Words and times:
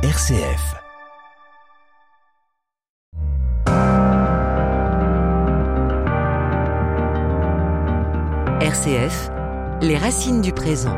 RCF. 0.00 0.76
RCF, 8.60 9.30
les 9.82 9.96
racines 9.96 10.40
du 10.40 10.52
présent. 10.52 10.94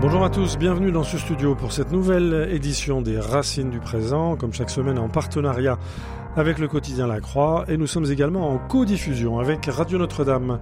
Bonjour 0.00 0.24
à 0.24 0.28
tous, 0.28 0.58
bienvenue 0.58 0.90
dans 0.90 1.04
ce 1.04 1.16
studio 1.16 1.54
pour 1.54 1.70
cette 1.70 1.92
nouvelle 1.92 2.48
édition 2.50 3.00
des 3.00 3.20
Racines 3.20 3.70
du 3.70 3.78
présent, 3.78 4.34
comme 4.34 4.52
chaque 4.52 4.70
semaine 4.70 4.98
en 4.98 5.08
partenariat 5.08 5.78
avec 6.36 6.58
le 6.58 6.66
quotidien 6.66 7.06
La 7.06 7.20
Croix, 7.20 7.64
et 7.68 7.76
nous 7.76 7.86
sommes 7.86 8.10
également 8.10 8.50
en 8.50 8.58
co-diffusion 8.58 9.38
avec 9.38 9.66
Radio 9.66 9.98
Notre-Dame. 9.98 10.58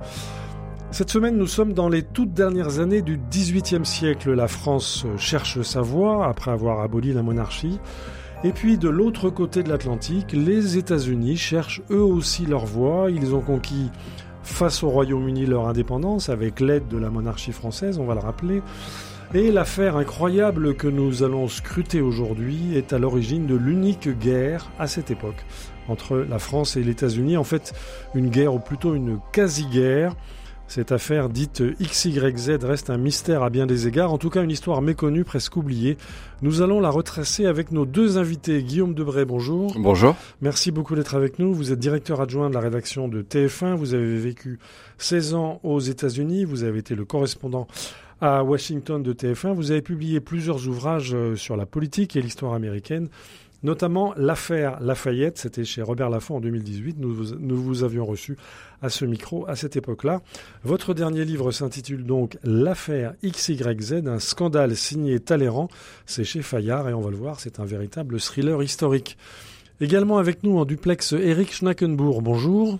Cette 0.93 1.09
semaine, 1.09 1.39
nous 1.39 1.47
sommes 1.47 1.73
dans 1.73 1.89
les 1.89 2.03
toutes 2.03 2.35
dernières 2.35 2.79
années 2.79 3.01
du 3.01 3.19
XVIIIe 3.31 3.87
siècle. 3.87 4.35
La 4.35 4.47
France 4.47 5.07
cherche 5.17 5.63
sa 5.63 5.81
voie 5.81 6.27
après 6.27 6.51
avoir 6.51 6.83
aboli 6.83 7.15
la 7.15 7.23
monarchie. 7.23 7.81
Et 8.45 8.53
puis 8.53 8.77
de 8.77 8.91
l'autre 8.91 9.31
côté 9.31 9.63
de 9.63 9.71
l'Atlantique, 9.71 10.33
les 10.33 10.77
États-Unis 10.77 11.39
cherchent 11.39 11.81
eux 11.91 12.03
aussi 12.03 12.45
leur 12.45 12.67
voie. 12.67 13.11
Ils 13.11 13.35
ont 13.35 13.41
conquis 13.41 13.91
face 14.43 14.83
au 14.83 14.91
Royaume-Uni 14.91 15.47
leur 15.47 15.67
indépendance 15.67 16.29
avec 16.29 16.61
l'aide 16.61 16.89
de 16.89 16.99
la 16.99 17.09
monarchie 17.09 17.53
française, 17.53 17.99
on 17.99 18.05
va 18.05 18.13
le 18.13 18.21
rappeler. 18.21 18.61
Et 19.33 19.51
l'affaire 19.51 19.97
incroyable 19.97 20.75
que 20.75 20.89
nous 20.89 21.23
allons 21.23 21.49
scruter 21.49 22.03
aujourd'hui 22.03 22.77
est 22.77 22.93
à 22.93 22.99
l'origine 22.99 23.47
de 23.47 23.55
l'unique 23.55 24.11
guerre 24.19 24.71
à 24.79 24.87
cette 24.89 25.11
époque 25.11 25.43
entre 25.89 26.19
la 26.19 26.39
France 26.39 26.77
et 26.77 26.83
les 26.83 26.91
États-Unis. 26.91 27.39
En 27.39 27.45
fait, 27.45 27.73
une 28.15 28.29
guerre 28.29 28.53
ou 28.53 28.59
plutôt 28.59 28.95
une 28.95 29.21
quasi-guerre 29.33 30.15
cette 30.75 30.91
affaire 30.91 31.29
dite 31.29 31.63
XYZ 31.83 32.57
reste 32.63 32.89
un 32.89 32.97
mystère 32.97 33.43
à 33.43 33.51
bien 33.51 33.67
des 33.67 33.89
égards, 33.89 34.11
en 34.11 34.17
tout 34.17 34.31
cas 34.31 34.43
une 34.43 34.51
histoire 34.51 34.81
méconnue, 34.81 35.23
presque 35.23 35.55
oubliée. 35.59 35.99
Nous 36.41 36.63
allons 36.63 36.81
la 36.81 36.89
retracer 36.89 37.45
avec 37.45 37.73
nos 37.73 37.85
deux 37.85 38.17
invités. 38.17 38.63
Guillaume 38.63 38.95
Debray, 38.95 39.27
bonjour. 39.27 39.75
Bonjour. 39.79 40.17
Merci 40.41 40.71
beaucoup 40.71 40.95
d'être 40.95 41.15
avec 41.15 41.39
nous. 41.39 41.53
Vous 41.53 41.73
êtes 41.73 41.79
directeur 41.79 42.23
adjoint 42.23 42.49
de 42.49 42.55
la 42.55 42.61
rédaction 42.61 43.07
de 43.07 43.21
TF1. 43.21 43.75
Vous 43.75 43.93
avez 43.93 44.17
vécu 44.17 44.59
16 44.97 45.35
ans 45.35 45.61
aux 45.63 45.79
États-Unis. 45.79 46.47
Vous 46.47 46.63
avez 46.65 46.79
été 46.79 46.95
le 46.95 47.05
correspondant 47.05 47.67
à 48.23 48.43
Washington 48.43 49.03
de 49.03 49.13
TF1. 49.13 49.53
Vous 49.53 49.73
avez 49.73 49.83
publié 49.83 50.21
plusieurs 50.21 50.67
ouvrages 50.69 51.13
euh, 51.13 51.37
sur 51.37 51.55
la 51.55 51.67
politique 51.67 52.17
et 52.17 52.23
l'histoire 52.23 52.55
américaine 52.55 53.11
notamment 53.63 54.15
l'affaire 54.17 54.81
Lafayette, 54.81 55.39
c'était 55.39 55.65
chez 55.65 55.83
Robert 55.83 56.11
Laffont 56.11 56.37
en 56.37 56.41
2018, 56.41 56.97
nous 56.99 57.15
vous, 57.15 57.35
nous 57.39 57.57
vous 57.57 57.85
avions 57.85 58.05
reçu 58.05 58.37
à 58.81 58.89
ce 58.89 59.05
micro 59.05 59.49
à 59.49 59.57
cette 59.57 59.77
époque-là. 59.77 60.21
Votre 60.65 60.95
dernier 60.95 61.25
livre 61.25 61.53
s'intitule 61.53 62.05
donc 62.05 62.39
L'affaire 62.45 63.15
XYZ, 63.25 64.07
un 64.07 64.19
scandale 64.19 64.77
signé 64.77 65.21
Talleyrand, 65.21 65.69
c'est 66.07 66.25
chez 66.25 66.43
Fayard 66.43 66.89
et 66.89 66.95
on 66.95 67.01
va 67.01 67.11
le 67.11 67.17
voir, 67.17 67.41
c'est 67.41 67.61
un 67.61 67.65
véritable 67.65 68.21
thriller 68.21 68.63
historique. 68.63 69.17
Également 69.81 70.19
avec 70.19 70.43
nous 70.43 70.59
en 70.59 70.65
duplex 70.65 71.13
Eric 71.13 71.53
Schnackenbourg, 71.53 72.23
bonjour. 72.23 72.79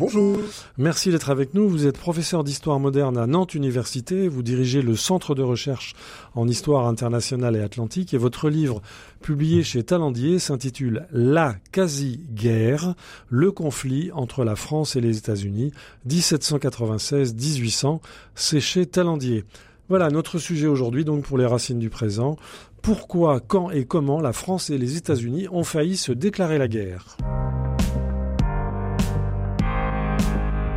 Bonjour. 0.00 0.38
Merci 0.78 1.10
d'être 1.10 1.28
avec 1.28 1.52
nous. 1.52 1.68
Vous 1.68 1.86
êtes 1.86 1.98
professeur 1.98 2.42
d'histoire 2.42 2.80
moderne 2.80 3.18
à 3.18 3.26
Nantes 3.26 3.52
Université. 3.52 4.28
Vous 4.28 4.42
dirigez 4.42 4.80
le 4.80 4.96
centre 4.96 5.34
de 5.34 5.42
recherche 5.42 5.94
en 6.34 6.48
histoire 6.48 6.86
internationale 6.86 7.54
et 7.54 7.60
atlantique 7.60 8.14
et 8.14 8.16
votre 8.16 8.48
livre 8.48 8.80
publié 9.20 9.62
chez 9.62 9.82
Talandier 9.82 10.38
s'intitule 10.38 11.06
La 11.12 11.54
quasi-guerre, 11.70 12.94
le 13.28 13.52
conflit 13.52 14.10
entre 14.12 14.42
la 14.42 14.56
France 14.56 14.96
et 14.96 15.02
les 15.02 15.18
États-Unis 15.18 15.70
1796-1800. 16.08 18.00
C'est 18.34 18.60
chez 18.60 18.86
Talandier. 18.86 19.44
Voilà 19.90 20.08
notre 20.08 20.38
sujet 20.38 20.66
aujourd'hui 20.66 21.04
donc 21.04 21.24
pour 21.24 21.36
les 21.36 21.44
racines 21.44 21.78
du 21.78 21.90
présent. 21.90 22.36
Pourquoi, 22.80 23.40
quand 23.40 23.70
et 23.70 23.84
comment 23.84 24.22
la 24.22 24.32
France 24.32 24.70
et 24.70 24.78
les 24.78 24.96
États-Unis 24.96 25.46
ont 25.52 25.64
failli 25.64 25.98
se 25.98 26.12
déclarer 26.12 26.56
la 26.56 26.68
guerre? 26.68 27.18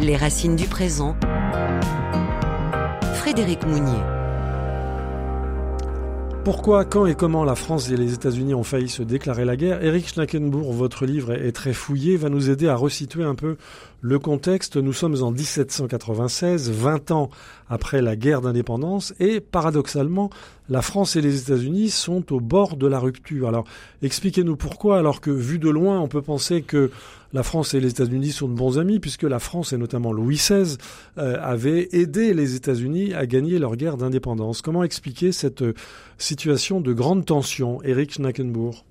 Les 0.04 0.18
racines 0.18 0.58
du 0.58 0.68
présent. 0.68 1.16
Frédéric 3.14 3.66
Mounier. 3.66 4.02
Pourquoi, 6.44 6.84
quand 6.84 7.06
et 7.06 7.16
comment 7.16 7.46
la 7.46 7.56
France 7.56 7.90
et 7.90 7.96
les 7.96 8.14
États-Unis 8.14 8.54
ont 8.54 8.66
failli 8.66 8.90
se 8.90 9.02
déclarer 9.02 9.46
la 9.46 9.56
guerre? 9.56 9.82
Eric 9.82 10.10
Schnackenbourg, 10.10 10.74
votre 10.74 11.06
livre 11.06 11.32
est 11.32 11.54
très 11.54 11.72
fouillé, 11.72 12.18
va 12.18 12.28
nous 12.28 12.50
aider 12.50 12.68
à 12.68 12.76
resituer 12.76 13.24
un 13.24 13.36
peu 13.36 13.56
le 14.02 14.20
contexte. 14.20 14.76
Nous 14.76 14.92
sommes 14.92 15.24
en 15.24 15.32
1796, 15.32 16.70
20 16.70 17.12
ans 17.12 17.30
après 17.70 18.02
la 18.02 18.18
guerre 18.18 18.42
d'indépendance, 18.42 19.14
et 19.22 19.40
paradoxalement, 19.40 20.30
la 20.68 20.82
France 20.82 21.16
et 21.16 21.22
les 21.22 21.40
États-Unis 21.44 21.92
sont 21.92 22.34
au 22.34 22.42
bord 22.42 22.76
de 22.76 22.88
la 22.88 23.00
rupture. 23.00 23.48
Alors, 23.48 23.64
expliquez-nous 24.02 24.58
pourquoi, 24.58 25.00
alors 25.00 25.22
que 25.22 25.32
vu 25.32 25.60
de 25.60 25.70
loin, 25.70 26.02
on 26.02 26.10
peut 26.10 26.22
penser 26.22 26.62
que 26.62 26.92
la 27.34 27.44
France 27.44 27.74
et 27.74 27.80
les 27.80 27.90
États-Unis 27.90 28.32
sont 28.32 28.48
de 28.48 28.54
bons 28.54 28.78
amis, 28.78 29.00
puisque 29.00 29.24
la 29.24 29.40
France, 29.40 29.74
et 29.74 29.78
notamment 29.78 30.14
Louis 30.14 30.36
XVI, 30.36 30.78
euh, 31.18 31.38
avait 31.42 31.90
aidé 31.92 32.34
les 32.34 32.56
États-Unis 32.56 33.14
à 33.14 33.26
gagner 33.26 33.58
leur 33.58 33.76
guerre 33.76 33.98
d'indépendance. 33.98 34.62
Comment 34.62 34.84
expliquer 34.84 35.32
cette 35.32 35.64
euh, 35.64 35.74
situation 36.20 36.80
de 36.80 36.94
grande 36.94 37.26
tension, 37.26 37.82
Eric 37.84 38.14
Schnackenbourg? 38.14 38.86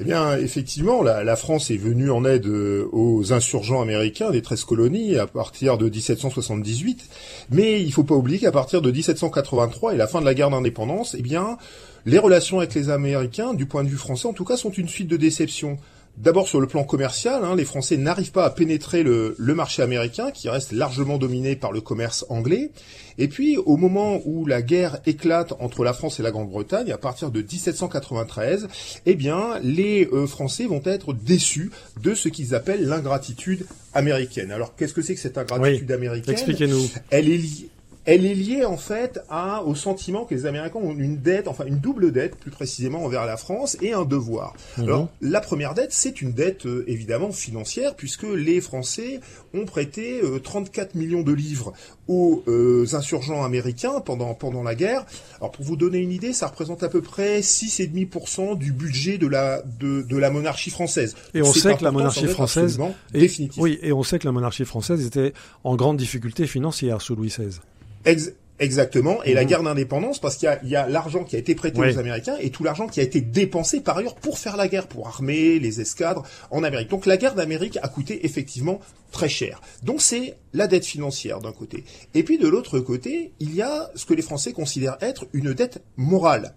Eh 0.00 0.04
bien, 0.04 0.36
effectivement, 0.36 1.02
la, 1.02 1.36
France 1.36 1.70
est 1.70 1.76
venue 1.76 2.10
en 2.10 2.24
aide 2.24 2.46
euh, 2.46 2.88
aux 2.92 3.32
insurgents 3.32 3.80
américains 3.80 4.30
des 4.30 4.42
13 4.42 4.64
colonies 4.64 5.16
à 5.16 5.26
partir 5.26 5.78
de 5.78 5.88
1778, 5.88 7.08
mais 7.50 7.80
il 7.80 7.86
ne 7.86 7.92
faut 7.92 8.02
pas 8.02 8.16
oublier 8.16 8.40
qu'à 8.40 8.52
partir 8.52 8.82
de 8.82 8.90
1783 8.90 9.94
et 9.94 9.96
la 9.96 10.08
fin 10.08 10.20
de 10.20 10.26
la 10.26 10.34
guerre 10.34 10.50
d'indépendance, 10.50 11.14
eh 11.16 11.22
bien, 11.22 11.58
les 12.06 12.18
relations 12.18 12.58
avec 12.58 12.74
les 12.74 12.90
Américains, 12.90 13.54
du 13.54 13.66
point 13.66 13.84
de 13.84 13.88
vue 13.88 13.96
français 13.96 14.26
en 14.26 14.32
tout 14.32 14.44
cas, 14.44 14.56
sont 14.56 14.70
une 14.70 14.88
suite 14.88 15.08
de 15.08 15.16
déceptions. 15.16 15.78
D'abord 16.16 16.46
sur 16.46 16.60
le 16.60 16.68
plan 16.68 16.84
commercial, 16.84 17.44
hein, 17.44 17.56
les 17.56 17.64
Français 17.64 17.96
n'arrivent 17.96 18.30
pas 18.30 18.44
à 18.44 18.50
pénétrer 18.50 19.02
le, 19.02 19.34
le, 19.36 19.54
marché 19.54 19.82
américain 19.82 20.30
qui 20.30 20.48
reste 20.48 20.70
largement 20.70 21.18
dominé 21.18 21.56
par 21.56 21.72
le 21.72 21.80
commerce 21.80 22.24
anglais. 22.28 22.70
Et 23.18 23.26
puis 23.26 23.56
au 23.56 23.76
moment 23.76 24.20
où 24.24 24.46
la 24.46 24.62
guerre 24.62 24.98
éclate 25.06 25.54
entre 25.58 25.82
la 25.82 25.92
France 25.92 26.20
et 26.20 26.22
la 26.22 26.30
Grande-Bretagne, 26.30 26.92
à 26.92 26.98
partir 26.98 27.32
de 27.32 27.40
1793, 27.40 28.68
eh 29.06 29.14
bien 29.16 29.58
les 29.62 30.08
euh, 30.12 30.26
Français 30.28 30.66
vont 30.66 30.82
être 30.84 31.14
déçus 31.14 31.72
de 32.00 32.14
ce 32.14 32.28
qu'ils 32.28 32.54
appellent 32.54 32.86
l'ingratitude 32.86 33.66
américaine. 33.92 34.52
Alors 34.52 34.76
qu'est-ce 34.76 34.94
que 34.94 35.02
c'est 35.02 35.14
que 35.14 35.20
cette 35.20 35.38
ingratitude 35.38 35.88
oui. 35.88 35.94
américaine? 35.94 36.32
Expliquez-nous. 36.32 36.88
Elle 37.10 37.28
est 37.28 37.38
liée 37.38 37.70
elle 38.06 38.26
est 38.26 38.34
liée 38.34 38.64
en 38.64 38.76
fait 38.76 39.20
à, 39.30 39.62
au 39.62 39.74
sentiment 39.74 40.24
que 40.24 40.34
les 40.34 40.46
Américains 40.46 40.78
ont 40.78 40.94
une 40.94 41.18
dette, 41.18 41.48
enfin 41.48 41.64
une 41.64 41.78
double 41.78 42.12
dette 42.12 42.36
plus 42.36 42.50
précisément 42.50 43.04
envers 43.04 43.24
la 43.24 43.36
France 43.36 43.76
et 43.80 43.92
un 43.92 44.04
devoir. 44.04 44.54
Mmh. 44.76 44.82
Alors 44.82 45.08
la 45.20 45.40
première 45.40 45.74
dette, 45.74 45.92
c'est 45.92 46.20
une 46.20 46.32
dette 46.32 46.66
euh, 46.66 46.84
évidemment 46.86 47.32
financière 47.32 47.94
puisque 47.94 48.24
les 48.24 48.60
Français 48.60 49.20
ont 49.54 49.64
prêté 49.64 50.20
euh, 50.22 50.38
34 50.38 50.94
millions 50.94 51.22
de 51.22 51.32
livres 51.32 51.72
aux 52.06 52.42
euh, 52.48 52.86
insurgents 52.92 53.42
américains 53.42 54.00
pendant 54.00 54.34
pendant 54.34 54.62
la 54.62 54.74
guerre. 54.74 55.06
Alors 55.38 55.52
pour 55.52 55.64
vous 55.64 55.76
donner 55.76 55.98
une 55.98 56.12
idée, 56.12 56.34
ça 56.34 56.48
représente 56.48 56.82
à 56.82 56.88
peu 56.88 57.00
près 57.00 57.40
6,5% 57.40 58.58
du 58.58 58.72
budget 58.72 59.16
de 59.16 59.26
la 59.26 59.62
de, 59.80 60.02
de 60.02 60.16
la 60.18 60.30
monarchie 60.30 60.70
française. 60.70 61.16
Et 61.32 61.40
on 61.40 61.52
sait 61.52 61.74
que 61.76 61.84
la 61.84 61.90
monarchie 61.90 62.26
française 62.26 62.78
et, 63.14 63.30
oui, 63.56 63.78
et 63.82 63.92
on 63.92 64.02
sait 64.02 64.18
que 64.18 64.26
la 64.26 64.32
monarchie 64.32 64.64
française 64.64 65.06
était 65.06 65.32
en 65.62 65.76
grande 65.76 65.96
difficulté 65.96 66.46
financière 66.46 67.00
sous 67.00 67.14
Louis 67.14 67.28
XVI. 67.28 67.60
Ex 68.04 68.32
exactement. 68.58 69.22
Et 69.24 69.32
mmh. 69.32 69.34
la 69.34 69.44
guerre 69.44 69.62
d'indépendance, 69.62 70.18
parce 70.20 70.36
qu'il 70.36 70.48
y 70.64 70.76
a, 70.76 70.82
a 70.82 70.88
l'argent 70.88 71.24
qui 71.24 71.36
a 71.36 71.38
été 71.38 71.54
prêté 71.54 71.80
oui. 71.80 71.92
aux 71.92 71.98
Américains 71.98 72.36
et 72.40 72.50
tout 72.50 72.62
l'argent 72.64 72.86
qui 72.86 73.00
a 73.00 73.02
été 73.02 73.20
dépensé 73.20 73.80
par 73.80 73.98
ailleurs 73.98 74.14
pour 74.14 74.38
faire 74.38 74.56
la 74.56 74.68
guerre, 74.68 74.86
pour 74.86 75.08
armer 75.08 75.58
les 75.58 75.80
escadres 75.80 76.22
en 76.50 76.62
Amérique. 76.62 76.88
Donc 76.88 77.06
la 77.06 77.16
guerre 77.16 77.34
d'Amérique 77.34 77.78
a 77.82 77.88
coûté 77.88 78.24
effectivement 78.24 78.80
très 79.10 79.28
cher. 79.28 79.60
Donc 79.82 80.00
c'est 80.00 80.36
la 80.52 80.66
dette 80.66 80.86
financière 80.86 81.40
d'un 81.40 81.52
côté. 81.52 81.84
Et 82.14 82.22
puis 82.22 82.38
de 82.38 82.48
l'autre 82.48 82.78
côté, 82.80 83.32
il 83.40 83.54
y 83.54 83.62
a 83.62 83.90
ce 83.94 84.06
que 84.06 84.14
les 84.14 84.22
Français 84.22 84.52
considèrent 84.52 84.98
être 85.00 85.26
une 85.32 85.52
dette 85.52 85.82
morale. 85.96 86.54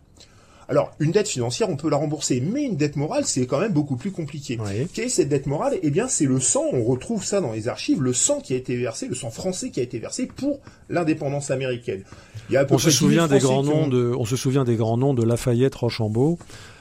Alors, 0.70 0.92
une 1.00 1.12
dette 1.12 1.30
financière, 1.30 1.70
on 1.70 1.78
peut 1.78 1.90
la 1.90 1.96
rembourser, 1.96 2.42
mais 2.42 2.64
une 2.64 2.76
dette 2.76 2.98
morale, 2.98 3.24
c'est 3.26 3.46
quand 3.46 3.60
même 3.60 3.72
beaucoup 3.72 3.96
plus 3.96 4.12
compliqué. 4.12 4.60
Oui. 4.60 4.88
Quelle 4.94 5.06
est 5.06 5.10
cette 5.10 5.30
dette 5.30 5.48
morale? 5.48 5.78
Eh 5.82 5.90
bien, 5.90 6.08
c'est 6.10 6.26
le 6.26 6.42
sang, 6.42 6.64
on 6.74 6.84
retrouve 6.84 7.24
ça 7.24 7.40
dans 7.40 7.54
les 7.54 7.70
archives, 7.70 8.02
le 8.02 8.12
sang 8.12 8.42
qui 8.42 8.54
a 8.54 8.58
été 8.58 8.76
versé, 8.76 9.08
le 9.08 9.16
sang 9.16 9.30
français 9.30 9.70
qui 9.70 9.80
a 9.80 9.84
été 9.84 9.98
versé 9.98 10.26
pour 10.26 10.60
l'indépendance 10.90 11.52
américaine. 11.52 12.04
Il 12.50 12.54
y 12.54 12.58
a 12.58 12.66
on 12.70 12.78
se 12.78 12.92
souvient 12.92 13.28
des 13.28 13.40
grands 13.40 13.64
noms 13.64 13.84
ont... 13.84 13.88
de, 13.88 14.14
on 14.18 14.26
se 14.26 14.36
souvient 14.36 14.66
des 14.66 14.76
grands 14.76 14.98
noms 14.98 15.14
de 15.14 15.24
Lafayette, 15.24 15.76
Rochambeau. 15.76 16.38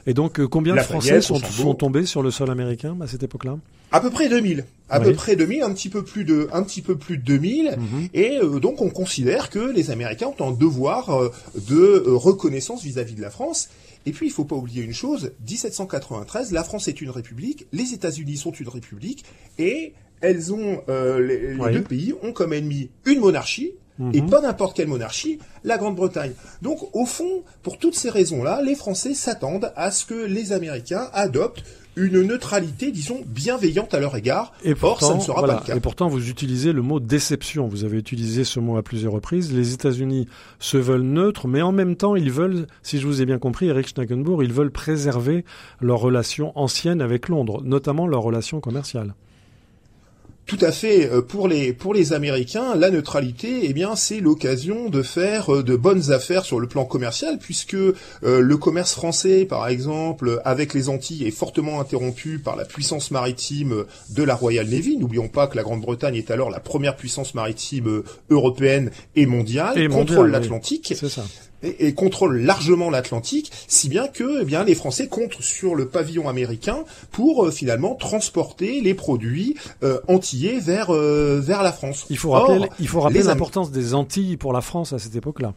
Et 0.06 0.14
donc, 0.14 0.38
euh, 0.38 0.46
combien 0.46 0.74
de 0.74 0.80
Français 0.80 1.20
sont, 1.20 1.36
sont, 1.36 1.74
tombés 1.74 2.06
sur 2.06 2.22
le 2.22 2.30
sol 2.30 2.50
américain 2.50 2.96
à 3.00 3.08
cette 3.08 3.24
époque-là? 3.24 3.58
À 3.90 4.00
peu 4.00 4.10
près 4.10 4.28
2000. 4.28 4.64
À 4.88 5.00
oui. 5.00 5.06
peu 5.06 5.12
près 5.14 5.34
2000, 5.34 5.62
un 5.62 5.72
petit 5.72 5.88
peu 5.88 6.04
plus 6.04 6.24
de, 6.24 6.48
un 6.52 6.62
petit 6.62 6.80
peu 6.80 6.96
plus 6.96 7.18
de 7.18 7.24
2000. 7.24 7.64
Mm 7.64 7.68
-hmm. 7.68 8.08
Et 8.14 8.38
euh, 8.38 8.60
donc, 8.60 8.80
on 8.80 8.90
considère 8.90 9.50
que 9.50 9.58
les 9.58 9.90
Américains 9.90 10.30
ont 10.38 10.48
un 10.48 10.52
devoir 10.52 11.10
euh, 11.10 11.32
de 11.68 12.04
reconnaissance 12.06 12.84
vis-à-vis 12.84 13.14
-vis 13.14 13.16
de 13.16 13.22
la 13.22 13.30
France. 13.30 13.68
Et 14.06 14.12
puis, 14.12 14.26
il 14.28 14.32
faut 14.32 14.44
pas 14.44 14.56
oublier 14.56 14.82
une 14.84 14.94
chose, 14.94 15.32
1793, 15.48 16.52
la 16.52 16.62
France 16.62 16.86
est 16.86 17.00
une 17.00 17.10
république, 17.10 17.66
les 17.72 17.92
États-Unis 17.92 18.36
sont 18.36 18.52
une 18.52 18.68
république, 18.68 19.24
et 19.58 19.94
elles 20.20 20.52
ont 20.52 20.82
les, 21.18 21.56
deux 21.72 21.82
pays 21.82 22.14
ont 22.22 22.32
comme 22.32 22.52
ennemi 22.52 22.88
une 23.04 23.18
monarchie 23.18 23.72
et 24.12 24.20
mhm. 24.20 24.30
pas 24.30 24.40
n'importe 24.40 24.76
quelle 24.76 24.88
monarchie, 24.88 25.38
la 25.64 25.78
Grande-Bretagne. 25.78 26.32
Donc 26.62 26.78
au 26.92 27.06
fond, 27.06 27.42
pour 27.62 27.78
toutes 27.78 27.94
ces 27.94 28.10
raisons-là, 28.10 28.62
les 28.62 28.74
Français 28.74 29.14
s'attendent 29.14 29.72
à 29.76 29.90
ce 29.90 30.04
que 30.04 30.26
les 30.26 30.52
Américains 30.52 31.08
adoptent 31.12 31.62
une 31.96 32.22
neutralité, 32.22 32.92
disons, 32.92 33.22
bienveillante 33.26 33.94
à 33.94 34.00
leur 34.00 34.14
égard. 34.16 34.52
Et 34.62 34.74
pourtant, 34.74 35.08
ça 35.08 35.14
ne 35.14 35.20
sera 35.20 35.40
pas 35.40 35.60
le 35.60 35.66
cas. 35.66 35.76
Et 35.76 35.80
pourtant, 35.80 36.08
vous 36.08 36.28
utilisez 36.28 36.72
le 36.72 36.82
mot 36.82 37.00
déception. 37.00 37.68
Vous 37.68 37.84
avez 37.84 37.96
utilisé 37.96 38.44
ce 38.44 38.60
mot 38.60 38.76
à 38.76 38.82
plusieurs 38.82 39.14
reprises. 39.14 39.52
Les 39.52 39.72
États-Unis 39.72 40.28
se 40.58 40.76
veulent 40.76 41.00
neutres, 41.00 41.48
mais 41.48 41.62
en 41.62 41.72
même 41.72 41.96
temps, 41.96 42.14
ils 42.14 42.30
veulent, 42.30 42.66
si 42.82 42.98
je 42.98 43.06
vous 43.06 43.22
ai 43.22 43.26
bien 43.26 43.38
compris, 43.38 43.68
Eric 43.68 43.88
Schnackenbourg, 43.88 44.44
ils 44.44 44.52
veulent 44.52 44.70
préserver 44.70 45.46
leurs 45.80 46.00
relations 46.00 46.52
anciennes 46.54 47.00
avec 47.00 47.30
Londres, 47.30 47.62
notamment 47.64 48.06
leurs 48.06 48.22
relations 48.22 48.60
commerciales. 48.60 49.14
Tout 50.46 50.58
à 50.60 50.70
fait. 50.70 51.10
Euh, 51.10 51.22
pour 51.22 51.48
les 51.48 51.72
pour 51.72 51.92
les 51.92 52.12
Américains, 52.12 52.76
la 52.76 52.90
neutralité, 52.90 53.62
eh 53.64 53.72
bien, 53.72 53.96
c'est 53.96 54.20
l'occasion 54.20 54.88
de 54.88 55.02
faire 55.02 55.52
euh, 55.52 55.62
de 55.64 55.74
bonnes 55.74 56.12
affaires 56.12 56.44
sur 56.44 56.60
le 56.60 56.68
plan 56.68 56.84
commercial, 56.84 57.38
puisque 57.38 57.74
euh, 57.74 57.94
le 58.22 58.56
commerce 58.56 58.94
français, 58.94 59.44
par 59.44 59.66
exemple, 59.66 60.40
avec 60.44 60.72
les 60.72 60.88
Antilles, 60.88 61.26
est 61.26 61.32
fortement 61.32 61.80
interrompu 61.80 62.38
par 62.38 62.54
la 62.54 62.64
puissance 62.64 63.10
maritime 63.10 63.84
de 64.10 64.22
la 64.22 64.36
Royal 64.36 64.68
Navy. 64.68 64.96
N'oublions 64.96 65.28
pas 65.28 65.48
que 65.48 65.56
la 65.56 65.64
Grande-Bretagne 65.64 66.14
est 66.14 66.30
alors 66.30 66.50
la 66.50 66.60
première 66.60 66.94
puissance 66.94 67.34
maritime 67.34 68.04
européenne 68.30 68.92
et 69.16 69.26
mondiale, 69.26 69.76
et 69.76 69.88
contrôle 69.88 70.30
l'Atlantique. 70.30 70.94
C'est 70.96 71.08
ça 71.08 71.24
et, 71.78 71.94
contrôle 71.94 72.38
largement 72.38 72.90
l'Atlantique, 72.90 73.52
si 73.68 73.88
bien 73.88 74.08
que 74.08 74.42
eh 74.42 74.44
bien 74.44 74.64
les 74.64 74.74
Français 74.74 75.08
comptent 75.08 75.40
sur 75.40 75.74
le 75.74 75.88
pavillon 75.88 76.28
américain 76.28 76.84
pour 77.10 77.46
euh, 77.46 77.50
finalement 77.50 77.94
transporter 77.94 78.80
les 78.80 78.94
produits 78.94 79.56
euh, 79.82 80.00
antillais 80.08 80.58
vers 80.58 80.94
euh, 80.94 81.40
vers 81.42 81.62
la 81.62 81.72
France. 81.72 82.06
Il 82.10 82.18
faut 82.18 82.30
rappeler, 82.30 82.68
il 82.80 82.88
faut 82.88 83.00
rappeler 83.00 83.22
l'importance 83.22 83.70
des 83.70 83.94
Antilles 83.94 84.36
pour 84.36 84.52
la 84.52 84.60
France 84.60 84.92
à 84.92 84.98
cette 84.98 85.16
époque-là 85.16 85.54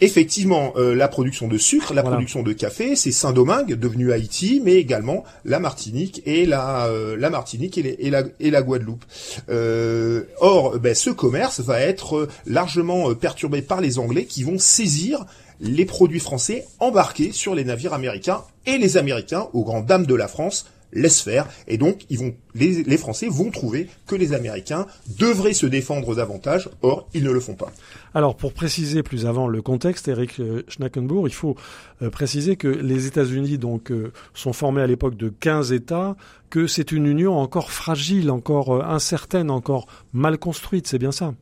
effectivement 0.00 0.72
euh, 0.76 0.94
la 0.94 1.08
production 1.08 1.48
de 1.48 1.58
sucre, 1.58 1.94
la 1.94 2.02
production 2.02 2.42
de 2.42 2.52
café, 2.52 2.96
c'est 2.96 3.12
Saint-Domingue 3.12 3.74
devenu 3.74 4.12
Haïti, 4.12 4.60
mais 4.64 4.74
également 4.74 5.24
la 5.44 5.58
Martinique 5.58 6.22
et 6.26 6.46
la 6.46 6.86
euh, 6.86 7.16
la 7.16 7.30
Martinique 7.30 7.78
et, 7.78 8.10
la, 8.10 8.22
et 8.40 8.50
la 8.50 8.62
Guadeloupe. 8.62 9.04
Euh, 9.48 10.24
or, 10.40 10.78
ben, 10.78 10.94
ce 10.94 11.10
commerce 11.10 11.60
va 11.60 11.80
être 11.80 12.28
largement 12.46 13.14
perturbé 13.14 13.62
par 13.62 13.80
les 13.80 13.98
Anglais 13.98 14.24
qui 14.24 14.42
vont 14.42 14.58
saisir 14.58 15.24
les 15.60 15.84
produits 15.84 16.20
français 16.20 16.66
embarqués 16.78 17.32
sur 17.32 17.54
les 17.54 17.64
navires 17.64 17.92
américains 17.92 18.42
et 18.66 18.78
les 18.78 18.96
Américains, 18.96 19.48
aux 19.52 19.64
grandes 19.64 19.86
dames 19.86 20.06
de 20.06 20.14
la 20.14 20.28
France, 20.28 20.66
laisse 20.92 21.20
faire. 21.20 21.48
Et 21.66 21.78
donc, 21.78 22.04
ils 22.10 22.18
vont, 22.18 22.34
les, 22.54 22.96
Français 22.96 23.28
vont 23.30 23.50
trouver 23.50 23.88
que 24.06 24.14
les 24.14 24.32
Américains 24.32 24.86
devraient 25.18 25.52
se 25.52 25.66
défendre 25.66 26.14
davantage. 26.14 26.68
Or, 26.82 27.08
ils 27.14 27.24
ne 27.24 27.30
le 27.30 27.40
font 27.40 27.54
pas. 27.54 27.72
Alors, 28.14 28.36
pour 28.36 28.52
préciser 28.52 29.02
plus 29.02 29.26
avant 29.26 29.48
le 29.48 29.62
contexte, 29.62 30.08
Eric 30.08 30.40
euh, 30.40 30.62
Schnackenbourg, 30.68 31.28
il 31.28 31.34
faut 31.34 31.56
euh, 32.02 32.10
préciser 32.10 32.56
que 32.56 32.68
les 32.68 33.06
États-Unis 33.06 33.58
donc 33.58 33.90
euh, 33.90 34.12
sont 34.34 34.52
formés 34.52 34.82
à 34.82 34.86
l'époque 34.86 35.16
de 35.16 35.28
15 35.28 35.72
États, 35.72 36.16
que 36.50 36.66
c'est 36.66 36.92
une 36.92 37.06
union 37.06 37.38
encore 37.38 37.70
fragile, 37.70 38.30
encore 38.30 38.84
incertaine, 38.84 39.50
encore 39.50 39.86
mal 40.12 40.38
construite. 40.38 40.86
C'est 40.86 40.98
bien 40.98 41.12
ça? 41.12 41.34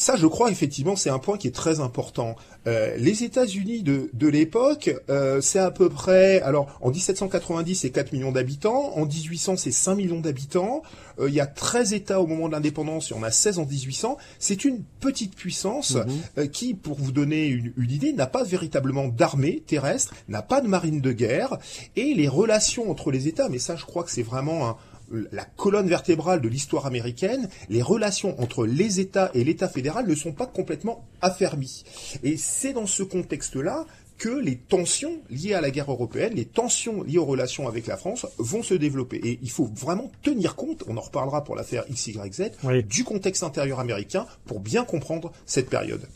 Ça, 0.00 0.16
je 0.16 0.26
crois 0.26 0.50
effectivement, 0.50 0.96
c'est 0.96 1.10
un 1.10 1.18
point 1.18 1.36
qui 1.36 1.46
est 1.46 1.54
très 1.54 1.78
important. 1.78 2.34
Euh, 2.66 2.96
les 2.96 3.22
États-Unis 3.22 3.82
de, 3.82 4.08
de 4.14 4.28
l'époque, 4.28 4.90
euh, 5.10 5.42
c'est 5.42 5.58
à 5.58 5.70
peu 5.70 5.90
près, 5.90 6.40
alors 6.40 6.74
en 6.80 6.90
1790 6.90 7.74
c'est 7.74 7.90
4 7.90 8.12
millions 8.14 8.32
d'habitants, 8.32 8.96
en 8.96 9.04
1800 9.04 9.58
c'est 9.58 9.70
5 9.70 9.96
millions 9.96 10.20
d'habitants, 10.20 10.80
euh, 11.18 11.28
il 11.28 11.34
y 11.34 11.40
a 11.40 11.46
13 11.46 11.92
États 11.92 12.22
au 12.22 12.26
moment 12.26 12.48
de 12.48 12.52
l'indépendance, 12.52 13.10
et 13.10 13.14
on 13.14 13.22
a 13.22 13.30
16 13.30 13.58
en 13.58 13.66
1800. 13.66 14.16
C'est 14.38 14.64
une 14.64 14.82
petite 15.00 15.36
puissance 15.36 15.98
mhm. 16.36 16.48
qui, 16.48 16.72
pour 16.72 16.96
vous 16.96 17.12
donner 17.12 17.48
une, 17.48 17.74
une 17.76 17.90
idée, 17.90 18.14
n'a 18.14 18.26
pas 18.26 18.42
véritablement 18.42 19.06
d'armée 19.08 19.62
terrestre, 19.66 20.14
n'a 20.28 20.40
pas 20.40 20.62
de 20.62 20.66
marine 20.66 21.02
de 21.02 21.12
guerre, 21.12 21.58
et 21.96 22.14
les 22.14 22.26
relations 22.26 22.90
entre 22.90 23.10
les 23.10 23.28
États, 23.28 23.50
mais 23.50 23.58
ça 23.58 23.76
je 23.76 23.84
crois 23.84 24.02
que 24.04 24.10
c'est 24.10 24.22
vraiment 24.22 24.66
un, 24.66 24.76
la 25.10 25.44
colonne 25.44 25.88
vertébrale 25.88 26.40
de 26.40 26.48
l'histoire 26.48 26.86
américaine, 26.86 27.48
les 27.68 27.82
relations 27.82 28.40
entre 28.40 28.66
les 28.66 29.00
États 29.00 29.30
et 29.34 29.44
l'État 29.44 29.68
fédéral 29.68 30.06
ne 30.06 30.14
sont 30.14 30.32
pas 30.32 30.46
complètement 30.46 31.04
affermies. 31.20 31.84
Et 32.22 32.36
c'est 32.36 32.72
dans 32.72 32.86
ce 32.86 33.02
contexte-là 33.02 33.86
que 34.18 34.28
les 34.28 34.56
tensions 34.56 35.18
liées 35.30 35.54
à 35.54 35.62
la 35.62 35.70
guerre 35.70 35.90
européenne, 35.90 36.34
les 36.34 36.44
tensions 36.44 37.02
liées 37.02 37.16
aux 37.16 37.24
relations 37.24 37.66
avec 37.66 37.86
la 37.86 37.96
France 37.96 38.26
vont 38.36 38.62
se 38.62 38.74
développer. 38.74 39.16
Et 39.16 39.38
il 39.42 39.50
faut 39.50 39.70
vraiment 39.74 40.12
tenir 40.22 40.56
compte, 40.56 40.84
on 40.86 40.98
en 40.98 41.00
reparlera 41.00 41.42
pour 41.42 41.56
l'affaire 41.56 41.86
XYZ, 41.90 42.50
du 42.86 43.02
contexte 43.02 43.42
intérieur 43.42 43.80
américain 43.80 44.26
pour 44.44 44.60
bien 44.60 44.84
comprendre 44.84 45.32
cette 45.46 45.70
période. 45.70 46.06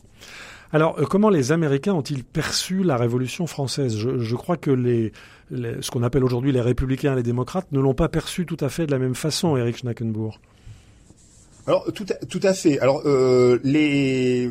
Alors, 0.75 0.99
euh, 0.99 1.05
comment 1.05 1.31
les 1.31 1.53
Américains 1.53 1.95
ont-ils 1.95 2.25
perçu 2.25 2.83
la 2.83 2.97
Révolution 2.97 3.47
française? 3.47 3.97
Je, 3.97 4.35
crois 4.35 4.57
que 4.57 4.73
les, 4.73 5.13
ce 5.53 5.89
qu'on 5.93 6.03
appelle 6.03 6.25
aujourd'hui 6.25 6.51
les 6.51 6.61
républicains 6.61 7.13
et 7.13 7.17
les 7.17 7.23
démocrates 7.23 7.71
ne 7.71 7.79
l'ont 7.79 7.95
pas 7.95 8.09
perçu 8.09 8.45
tout 8.45 8.57
à 8.59 8.69
fait 8.69 8.85
de 8.85 8.91
la 8.91 8.99
même 8.99 9.15
façon, 9.15 9.57
Eric 9.57 9.77
Schnackenbourg. 9.77 10.41
Alors 11.67 11.91
tout 11.95 12.05
à, 12.11 12.15
tout 12.27 12.41
à 12.43 12.53
fait. 12.53 12.79
Alors 12.81 13.03
euh, 13.07 13.59
les 13.65 14.51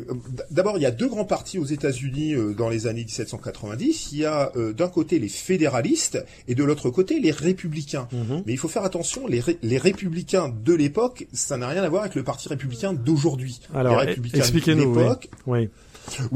d'abord 0.50 0.78
il 0.78 0.80
y 0.80 0.86
a 0.86 0.90
deux 0.90 1.08
grands 1.08 1.26
partis 1.26 1.60
aux 1.60 1.64
États-Unis 1.64 2.34
euh, 2.34 2.54
dans 2.54 2.68
les 2.68 2.88
années 2.88 3.04
1790. 3.04 4.08
Il 4.12 4.18
y 4.18 4.24
a 4.24 4.50
d'un 4.74 4.88
côté 4.88 5.18
les 5.18 5.28
fédéralistes 5.28 6.24
et 6.48 6.54
de 6.56 6.64
l'autre 6.64 6.88
côté 6.90 7.20
les 7.20 7.30
républicains. 7.30 8.08
Mhm. 8.12 8.44
Mais 8.46 8.52
il 8.54 8.58
faut 8.58 8.66
faire 8.68 8.84
attention, 8.84 9.28
les, 9.28 9.42
les 9.62 9.78
républicains 9.78 10.48
de 10.48 10.72
l'époque, 10.72 11.28
ça 11.34 11.58
n'a 11.58 11.68
rien 11.68 11.82
à 11.82 11.88
voir 11.88 12.02
avec 12.02 12.14
le 12.14 12.24
parti 12.24 12.48
républicain 12.48 12.94
d'aujourd'hui. 12.94 13.60
Alors 13.74 14.02
expliquez-nous. 14.02 14.96
oui. 14.96 15.04
Oui, 15.46 15.68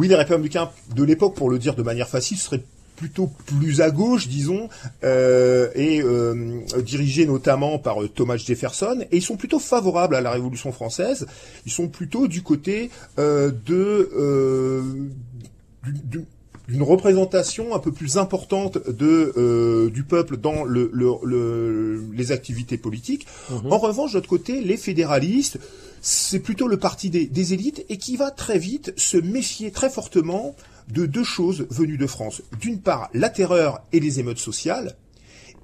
les 0.01 0.15
républicains 0.15 0.71
de 0.95 1.05
l'époque, 1.05 1.35
pour 1.35 1.51
le 1.51 1.59
dire 1.59 1.75
de 1.75 1.83
manière 1.83 2.09
facile, 2.09 2.39
seraient 2.39 2.63
plutôt 2.99 3.31
plus 3.47 3.81
à 3.81 3.91
gauche, 3.91 4.27
disons, 4.27 4.69
euh, 5.05 5.71
et 5.75 6.03
euh, 6.03 6.61
dirigés 6.83 7.27
notamment 7.27 7.79
par 7.79 8.03
euh, 8.03 8.09
Thomas 8.09 8.37
Jefferson, 8.37 9.05
et 9.13 9.19
ils 9.19 9.23
sont 9.23 9.37
plutôt 9.37 9.61
favorables 9.61 10.17
à 10.17 10.21
la 10.21 10.33
Révolution 10.33 10.73
française. 10.73 11.27
Ils 11.65 11.73
sont 11.73 11.89
plutôt 11.89 12.27
du 12.27 12.43
côté 12.43 12.91
euh, 13.19 13.53
de 13.67 14.11
d'une 16.69 16.83
représentation 16.83 17.75
un 17.75 17.79
peu 17.79 17.93
plus 17.93 18.19
importante 18.19 18.77
de 18.91 19.89
du 19.89 20.03
peuple 20.03 20.37
dans 20.37 20.65
le, 20.65 20.91
les 22.13 22.33
activités 22.33 22.77
politiques. 22.77 23.27
Mhm. 23.49 23.73
En 23.73 23.79
revanche, 23.79 24.11
de 24.13 24.17
l'autre 24.19 24.29
côté, 24.29 24.61
les 24.61 24.77
fédéralistes 24.77 25.59
c'est 26.01 26.41
plutôt 26.41 26.69
le 26.69 26.77
parti 26.77 27.11
des, 27.11 27.53
élites 27.53 27.85
et 27.89 27.97
qui 27.97 28.17
va 28.17 28.31
très 28.31 28.59
vite 28.59 28.93
se 28.97 29.17
méfier 29.17 29.71
très 29.71 29.91
fortement 29.91 30.55
de 30.89 31.07
deux 31.07 31.25
choses 31.25 31.67
venues 31.71 31.99
de 31.99 32.07
France. 32.07 32.43
D'une 32.61 32.81
part, 32.81 33.11
la 33.15 33.31
terreur 33.31 33.83
et 33.93 34.01
les 34.01 34.21
émeutes 34.21 34.39
sociales, 34.39 34.97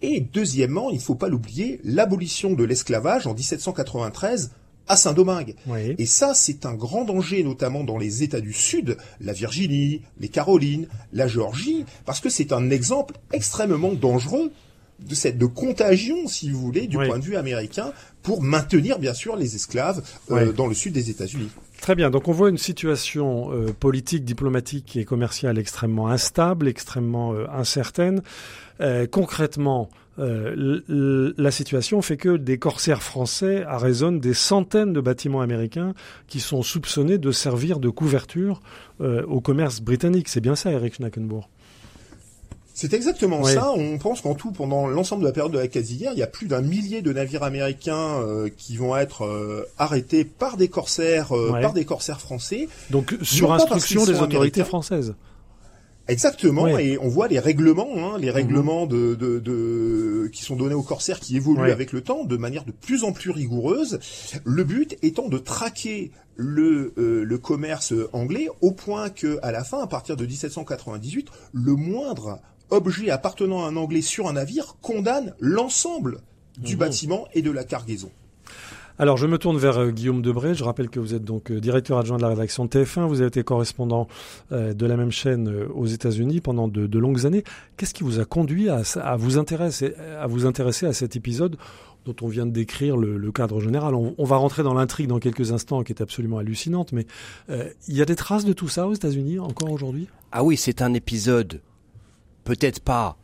et 0.03 0.21
deuxièmement, 0.21 0.91
il 0.91 0.97
ne 0.97 1.03
faut 1.03 1.15
pas 1.15 1.29
l'oublier, 1.29 1.81
l'abolition 1.85 2.53
de 2.53 2.65
l'esclavage 2.65 3.27
en 3.27 3.35
1793 3.35 4.51
à 4.87 4.97
Saint-Domingue. 4.97 5.55
Et 5.99 6.07
ça, 6.07 6.35
c'est 6.35 6.67
un 6.67 6.75
grand 6.75 7.05
danger, 7.05 7.43
notamment 7.43 7.85
dans 7.85 7.97
les 7.97 8.23
États 8.23 8.41
du 8.41 8.53
Sud, 8.53 8.99
la 9.21 9.33
Virginie, 9.33 10.03
les 10.19 10.29
Carolines, 10.29 10.89
la 11.13 11.27
Géorgie, 11.27 11.87
parce 12.05 12.21
que 12.21 12.29
c'est 12.29 12.53
un 12.53 12.71
exemple 12.71 13.15
extrêmement 13.33 13.95
dangereux 13.95 14.53
de 15.01 15.15
cette 15.15 15.39
de 15.39 15.47
contagion, 15.47 16.27
si 16.29 16.51
vous 16.51 16.61
voulez, 16.61 16.87
du 16.87 16.97
point 16.97 17.19
de 17.19 17.25
vue 17.25 17.37
américain, 17.37 17.93
pour 18.23 18.43
maintenir 18.43 18.99
bien 18.99 19.15
sûr 19.15 19.37
les 19.37 19.55
esclaves 19.55 20.03
euh, 20.31 20.53
dans 20.53 20.67
le 20.67 20.75
sud 20.75 20.93
des 20.93 21.11
États-Unis. 21.11 21.51
Très 21.81 21.95
bien. 21.95 22.11
Donc 22.11 22.29
on 22.29 22.33
voit 22.33 22.49
une 22.49 22.59
situation 22.59 23.53
euh, 23.53 23.73
politique, 23.73 24.25
diplomatique 24.25 24.97
et 24.97 25.05
commerciale 25.05 25.59
extrêmement 25.59 26.09
instable, 26.09 26.69
extrêmement 26.69 27.35
euh, 27.35 27.47
incertaine. 27.53 28.23
concrètement, 29.11 29.89
la 30.17 31.51
situation 31.51 32.01
fait 32.03 32.17
que 32.17 32.37
des 32.37 32.59
corsaires 32.59 33.03
français 33.03 33.65
arraisonnent 33.65 34.21
des 34.21 34.35
centaines 34.35 34.93
de 34.93 35.01
bâtiments 35.01 35.41
américains 35.41 35.93
qui 36.29 36.41
sont 36.41 36.63
soupçonnés 36.63 37.19
de 37.19 37.33
servir 37.33 37.79
de 37.79 37.89
couverture 37.89 38.61
au 39.01 39.41
commerce 39.41 39.81
britannique. 39.81 40.29
C'est 40.29 40.41
bien 40.41 40.57
ça, 40.57 40.71
Eric 40.71 40.95
Schnackenbourg? 40.95 41.49
C'est 42.75 42.93
exactement 42.93 43.45
ça. 43.45 43.71
On 43.71 43.99
pense 43.99 44.21
qu'en 44.21 44.35
tout, 44.35 44.51
pendant 44.51 44.89
l'ensemble 44.89 45.23
de 45.23 45.29
la 45.29 45.33
période 45.33 45.53
de 45.53 45.59
la 45.59 45.69
quasi-guerre, 45.69 46.11
il 46.13 46.19
y 46.19 46.25
a 46.25 46.27
plus 46.27 46.49
d'un 46.49 46.61
millier 46.61 47.03
de 47.03 47.13
navires 47.13 47.45
américains 47.45 48.21
euh, 48.21 48.51
qui 48.55 48.77
vont 48.77 48.97
être 48.97 49.25
euh, 49.25 49.65
arrêtés 49.79 50.25
par 50.25 50.57
des 50.57 50.67
corsaires, 50.67 51.37
euh, 51.37 51.53
par 51.61 51.73
des 51.73 51.85
corsaires 51.85 52.21
français. 52.21 52.69
Donc 52.91 53.17
sur 53.23 53.53
instruction 53.53 54.05
des 54.05 54.21
autorités 54.21 54.65
françaises. 54.65 55.15
Exactement, 56.07 56.77
et 56.77 56.99
on 57.01 57.09
voit 57.09 57.29
les 57.29 57.39
règlements, 57.39 57.89
hein, 57.97 58.19
les 58.19 58.31
règlements 58.31 58.85
de, 58.85 59.15
de, 59.15 59.39
de, 59.39 60.29
qui 60.31 60.43
sont 60.43 60.55
donnés 60.55 60.75
aux 60.75 60.83
corsaires 60.83 61.19
qui 61.19 61.35
évoluent 61.35 61.71
avec 61.71 61.93
le 61.93 62.03
temps 62.03 62.25
de 62.25 62.37
manière 62.37 62.67
de 62.67 62.73
plus 62.73 63.05
en 63.05 63.13
plus 63.13 63.31
rigoureuse. 63.31 63.99
Le 64.45 64.65
but 64.65 64.99
étant 65.01 65.29
de 65.29 65.39
traquer 65.39 66.11
le, 66.37 66.93
le 66.97 67.39
commerce 67.39 67.95
anglais 68.13 68.49
au 68.61 68.73
point 68.73 69.09
que, 69.09 69.39
à 69.43 69.51
la 69.51 69.65
fin, 69.65 69.83
à 69.83 69.87
partir 69.87 70.17
de 70.17 70.27
1798, 70.27 71.29
le 71.55 71.75
moindre 71.75 72.39
objet 72.71 73.11
appartenant 73.11 73.65
à 73.65 73.69
un 73.69 73.77
Anglais 73.77 74.03
sur 74.03 74.29
un 74.29 74.35
navire 74.35 74.77
condamne 74.83 75.35
l'ensemble 75.41 76.19
du 76.59 76.75
Mhm. 76.75 76.79
bâtiment 76.81 77.27
et 77.35 77.43
de 77.43 77.51
la 77.51 77.65
cargaison. 77.65 78.11
Alors, 78.97 79.17
je 79.17 79.27
me 79.27 79.39
tourne 79.39 79.59
vers 79.59 79.77
euh, 79.79 79.91
Guillaume 79.91 80.23
Debré. 80.23 80.55
Je 80.55 80.63
rappelle 80.63 80.89
que 80.89 81.01
vous 81.01 81.15
êtes 81.15 81.25
donc 81.25 81.51
euh, 81.51 81.59
directeur 81.61 81.99
adjoint 81.99 82.17
de 82.17 82.23
la 82.23 82.29
rédaction 82.29 82.65
de 82.65 82.71
TF1. 82.71 83.09
Vous 83.09 83.19
avez 83.21 83.27
été 83.27 83.43
correspondant 83.43 84.07
euh, 84.53 84.73
de 84.73 84.87
la 84.87 84.97
même 84.97 85.11
chaîne 85.11 85.49
euh, 85.49 85.67
aux 85.75 85.87
États-Unis 85.87 86.41
pendant 86.41 86.69
de, 86.69 86.87
de 86.87 86.99
longues 87.01 87.27
années. 87.27 87.43
Qu'est-ce 87.77 87.93
qui 87.93 88.05
vous 88.05 88.21
a 88.21 88.25
conduit 88.25 88.69
à, 88.69 88.83
à 89.03 89.17
vous 89.17 89.37
intéresser 89.37 89.95
à 90.21 90.29
vous 90.29 90.47
intéresser 90.47 90.87
à 90.87 90.93
cet 90.93 91.17
épisode 91.17 91.57
dont 92.07 92.15
on 92.23 92.29
vient 92.29 92.47
de 92.47 92.53
décrire 92.53 92.97
le, 92.97 93.17
le 93.17 93.33
cadre 93.33 93.59
général? 93.59 93.97
On, 93.97 94.15
on 94.17 94.25
va 94.25 94.37
rentrer 94.37 94.63
dans 94.63 94.75
l'intrigue 94.75 95.09
dans 95.09 95.19
quelques 95.19 95.51
instants, 95.51 95.83
qui 95.83 95.91
est 95.93 96.01
absolument 96.01 96.39
hallucinante. 96.39 96.93
Mais 96.93 97.09
euh, 97.51 97.69
il 97.89 97.97
y 97.97 98.03
a 98.03 98.05
des 98.05 98.15
traces 98.15 98.45
de 98.45 98.53
tout 98.53 98.69
ça 98.69 98.87
aux 98.87 98.95
États-Unis 98.95 99.41
encore 99.41 99.73
aujourd'hui? 99.73 100.07
Ah 100.31 100.45
oui, 100.45 100.57
c'est 100.57 100.83
un 100.83 100.95
épisode 100.95 101.61
peut-être 102.45 102.81
pas 102.81 103.17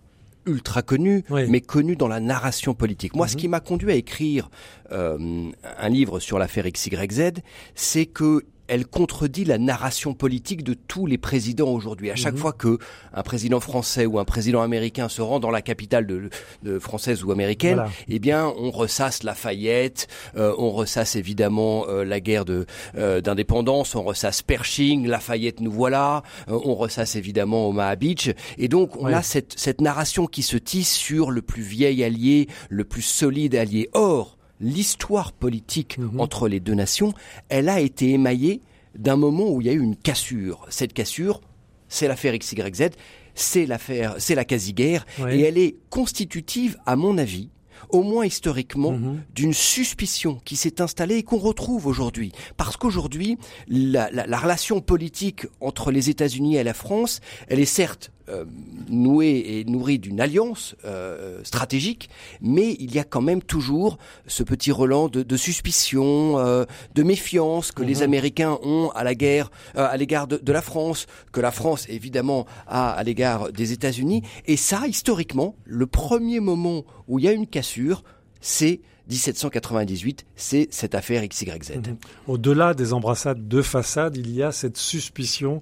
ultra 0.46 0.82
connu, 0.82 1.22
Oui. 1.30 1.42
mais 1.48 1.60
connu 1.60 1.96
dans 1.96 2.08
la 2.08 2.18
narration 2.18 2.74
politique. 2.74 3.14
Moi, 3.14 3.28
ce 3.28 3.34
Mhm. 3.34 3.40
qui 3.40 3.48
m'a 3.48 3.60
conduit 3.60 3.92
à 3.92 3.94
écrire 3.94 4.50
euh, 4.90 5.50
un 5.78 5.88
livre 5.88 6.18
sur 6.18 6.38
l'affaire 6.38 6.64
XYZ, 6.66 7.34
c'est 7.74 8.06
que 8.06 8.44
elle 8.70 8.86
contredit 8.86 9.44
la 9.44 9.58
narration 9.58 10.14
politique 10.14 10.62
de 10.64 10.74
tous 10.74 11.04
les 11.04 11.18
présidents 11.18 11.68
aujourd'hui. 11.70 12.10
À 12.10 12.16
chaque 12.16 12.34
Mhm. 12.34 12.40
fois 12.40 12.52
que 12.52 12.78
un 13.12 13.22
président 13.22 13.60
français 13.60 14.06
ou 14.06 14.18
un 14.18 14.24
président 14.24 14.62
américain 14.62 15.08
se 15.08 15.20
rend 15.20 15.40
dans 15.40 15.50
la 15.50 15.60
capitale 15.60 16.06
de, 16.06 16.30
de 16.62 16.78
française 16.78 17.24
ou 17.24 17.32
américaine, 17.32 17.74
Voilà. 17.74 17.90
eh 18.08 18.18
bien, 18.20 18.46
on 18.56 18.70
ressasse 18.70 19.24
Lafayette, 19.24 20.06
euh, 20.36 20.54
on 20.58 20.70
ressasse 20.70 21.16
évidemment 21.16 21.84
euh, 21.88 22.04
la 22.04 22.20
guerre 22.20 22.44
de 22.44 22.64
euh, 22.96 23.20
d'indépendance, 23.20 23.94
on 23.94 24.02
ressasse 24.04 24.42
Pershing, 24.42 25.06
Lafayette 25.06 25.60
nous 25.60 25.72
voilà, 25.72 26.22
euh, 26.48 26.58
on 26.64 26.74
ressasse 26.74 27.16
évidemment 27.16 27.68
Omaha 27.68 27.96
Beach, 27.96 28.30
et 28.56 28.68
donc 28.68 28.96
on 28.96 29.06
Ouais. 29.06 29.14
a 29.14 29.22
cette 29.22 29.58
cette 29.58 29.80
narration 29.80 30.26
qui 30.26 30.42
se 30.42 30.56
tisse 30.56 30.92
sur 30.94 31.30
le 31.32 31.42
plus 31.42 31.62
vieil 31.62 32.04
allié, 32.04 32.46
le 32.68 32.84
plus 32.84 33.02
solide 33.02 33.54
allié. 33.56 33.88
Or, 33.92 34.36
l'histoire 34.60 35.32
politique 35.32 35.98
Mhm. 35.98 36.20
entre 36.20 36.48
les 36.48 36.60
deux 36.60 36.74
nations, 36.74 37.12
elle 37.48 37.68
a 37.68 37.80
été 37.80 38.10
émaillée 38.10 38.60
d'un 38.98 39.16
moment 39.16 39.48
où 39.50 39.60
il 39.60 39.66
y 39.66 39.70
a 39.70 39.72
eu 39.72 39.80
une 39.80 39.96
cassure. 39.96 40.66
Cette 40.68 40.92
cassure, 40.92 41.40
c'est 41.88 42.08
l'affaire 42.08 42.36
XYZ, 42.36 42.90
c'est 43.34 43.66
l'affaire, 43.66 44.14
c'est 44.18 44.34
la 44.34 44.44
quasi-guerre, 44.44 45.06
Ouais. 45.20 45.38
et 45.38 45.42
elle 45.42 45.58
est 45.58 45.76
constitutive, 45.88 46.76
à 46.86 46.96
mon 46.96 47.16
avis, 47.18 47.48
au 47.88 48.02
moins 48.02 48.26
historiquement, 48.26 48.92
Mhm. 48.92 49.22
d'une 49.34 49.54
suspicion 49.54 50.38
qui 50.44 50.56
s'est 50.56 50.82
installée 50.82 51.16
et 51.16 51.22
qu'on 51.22 51.38
retrouve 51.38 51.86
aujourd'hui. 51.86 52.32
Parce 52.58 52.76
qu'aujourd'hui, 52.76 53.38
la, 53.68 54.10
la- 54.10 54.26
la 54.26 54.38
relation 54.38 54.80
politique 54.80 55.46
entre 55.60 55.90
les 55.90 56.10
États-Unis 56.10 56.56
et 56.56 56.64
la 56.64 56.74
France, 56.74 57.20
elle 57.48 57.58
est 57.60 57.64
certes 57.64 58.10
euh, 58.30 58.44
nouée 58.88 59.58
et 59.60 59.64
nourrie 59.64 59.98
d'une 59.98 60.20
alliance 60.20 60.74
euh, 60.84 61.40
stratégique, 61.44 62.10
mais 62.40 62.76
il 62.80 62.94
y 62.94 62.98
a 62.98 63.04
quand 63.04 63.20
même 63.20 63.42
toujours 63.42 63.98
ce 64.26 64.42
petit 64.42 64.72
relent 64.72 65.08
de, 65.08 65.22
de 65.22 65.36
suspicion, 65.36 66.38
euh, 66.38 66.64
de 66.94 67.02
méfiance 67.02 67.70
que 67.72 67.82
les 67.82 67.96
Mhm. 67.96 68.02
Américains 68.02 68.58
ont 68.62 68.90
à 68.94 69.04
la 69.04 69.14
guerre, 69.14 69.50
à 69.76 69.96
l'égard 69.96 70.26
de, 70.26 70.38
de 70.38 70.52
la 70.52 70.62
France, 70.62 71.06
que 71.32 71.40
la 71.40 71.50
France 71.52 71.86
évidemment 71.88 72.46
a 72.66 72.90
à 72.90 73.02
l'égard 73.04 73.52
des 73.52 73.72
États-Unis. 73.72 74.22
Et 74.46 74.56
ça, 74.56 74.86
historiquement, 74.88 75.54
le 75.64 75.86
premier 75.86 76.40
moment 76.40 76.84
où 77.08 77.18
il 77.18 77.24
y 77.24 77.28
a 77.28 77.32
une 77.32 77.46
cassure, 77.46 78.02
c'est 78.40 78.80
1798, 79.08 80.24
c'est 80.36 80.68
cette 80.70 80.94
affaire 80.94 81.26
XYZ. 81.26 81.76
Mhm. 81.76 81.96
Au-delà 82.28 82.74
des 82.74 82.92
embrassades 82.92 83.48
de 83.48 83.62
façade, 83.62 84.16
il 84.16 84.34
y 84.34 84.42
a 84.42 84.52
cette 84.52 84.76
suspicion, 84.76 85.60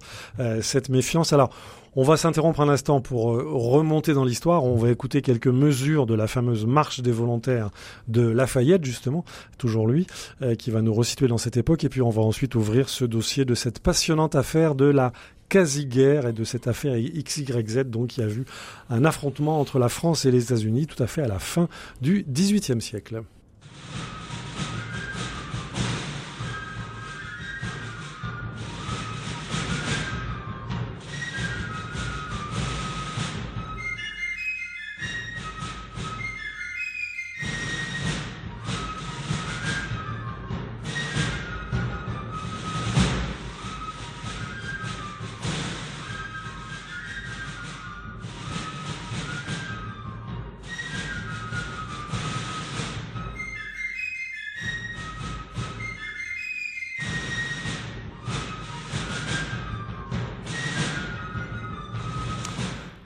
cette 0.61 0.89
méfiance. 0.91 1.33
Alors, 1.33 1.51
on 1.97 2.02
va 2.02 2.16
s'interrompre 2.16 2.61
un 2.61 2.68
instant 2.68 3.00
pour 3.00 3.35
euh, 3.35 3.45
remonter 3.47 4.14
dans 4.14 4.25
l'histoire. 4.25 4.64
On 4.64 4.76
va 4.76 4.90
écouter 4.90 5.23
quelques 5.23 5.49
mesures 5.49 6.07
de 6.07 6.14
la 6.14 6.26
fameuse 6.26 6.66
marche 6.66 7.00
des 7.00 7.12
volontaires 7.12 7.71
de 8.09 8.23
Lafayette, 8.23 8.85
justement, 8.85 9.25
toujours 9.59 9.87
lui, 9.87 10.07
euh, 10.42 10.54
qui 10.54 10.71
va 10.71 10.83
nous 10.83 10.95
resituer 10.95 11.28
dans 11.28 11.38
cette 11.38 11.57
époque. 11.57 11.85
Et 11.85 11.88
puis, 11.88 12.02
on 12.02 12.11
va 12.11 12.23
ensuite 12.23 12.54
ouvrir 12.54 12.88
ce 12.88 13.04
dossier 13.04 13.45
de 13.45 13.54
cette 13.54 13.80
passionnante 13.80 14.35
affaire 14.35 14.75
de 14.75 14.87
la 14.87 15.12
quasi-guerre 15.49 16.26
et 16.26 16.33
de 16.33 16.45
cette 16.45 16.66
affaire 16.66 16.97
XYZ, 16.97 17.85
donc 17.87 18.09
qui 18.09 18.23
a 18.23 18.26
vu 18.26 18.45
un 18.90 19.04
affrontement 19.04 19.61
entre 19.61 19.78
la 19.78 19.88
France 19.88 20.25
et 20.25 20.30
les 20.30 20.45
États-Unis 20.45 20.87
tout 20.87 21.02
à 21.02 21.07
fait 21.07 21.23
à 21.23 21.28
la 21.28 21.38
fin 21.38 21.68
du 22.02 22.25
XVIIIe 22.28 22.83
siècle. 22.83 23.23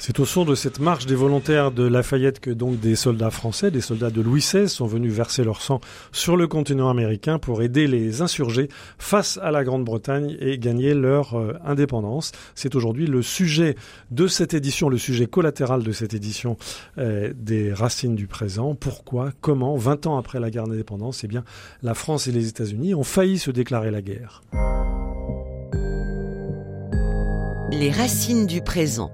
C'est 0.04 0.18
au 0.18 0.24
son 0.24 0.44
de 0.44 0.56
cette 0.56 0.80
marche 0.80 1.06
des 1.06 1.14
volontaires 1.14 1.70
de 1.70 1.84
Lafayette 1.84 2.40
que 2.40 2.50
donc 2.50 2.80
des 2.80 2.96
soldats 2.96 3.30
français, 3.30 3.70
des 3.70 3.80
soldats 3.80 4.10
de 4.10 4.20
Louis 4.20 4.40
XVI 4.40 4.68
sont 4.68 4.86
venus 4.86 5.12
verser 5.12 5.44
leur 5.44 5.62
sang 5.62 5.80
sur 6.10 6.36
le 6.36 6.48
continent 6.48 6.90
américain 6.90 7.38
pour 7.38 7.62
aider 7.62 7.86
les 7.86 8.20
insurgés 8.20 8.66
face 8.98 9.38
à 9.40 9.52
la 9.52 9.62
Grande-Bretagne 9.62 10.36
et 10.40 10.58
gagner 10.58 10.94
leur 10.94 11.34
euh, 11.34 11.52
indépendance. 11.64 12.32
C'est 12.56 12.74
aujourd'hui 12.74 13.06
le 13.06 13.22
sujet 13.22 13.76
de 14.10 14.26
cette 14.26 14.54
édition, 14.54 14.88
le 14.88 14.98
sujet 14.98 15.28
collatéral 15.28 15.84
de 15.84 15.92
cette 15.92 16.14
édition 16.14 16.56
euh, 16.98 17.32
des 17.36 17.72
Racines 17.72 18.16
du 18.16 18.26
présent. 18.26 18.74
Pourquoi, 18.74 19.30
comment, 19.40 19.76
20 19.76 20.08
ans 20.08 20.18
après 20.18 20.40
la 20.40 20.50
guerre 20.50 20.66
d'indépendance, 20.66 21.22
eh 21.22 21.28
bien, 21.28 21.44
la 21.84 21.94
France 21.94 22.26
et 22.26 22.32
les 22.32 22.48
États-Unis 22.48 22.96
ont 22.96 23.04
failli 23.04 23.38
se 23.38 23.52
déclarer 23.52 23.92
la 23.92 24.02
guerre. 24.02 24.42
Les 27.70 27.92
racines 27.92 28.48
du 28.48 28.62
présent. 28.62 29.12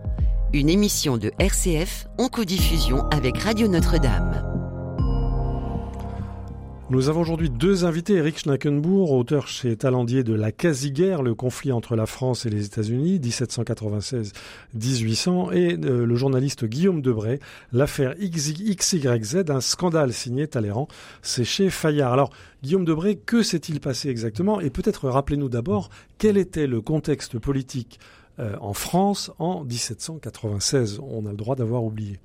Une 0.55 0.71
émission 0.71 1.19
de 1.19 1.31
RCF 1.39 2.07
en 2.17 2.29
codiffusion 2.29 3.07
avec 3.11 3.37
Radio 3.37 3.69
Notre-Dame. 3.69 4.43
Nous 6.89 7.11
avons 7.11 7.21
aujourd'hui 7.21 7.51
deux 7.51 7.85
invités, 7.85 8.15
Eric 8.15 8.39
Schnackenbourg, 8.39 9.13
auteur 9.13 9.47
chez 9.47 9.77
Talendier 9.77 10.25
de 10.25 10.33
La 10.33 10.51
quasi-guerre, 10.51 11.23
le 11.23 11.35
conflit 11.35 11.71
entre 11.71 11.97
la 11.97 12.07
France 12.07 12.47
et 12.47 12.49
les 12.49 12.65
États-Unis, 12.65 13.19
1796-1800, 13.19 15.53
et 15.53 15.77
euh, 15.85 16.07
le 16.07 16.17
journaliste 16.17 16.65
Guillaume 16.65 17.03
Debray, 17.03 17.41
l'affaire 17.75 18.15
XYZ, 18.19 19.51
un 19.51 19.61
scandale 19.61 20.15
signé 20.15 20.49
Talleyrand, 20.49 20.89
c'est 21.21 21.45
chez 21.45 21.69
Fayard. 21.69 22.15
Alors, 22.15 22.31
Guillaume 22.63 22.87
Debray, 22.87 23.19
que 23.19 23.43
s'est-il 23.43 23.81
passé 23.81 24.09
exactement? 24.09 24.63
Et 24.63 24.71
peut-être 24.71 25.11
rappelez-nous 25.11 25.51
d'abord 25.51 25.91
quel 26.17 26.39
était 26.39 26.67
le 26.67 26.81
contexte 26.81 27.39
politique 27.39 28.01
en 28.61 28.73
France 28.73 29.31
en 29.39 29.65
1796. 29.65 31.01
On 31.03 31.27
a 31.27 31.31
le 31.31 31.37
droit 31.37 31.57
d'avoir 31.57 31.83
oublié. 31.85 32.19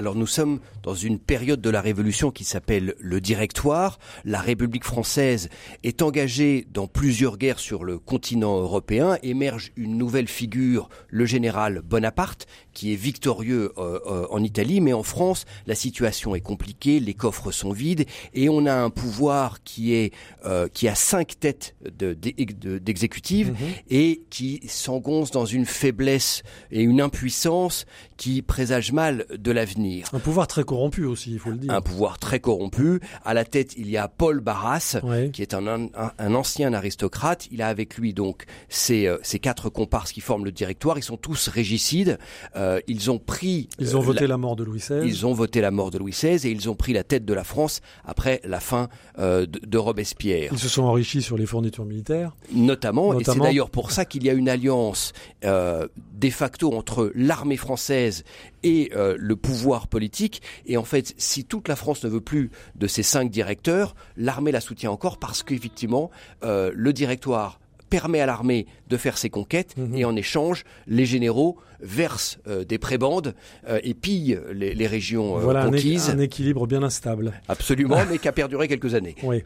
Alors 0.00 0.14
nous 0.14 0.26
sommes 0.26 0.60
dans 0.82 0.94
une 0.94 1.18
période 1.18 1.60
de 1.60 1.68
la 1.68 1.82
Révolution 1.82 2.30
qui 2.30 2.44
s'appelle 2.44 2.94
le 3.00 3.20
Directoire. 3.20 3.98
La 4.24 4.40
République 4.40 4.84
française 4.86 5.50
est 5.82 6.00
engagée 6.00 6.66
dans 6.72 6.86
plusieurs 6.86 7.36
guerres 7.36 7.58
sur 7.58 7.84
le 7.84 7.98
continent 7.98 8.58
européen. 8.58 9.18
Émerge 9.22 9.72
une 9.76 9.98
nouvelle 9.98 10.26
figure, 10.26 10.88
le 11.08 11.26
général 11.26 11.82
Bonaparte, 11.84 12.46
qui 12.72 12.94
est 12.94 12.96
victorieux 12.96 13.72
euh, 13.76 13.98
euh, 14.06 14.26
en 14.30 14.42
Italie, 14.42 14.80
mais 14.80 14.94
en 14.94 15.02
France, 15.02 15.44
la 15.66 15.74
situation 15.74 16.34
est 16.34 16.40
compliquée, 16.40 16.98
les 16.98 17.12
coffres 17.12 17.50
sont 17.52 17.72
vides, 17.72 18.06
et 18.32 18.48
on 18.48 18.64
a 18.64 18.72
un 18.72 18.88
pouvoir 18.88 19.62
qui 19.64 19.92
est 19.92 20.14
euh, 20.46 20.66
qui 20.68 20.88
a 20.88 20.94
cinq 20.94 21.38
têtes 21.38 21.74
de- 21.84 22.14
de- 22.14 22.78
d'exécutive 22.78 23.54
et 23.90 24.22
qui 24.30 24.62
s'engonce 24.66 25.30
dans 25.30 25.44
une 25.44 25.66
faiblesse 25.66 26.42
et 26.70 26.80
une 26.80 27.02
impuissance 27.02 27.84
qui 28.16 28.40
présage 28.40 28.92
mal 28.92 29.26
de 29.36 29.50
l'avenir. 29.52 29.89
Un 30.12 30.18
pouvoir 30.18 30.46
très 30.46 30.64
corrompu 30.64 31.04
aussi, 31.04 31.32
il 31.32 31.38
faut 31.38 31.50
le 31.50 31.56
dire. 31.58 31.72
Un 31.72 31.80
pouvoir 31.80 32.18
très 32.18 32.40
corrompu. 32.40 33.00
À 33.24 33.34
la 33.34 33.44
tête, 33.44 33.74
il 33.76 33.88
y 33.90 33.96
a 33.96 34.08
Paul 34.08 34.40
Barras, 34.40 34.98
Ouais. 35.02 35.30
qui 35.32 35.42
est 35.42 35.54
un, 35.54 35.66
un, 35.66 35.88
un 36.18 36.34
ancien 36.34 36.72
aristocrate. 36.72 37.48
Il 37.50 37.62
a 37.62 37.68
avec 37.68 37.96
lui 37.98 38.12
donc 38.14 38.44
ses, 38.68 39.06
euh, 39.06 39.18
ses 39.22 39.38
quatre 39.38 39.68
comparses 39.70 40.12
qui 40.12 40.20
forment 40.20 40.44
le 40.44 40.52
directoire. 40.52 40.98
Ils 40.98 41.02
sont 41.04 41.16
tous 41.16 41.48
régicides. 41.48 42.18
Euh, 42.56 42.80
ils 42.86 43.10
ont 43.10 43.18
pris. 43.18 43.68
Ils 43.78 43.96
ont 43.96 44.00
euh, 44.00 44.04
voté 44.04 44.20
la- 44.22 44.28
la 44.28 44.36
mort 44.36 44.56
de 44.56 44.64
Louis 44.64 44.78
XVI. 44.80 45.06
ils 45.06 45.26
ont 45.26 45.32
voté 45.32 45.60
la 45.60 45.70
mort 45.70 45.90
de 45.90 45.98
Louis 45.98 46.12
XVI 46.12 46.46
et 46.48 46.50
ils 46.50 46.68
ont 46.70 46.74
pris 46.76 46.92
la 46.92 47.04
tête 47.04 47.24
de 47.24 47.34
la 47.34 47.44
France 47.44 47.80
après 48.04 48.40
la 48.44 48.60
fin 48.60 48.88
euh, 49.18 49.46
de, 49.46 49.58
de 49.66 49.78
Robespierre 49.78 50.50
Ils 50.52 50.58
se 50.58 50.68
sont 50.68 50.82
enrichis 50.84 51.22
sur 51.22 51.36
les 51.36 51.46
fournitures 51.46 51.84
militaires. 51.84 52.34
notamment, 52.52 53.12
et 53.12 53.24
c'est 53.24 53.28
Notamment. 53.30 53.44
d'ailleurs 53.44 53.70
pour 53.70 53.90
ça 53.90 54.04
qu'il 54.04 54.24
y 54.24 54.30
a 54.30 54.32
une 54.32 54.48
alliance 54.48 55.12
euh, 55.44 55.88
de 56.14 56.30
facto 56.30 56.72
entre 56.74 57.10
l'armée 57.14 57.56
française 57.56 58.24
et 58.62 58.90
euh, 58.94 59.16
le 59.18 59.36
pouvoir 59.36 59.69
pouvoir 59.70 59.86
politique. 59.86 60.42
Et 60.66 60.76
en 60.76 60.82
fait, 60.84 61.14
si 61.16 61.44
toute 61.44 61.68
la 61.68 61.76
France 61.76 62.02
ne 62.02 62.08
veut 62.08 62.20
plus 62.20 62.50
de 62.74 62.88
ces 62.88 63.04
cinq 63.04 63.30
directeurs, 63.30 63.94
l'armée 64.16 64.50
la 64.50 64.60
soutient 64.60 64.90
encore 64.90 65.18
parce 65.20 65.44
qu'effectivement, 65.44 66.10
euh, 66.42 66.72
le 66.74 66.92
directoire 66.92 67.60
permet 67.88 68.20
à 68.20 68.26
l'armée 68.26 68.66
de 68.88 68.96
faire 68.96 69.16
ses 69.16 69.30
conquêtes 69.30 69.76
Mhm. 69.76 69.94
et 69.94 70.04
en 70.04 70.16
échange, 70.16 70.64
les 70.88 71.06
généraux 71.06 71.56
versent 71.80 72.38
euh, 72.48 72.64
des 72.64 72.78
prébendes 72.78 73.34
euh, 73.68 73.78
et 73.84 73.94
pillent 73.94 74.40
les, 74.52 74.74
les 74.74 74.86
régions 74.88 75.36
euh, 75.38 75.40
voilà 75.40 75.64
conquises. 75.66 76.10
un 76.10 76.18
équilibre 76.18 76.66
bien 76.66 76.82
instable. 76.82 77.32
Absolument, 77.48 77.98
mais 78.10 78.18
qui 78.18 78.26
a 78.26 78.32
perduré 78.32 78.66
quelques 78.66 78.94
années. 78.94 79.14
Oui. 79.22 79.44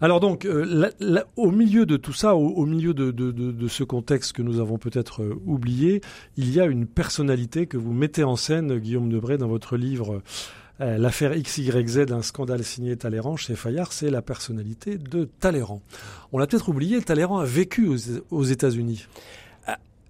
Alors 0.00 0.20
donc, 0.20 0.44
euh, 0.44 0.90
au 1.36 1.50
milieu 1.50 1.84
de 1.84 1.96
tout 1.96 2.12
ça, 2.12 2.36
au, 2.36 2.66
milieu 2.66 2.94
de, 2.94 3.68
ce 3.68 3.82
contexte 3.82 4.32
que 4.32 4.42
nous 4.42 4.60
avons 4.60 4.78
peut-être 4.78 5.22
euh, 5.22 5.40
oublié, 5.44 6.00
il 6.36 6.54
y 6.54 6.60
a 6.60 6.66
une 6.66 6.86
personnalité 6.86 7.66
que 7.66 7.76
vous 7.76 7.92
mettez 7.92 8.22
en 8.22 8.36
scène, 8.36 8.78
Guillaume 8.78 9.10
Debray, 9.10 9.38
dans 9.38 9.48
votre 9.48 9.76
livre 9.76 10.22
euh, 10.80 10.98
L'affaire 10.98 11.34
XYZ, 11.34 12.12
un 12.12 12.22
scandale 12.22 12.62
signé 12.62 12.96
Talleyrand 12.96 13.36
chez 13.36 13.56
Fayard, 13.56 13.92
c'est 13.92 14.10
la 14.10 14.22
personnalité 14.22 14.98
de 14.98 15.28
Talleyrand. 15.40 15.82
On 16.32 16.38
l'a 16.38 16.46
peut-être 16.46 16.68
oublié, 16.68 17.02
Talleyrand 17.02 17.40
a 17.40 17.44
vécu 17.44 17.88
aux 18.30 18.44
États-Unis. 18.44 19.08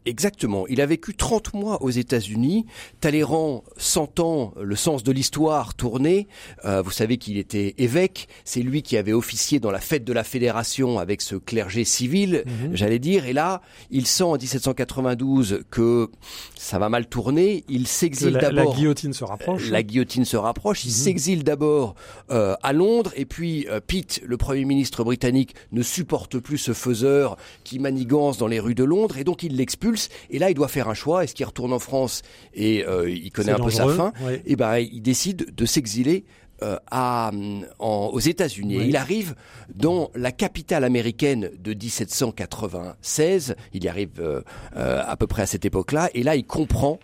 Exactement. 0.08 0.66
Il 0.68 0.80
a 0.80 0.86
vécu 0.86 1.14
30 1.14 1.54
mois 1.54 1.82
aux 1.82 1.90
États-Unis. 1.90 2.66
Talleyrand 3.00 3.62
sentant 3.76 4.54
le 4.60 4.74
sens 4.76 5.02
de 5.04 5.12
l'histoire 5.12 5.74
tourner. 5.74 6.26
Euh, 6.64 6.82
vous 6.82 6.90
savez 6.90 7.18
qu'il 7.18 7.36
était 7.38 7.74
évêque. 7.78 8.28
C'est 8.44 8.62
lui 8.62 8.82
qui 8.82 8.96
avait 8.96 9.12
officié 9.12 9.60
dans 9.60 9.70
la 9.70 9.80
fête 9.80 10.04
de 10.04 10.12
la 10.12 10.24
Fédération 10.24 10.98
avec 10.98 11.20
ce 11.20 11.36
clergé 11.36 11.84
civil, 11.84 12.44
Mhm. 12.46 12.74
j'allais 12.74 12.98
dire. 12.98 13.26
Et 13.26 13.32
là, 13.32 13.60
il 13.90 14.06
sent 14.06 14.24
en 14.24 14.36
1792 14.38 15.62
que 15.70 16.08
ça 16.56 16.78
va 16.78 16.88
mal 16.88 17.06
tourner. 17.06 17.64
Il 17.68 17.86
s'exile 17.86 18.30
la, 18.34 18.40
la 18.42 18.50
d'abord. 18.52 18.74
guillotine 18.74 19.12
se 19.12 19.24
rapproche. 19.24 19.70
La 19.70 19.82
guillotine 19.82 20.24
se 20.24 20.36
rapproche. 20.36 20.84
Il 20.84 20.88
Mhm. 20.88 20.94
s'exile 20.94 21.44
d'abord 21.44 21.94
euh, 22.30 22.54
à 22.62 22.72
Londres 22.72 23.12
et 23.16 23.24
puis 23.24 23.66
euh, 23.68 23.80
Pitt, 23.86 24.20
le 24.24 24.36
Premier 24.36 24.64
ministre 24.64 25.04
britannique, 25.04 25.54
ne 25.72 25.82
supporte 25.82 26.38
plus 26.38 26.58
ce 26.58 26.72
faiseur 26.72 27.36
qui 27.64 27.78
manigance 27.78 28.38
dans 28.38 28.46
les 28.46 28.60
rues 28.60 28.74
de 28.74 28.84
Londres 28.84 29.18
et 29.18 29.24
donc 29.24 29.42
il 29.42 29.56
l'expulse. 29.56 29.97
Et 30.30 30.38
là, 30.38 30.50
il 30.50 30.54
doit 30.54 30.68
faire 30.68 30.88
un 30.88 30.94
choix. 30.94 31.24
Est-ce 31.24 31.34
qu'il 31.34 31.46
retourne 31.46 31.72
en 31.72 31.78
France 31.78 32.22
et 32.54 32.84
euh, 32.86 33.08
il 33.10 33.30
connaît 33.32 33.52
un 33.52 33.58
peu 33.58 33.70
sa 33.70 33.84
fin 33.96 34.12
ouais. 34.24 34.42
Et 34.46 34.56
ben, 34.56 34.78
il 34.78 35.00
décide 35.02 35.54
de 35.54 35.66
s'exiler. 35.66 36.24
euh, 36.62 36.76
à, 36.90 37.30
en- 37.78 38.10
aux 38.12 38.18
États-Unis. 38.18 38.78
Oui. 38.78 38.86
Il 38.88 38.96
arrive 38.96 39.36
dans 39.72 40.10
la 40.16 40.32
capitale 40.32 40.82
américaine 40.82 41.50
de 41.56 41.72
1796. 41.72 43.54
Il 43.74 43.84
y 43.84 43.88
arrive 43.88 44.10
euh, 44.18 44.40
euh, 44.76 45.02
à 45.06 45.16
peu 45.16 45.28
près 45.28 45.42
à 45.42 45.46
cette 45.46 45.64
époque-là. 45.64 46.10
Et 46.14 46.24
là, 46.24 46.34
il 46.34 46.44
comprend 46.44 46.98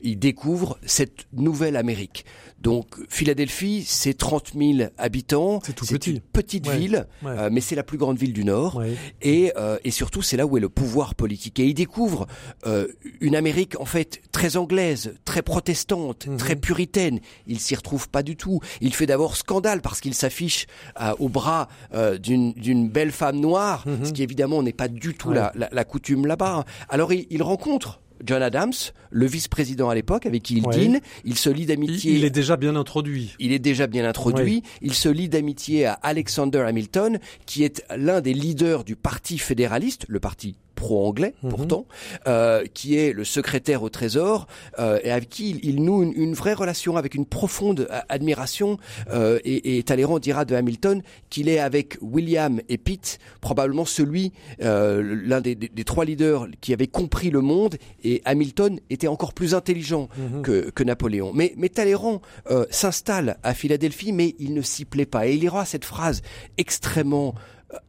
il 0.00 0.18
découvre 0.18 0.78
cette 0.84 1.26
nouvelle 1.32 1.76
Amérique. 1.76 2.24
Donc 2.60 2.96
Philadelphie, 3.08 3.84
c'est 3.86 4.14
30 4.14 4.52
000 4.56 4.90
habitants. 4.98 5.60
C'est 5.64 5.74
tout 5.74 5.86
petit. 5.86 6.10
une 6.10 6.20
petite 6.20 6.66
Ouais. 6.66 6.76
ville, 6.78 7.06
Ouais. 7.22 7.30
euh, 7.30 7.48
mais 7.52 7.60
c'est 7.60 7.76
la 7.76 7.84
plus 7.84 7.98
grande 7.98 8.18
ville 8.18 8.32
du 8.32 8.44
Nord. 8.44 8.76
Ouais. 8.76 8.94
Et, 9.22 9.52
euh, 9.56 9.78
et 9.84 9.90
surtout, 9.92 10.22
c'est 10.22 10.36
là 10.36 10.44
où 10.46 10.56
est 10.56 10.60
le 10.60 10.68
pouvoir 10.68 11.14
politique. 11.14 11.60
Et 11.60 11.66
il 11.66 11.74
découvre 11.74 12.26
euh, 12.66 12.88
une 13.20 13.36
Amérique 13.36 13.78
en 13.80 13.84
fait 13.84 14.20
très 14.32 14.56
anglaise, 14.56 15.14
très 15.24 15.42
protestante, 15.42 16.26
Mhm. 16.26 16.36
très 16.36 16.56
puritaine. 16.56 17.20
Il 17.46 17.60
s'y 17.60 17.74
retrouve 17.76 18.08
pas 18.08 18.22
du 18.24 18.36
tout. 18.36 18.60
Il 18.80 18.92
fait 18.94 19.06
d'abord 19.06 19.36
scandale 19.36 19.80
parce 19.80 20.00
qu'il 20.00 20.14
s'affiche 20.14 20.66
euh, 21.00 21.14
au 21.20 21.28
bras 21.28 21.68
euh, 21.94 22.18
d'une 22.18 22.88
belle 22.88 23.12
femme 23.12 23.38
noire, 23.38 23.84
Mhm. 23.86 24.04
ce 24.06 24.12
qui 24.12 24.22
évidemment 24.24 24.62
n'est 24.62 24.72
pas 24.72 24.88
du 24.88 25.14
tout 25.14 25.30
la, 25.32 25.52
la, 25.54 25.68
la 25.70 25.84
coutume 25.84 26.26
là-bas. 26.26 26.64
Alors 26.88 27.12
il, 27.12 27.26
il 27.30 27.42
rencontre 27.42 28.00
John 28.24 28.42
Adams, 28.42 28.72
le 29.10 29.26
vice-président 29.26 29.88
à 29.88 29.94
l'époque, 29.94 30.26
avec 30.26 30.42
qui 30.42 30.56
il 30.56 30.66
Ouais. 30.66 30.76
dîne. 30.76 31.00
Il 31.24 31.36
se 31.36 31.50
lie 31.50 31.66
d'amitié. 31.66 32.12
il 32.12 32.24
est 32.24 32.30
déjà 32.30 32.56
bien 32.56 32.76
introduit. 32.76 33.34
Il 33.38 33.52
est 33.52 33.58
déjà 33.58 33.86
bien 33.86 34.04
introduit. 34.06 34.62
Il 34.82 34.94
se 34.94 35.08
lie 35.08 35.28
d'amitié 35.28 35.86
à 35.86 35.92
Alexander 35.94 36.58
Hamilton, 36.60 37.18
qui 37.46 37.64
est 37.64 37.84
l'un 37.96 38.20
des 38.20 38.34
leaders 38.34 38.84
du 38.84 38.96
Parti 38.96 39.38
fédéraliste, 39.38 40.04
le 40.08 40.20
parti 40.20 40.56
pro-anglais 40.78 41.34
Mhm. 41.42 41.50
pourtant, 41.50 41.86
euh, 42.26 42.64
qui 42.72 42.96
est 42.96 43.12
le 43.12 43.24
secrétaire 43.24 43.82
au 43.82 43.88
Trésor, 43.88 44.46
euh, 44.78 44.98
et 45.02 45.10
avec 45.10 45.28
qui 45.28 45.50
il, 45.50 45.58
il 45.64 45.82
noue 45.82 46.02
une, 46.04 46.12
une 46.14 46.34
vraie 46.34 46.54
relation 46.54 46.96
avec 46.96 47.14
une 47.14 47.26
profonde 47.26 47.86
a- 47.90 48.04
admiration. 48.08 48.78
euh, 49.12 49.38
et, 49.44 49.78
et 49.78 49.82
Talleyrand 49.82 50.18
dira 50.18 50.44
de 50.44 50.54
Hamilton 50.54 51.02
qu'il 51.30 51.48
est 51.48 51.58
avec 51.58 51.98
William 52.00 52.60
et 52.68 52.78
Pitt 52.78 53.18
probablement 53.40 53.84
celui, 53.84 54.32
euh, 54.62 55.02
l'un 55.26 55.40
des, 55.40 55.54
des- 55.54 55.68
des 55.68 55.84
trois 55.84 56.04
leaders 56.04 56.46
qui 56.60 56.72
avait 56.72 56.86
compris 56.86 57.30
le 57.30 57.40
monde. 57.40 57.76
Et 58.04 58.22
Hamilton 58.24 58.78
était 58.90 59.08
encore 59.08 59.32
plus 59.34 59.54
intelligent 59.54 60.08
Mhm. 60.16 60.42
que, 60.42 60.70
que 60.70 60.84
Napoléon. 60.84 61.32
Mais, 61.34 61.54
mais 61.56 61.68
Talleyrand 61.68 62.22
euh, 62.50 62.66
s'installe 62.70 63.38
à 63.42 63.52
Philadelphie, 63.54 64.12
mais 64.12 64.34
il 64.38 64.54
ne 64.54 64.62
s'y 64.62 64.84
plaît 64.84 65.06
pas. 65.06 65.26
Et 65.26 65.34
il 65.34 65.48
aura 65.48 65.64
cette 65.64 65.84
phrase 65.84 66.22
extrêmement 66.56 67.34
euh, 67.36 67.40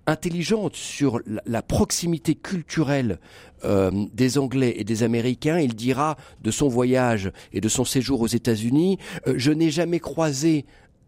intelligente 0.08 0.76
sur 0.76 1.22
la, 1.46 1.62
proximité 1.62 2.36
culturelle 2.36 3.20
euh, 3.64 3.92
des 4.14 4.38
Anglais 4.38 4.74
et 4.78 4.84
des 4.84 5.04
Américains. 5.04 5.60
Il 5.60 5.76
dira 5.76 6.18
de 6.42 6.52
son 6.52 6.68
voyage 6.68 7.32
et 7.54 7.62
de 7.62 7.70
son 7.70 7.86
séjour 7.86 8.22
aux 8.22 8.28
États-Unis, 8.28 8.98
euh, 9.28 9.34
je 9.38 9.52
n'ai 9.52 9.70
jamais 9.70 10.00
croisé 10.00 10.66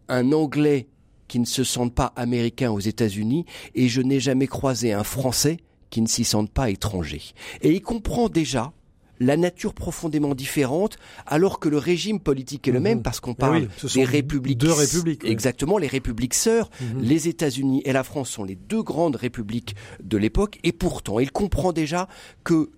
un 0.08 0.32
Anglais 0.32 0.88
qui 1.28 1.38
ne 1.38 1.44
se 1.44 1.64
sente 1.64 1.94
pas 1.94 2.12
américain 2.16 2.70
aux 2.70 2.80
États-Unis 2.80 3.46
et 3.74 3.88
je 3.88 4.02
n'ai 4.02 4.20
jamais 4.20 4.46
croisé 4.46 4.92
un 4.92 5.04
Français 5.04 5.58
qui 5.90 6.00
ne 6.00 6.08
s'y 6.08 6.24
sente 6.24 6.50
pas 6.50 6.70
étranger. 6.70 7.22
Et 7.60 7.72
il 7.72 7.82
comprend 7.82 8.28
déjà 8.28 8.72
la 9.20 9.36
nature 9.36 9.72
profondément 9.74 10.34
différente, 10.34 10.96
alors 11.26 11.60
que 11.60 11.68
le 11.68 11.78
régime 11.78 12.18
politique 12.18 12.66
est 12.66 12.72
le 12.72 12.78
Mhm. 12.78 12.84
même, 12.84 13.02
parce 13.02 13.20
qu'on 13.20 13.32
Eh 13.32 13.36
parle 13.36 13.56
oui, 13.62 13.68
ce 13.76 13.86
sont 13.88 14.00
des 14.00 14.04
républiques. 14.04 14.58
deux 14.58 14.72
républiques, 14.72 15.22
oui. 15.24 15.30
Exactement, 15.30 15.78
les 15.78 15.86
républiques 15.86 16.34
sœurs. 16.34 16.70
Mhm. 16.80 17.02
Les 17.02 17.28
États-Unis 17.28 17.82
et 17.84 17.92
la 17.92 18.02
France 18.04 18.30
sont 18.30 18.42
les 18.44 18.56
deux 18.56 18.82
grandes 18.82 19.16
républiques 19.16 19.76
de 20.02 20.16
l'époque, 20.16 20.58
et 20.64 20.72
pourtant, 20.72 21.20
il 21.20 21.30
comprend 21.30 21.72
déjà 21.72 22.08
que 22.42 22.70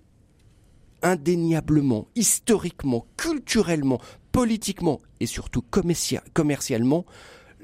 indéniablement, 1.01 2.07
historiquement, 2.15 3.05
culturellement, 3.17 3.99
politiquement 4.31 5.01
et 5.19 5.25
surtout 5.27 5.61
commercia- 5.61 6.23
commercialement, 6.33 7.05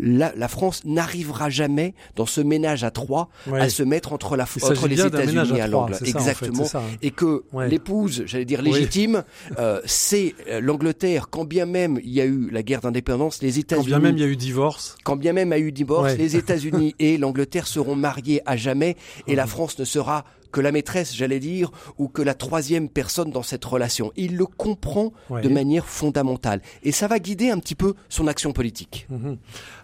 la, 0.01 0.33
la 0.35 0.47
France 0.47 0.81
n'arrivera 0.83 1.49
jamais 1.49 1.93
dans 2.15 2.25
ce 2.25 2.41
ménage 2.41 2.83
à 2.83 2.91
trois 2.91 3.29
Ouais. 3.47 3.61
à 3.61 3.69
se 3.69 3.83
mettre 3.83 4.13
entre, 4.13 4.35
la, 4.35 4.45
Il 4.57 4.65
entre 4.65 4.87
les 4.87 4.99
États-Unis 4.99 5.59
et 5.59 5.67
l'Angleterre. 5.67 5.99
c'est 6.05 6.11
ça, 6.11 6.19
en 6.19 6.21
fait, 6.23 6.29
Exactement. 6.31 6.65
ça, 6.65 6.79
hein. 6.79 6.97
Et 7.01 7.11
que 7.11 7.43
Ouais. 7.53 7.69
l'épouse, 7.69 8.23
j'allais 8.25 8.45
dire 8.45 8.61
Oui. 8.63 8.71
légitime, 8.71 9.23
euh, 9.59 9.79
c'est 9.85 10.33
euh, 10.49 10.59
l'Angleterre. 10.59 11.27
Quand 11.29 11.45
bien 11.45 11.65
même 11.65 11.99
il 12.03 12.09
y 12.11 12.19
a 12.21 12.25
eu 12.25 12.49
la 12.51 12.63
guerre 12.63 12.81
d'indépendance, 12.81 13.41
les 13.41 13.51
Quand 13.53 13.59
États-Unis 13.59 13.85
bien 13.87 13.99
même 13.99 14.17
il 14.17 14.21
y 14.21 14.25
a 14.25 14.27
eu 14.27 14.35
divorce. 14.35 14.97
quand 15.03 15.15
bien 15.15 15.33
même 15.33 15.53
a 15.53 15.59
eu 15.59 15.71
divorce, 15.71 16.11
Ouais. 16.13 16.17
les 16.17 16.35
États-Unis 16.41 16.95
et 16.99 17.17
l'Angleterre 17.17 17.67
seront 17.67 17.95
mariés 17.95 18.41
à 18.45 18.57
jamais 18.57 18.95
et 19.27 19.35
la 19.35 19.45
France 19.47 19.77
ne 19.77 19.85
sera 19.85 20.25
que 20.51 20.61
la 20.61 20.71
maîtresse, 20.71 21.15
j'allais 21.15 21.39
dire, 21.39 21.71
ou 21.97 22.07
que 22.07 22.21
la 22.21 22.33
troisième 22.33 22.89
personne 22.89 23.31
dans 23.31 23.43
cette 23.43 23.63
relation. 23.65 24.11
Il 24.15 24.35
le 24.37 24.45
comprend 24.45 25.13
Ouais. 25.29 25.41
de 25.41 25.49
manière 25.49 25.87
fondamentale 25.87 26.61
et 26.83 26.91
ça 26.91 27.07
va 27.07 27.19
guider 27.19 27.49
un 27.49 27.59
petit 27.59 27.75
peu 27.75 27.93
son 28.09 28.27
action 28.27 28.51
politique. 28.51 29.07
Mhm. 29.09 29.37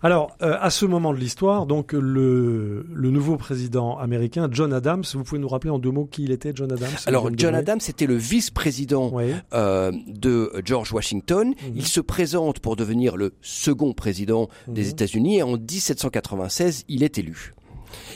Alors, 0.04 0.36
euh, 0.42 0.58
à 0.60 0.70
ce 0.70 0.86
moment 0.86 1.14
de 1.14 1.20
l'histoire, 1.20 1.66
donc 1.66 1.94
le, 1.94 2.86
le 2.94 3.12
nouveau 3.12 3.38
président 3.38 3.98
américain, 3.98 4.48
John 4.52 4.74
Adams, 4.74 5.04
vous 5.14 5.24
pouvez 5.24 5.40
nous 5.40 5.48
rappeler 5.48 5.70
en 5.70 5.80
deux 5.80 5.92
mots 5.92 6.06
qui 6.06 6.24
il 6.24 6.32
était, 6.32 6.52
John 6.54 6.72
Adams 6.72 6.90
Alors 7.06 7.30
John 7.36 7.56
Adams 7.56 7.80
était 7.88 8.06
le 8.08 8.16
vice-président 8.16 9.10
Ouais. 9.10 9.34
euh, 9.54 9.92
de 10.08 10.52
George 10.66 10.92
Washington. 10.94 11.50
Mhm. 11.50 11.74
Il 11.76 11.86
se 11.86 12.02
présente 12.02 12.60
pour 12.60 12.76
devenir 12.76 13.16
le 13.18 13.34
second 13.42 13.94
président 13.94 14.50
des 14.68 14.84
Mhm. 14.84 14.90
États-Unis 14.90 15.38
et 15.38 15.44
en 15.44 15.58
1796, 15.58 16.84
il 16.88 17.04
est 17.04 17.18
élu. 17.18 17.54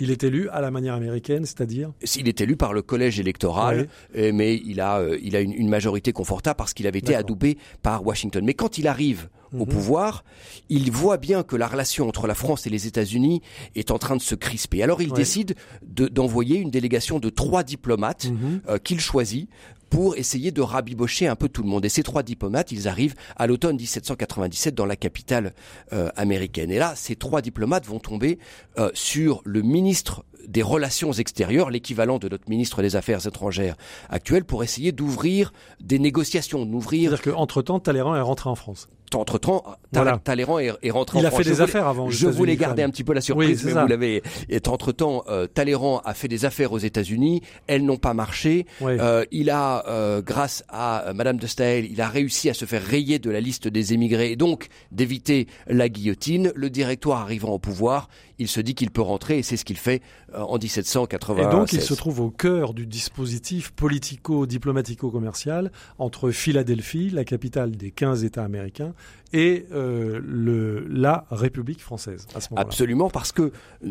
Il 0.03 0.09
est 0.09 0.23
élu 0.23 0.49
à 0.49 0.61
la 0.61 0.71
manière 0.71 0.95
américaine, 0.95 1.45
c'est-à-dire 1.45 1.91
Il 2.17 2.27
est 2.27 2.41
élu 2.41 2.55
par 2.57 2.73
le 2.73 2.81
collège 2.81 3.19
électoral, 3.19 3.87
euh, 4.17 4.31
mais 4.33 4.55
il 4.65 4.79
a, 4.81 4.97
euh, 4.99 5.17
il 5.21 5.35
a 5.35 5.41
une, 5.41 5.53
une 5.53 5.69
majorité 5.69 6.11
confortable 6.11 6.57
parce 6.57 6.73
qu'il 6.73 6.87
avait 6.87 6.99
été 6.99 7.13
adoubé 7.15 7.57
par 7.83 8.05
Washington. 8.05 8.43
Mais 8.43 8.55
quand 8.55 8.77
il 8.79 8.87
arrive 8.87 9.29
au 9.53 9.57
Mhm. 9.65 9.67
pouvoir, 9.67 10.23
il 10.69 10.91
voit 10.91 11.17
bien 11.17 11.43
que 11.43 11.55
la 11.55 11.67
relation 11.67 12.07
entre 12.07 12.25
la 12.25 12.33
France 12.35 12.65
et 12.65 12.69
les 12.71 12.87
États-Unis 12.87 13.41
est 13.75 13.91
en 13.91 13.99
train 13.99 14.15
de 14.15 14.21
se 14.21 14.33
crisper. 14.33 14.81
Alors 14.81 15.01
il 15.01 15.09
Ouais. 15.11 15.15
décide 15.17 15.55
de- 15.85 16.07
d'envoyer 16.07 16.57
une 16.57 16.71
délégation 16.71 17.19
de 17.19 17.29
trois 17.29 17.63
diplomates 17.63 18.25
Mhm. 18.31 18.61
euh, 18.69 18.77
qu'il 18.79 18.99
choisit 18.99 19.49
pour 19.91 20.15
essayer 20.15 20.51
de 20.51 20.61
rabibocher 20.61 21.27
un 21.27 21.35
peu 21.35 21.49
tout 21.49 21.61
le 21.61 21.69
monde. 21.69 21.85
Et 21.85 21.89
ces 21.89 22.01
trois 22.01 22.23
diplomates, 22.23 22.71
ils 22.71 22.87
arrivent 22.87 23.13
à 23.35 23.45
l'automne 23.45 23.75
1797 23.75 24.73
dans 24.73 24.85
la 24.85 24.95
capitale 24.95 25.53
euh, 25.91 26.09
américaine. 26.15 26.71
Et 26.71 26.79
là, 26.79 26.93
ces 26.95 27.15
trois 27.17 27.41
diplomates 27.41 27.85
vont 27.85 27.99
tomber 27.99 28.39
euh, 28.79 28.89
sur 28.93 29.41
le 29.43 29.61
ministre 29.61 30.25
des 30.47 30.63
Relations 30.63 31.11
extérieures, 31.11 31.69
l'équivalent 31.69 32.19
de 32.19 32.29
notre 32.29 32.49
ministre 32.49 32.81
des 32.81 32.95
Affaires 32.95 33.27
étrangères 33.27 33.75
actuel, 34.09 34.45
pour 34.45 34.63
essayer 34.63 34.93
d'ouvrir 34.93 35.51
des 35.81 35.99
négociations, 35.99 36.65
d'ouvrir 36.65 37.11
C'est-à-dire 37.11 37.35
qu'entre-temps, 37.35 37.79
Talleyrand 37.79 38.15
est 38.15 38.21
rentré 38.21 38.49
en 38.49 38.55
France. 38.55 38.87
Entre-temps, 39.15 39.63
Voilà. 39.93 40.17
Talleyrand 40.23 40.59
est, 40.59 40.71
est 40.81 40.91
rentré 40.91 41.19
Il 41.19 41.25
en 41.25 41.27
a 41.27 41.31
France. 41.31 41.39
fait 41.39 41.43
Je 41.43 41.49
des 41.49 41.55
voulais- 41.55 41.63
affaires 41.63 41.87
avant. 41.87 42.09
Je 42.09 42.27
voulais 42.27 42.55
garder 42.55 42.83
un 42.83 42.89
petit 42.89 43.03
peu 43.03 43.13
la 43.13 43.19
Oui, 43.19 43.23
surprise, 43.25 43.59
c'est 43.61 43.73
mais 43.73 43.81
vous 43.81 43.87
l'avez. 43.87 44.23
Et 44.49 44.59
entre-temps, 44.67 45.23
euh, 45.29 45.47
Talleyrand 45.47 45.99
a 46.05 46.13
fait 46.13 46.27
des 46.27 46.45
affaires 46.45 46.71
aux 46.71 46.77
États-Unis. 46.77 47.41
Elles 47.67 47.83
n'ont 47.85 47.97
pas 47.97 48.13
marché. 48.13 48.65
Ouais. 48.79 48.97
Euh, 48.99 49.25
il 49.31 49.49
a, 49.49 49.85
euh, 49.87 50.21
grâce 50.21 50.63
à 50.69 51.07
euh, 51.09 51.13
Madame 51.13 51.37
de 51.37 51.47
Staël, 51.47 51.87
il 51.89 51.99
a 52.01 52.07
réussi 52.07 52.49
à 52.49 52.53
se 52.53 52.65
faire 52.65 52.83
rayer 52.83 53.19
de 53.19 53.29
la 53.29 53.41
liste 53.41 53.67
des 53.67 53.93
émigrés 53.93 54.31
et 54.31 54.35
donc 54.35 54.67
d'éviter 54.91 55.47
la 55.67 55.89
guillotine. 55.89 56.51
Le 56.55 56.69
directoire 56.69 57.21
arrivant 57.21 57.49
au 57.49 57.59
pouvoir, 57.59 58.07
il 58.39 58.47
se 58.47 58.61
dit 58.61 58.75
qu'il 58.75 58.91
peut 58.91 59.01
rentrer 59.01 59.39
et 59.39 59.43
c'est 59.43 59.57
ce 59.57 59.65
qu'il 59.65 59.77
fait 59.77 60.01
euh, 60.33 60.39
en 60.41 60.57
1780. 60.57 61.49
Et 61.49 61.51
donc, 61.51 61.73
il 61.73 61.81
se 61.81 61.93
trouve 61.93 62.21
au 62.21 62.29
cœur 62.29 62.73
du 62.73 62.85
dispositif 62.87 63.71
politico-diplomatico-commercial 63.71 65.71
entre 65.99 66.31
Philadelphie, 66.31 67.09
la 67.09 67.23
capitale 67.23 67.71
des 67.71 67.91
15 67.91 68.23
États 68.23 68.43
américains, 68.43 68.93
et 69.33 69.65
euh, 69.71 70.19
le, 70.23 70.85
la 70.87 71.25
République 71.31 71.81
française 71.81 72.27
à 72.35 72.41
ce 72.41 72.49
moment-là. 72.49 72.67
Absolument, 72.67 73.09
parce 73.09 73.31
que 73.31 73.51
euh, 73.83 73.89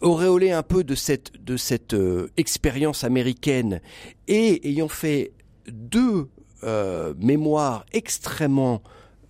auréolé 0.00 0.50
un 0.52 0.62
peu 0.62 0.84
de 0.84 0.94
cette 0.94 1.32
de 1.44 1.56
cette 1.58 1.92
euh, 1.94 2.30
expérience 2.38 3.04
américaine 3.04 3.80
et 4.28 4.68
ayant 4.68 4.88
fait 4.88 5.32
deux 5.70 6.28
euh, 6.64 7.12
mémoires 7.18 7.84
extrêmement 7.92 8.82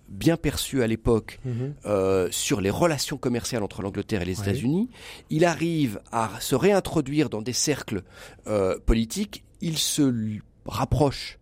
bien 0.07 0.35
perçues 0.37 0.83
à 0.83 0.87
l'époque 0.87 1.39
Mhm. 1.45 1.73
euh, 1.85 2.27
sur 2.31 2.59
les 2.61 2.69
relations 2.69 3.17
commerciales 3.17 3.63
entre 3.63 3.81
l'Angleterre 3.81 4.21
et 4.21 4.25
les 4.25 4.37
Oui. 4.39 4.41
États-Unis, 4.43 4.89
il 5.29 5.45
arrive 5.45 6.01
à 6.11 6.29
se 6.41 6.55
réintroduire 6.55 7.29
dans 7.29 7.41
des 7.41 7.53
cercles 7.53 8.03
politiques. 8.85 9.43
Il 9.61 9.77
se 9.77 10.13
rapproche 10.65 11.37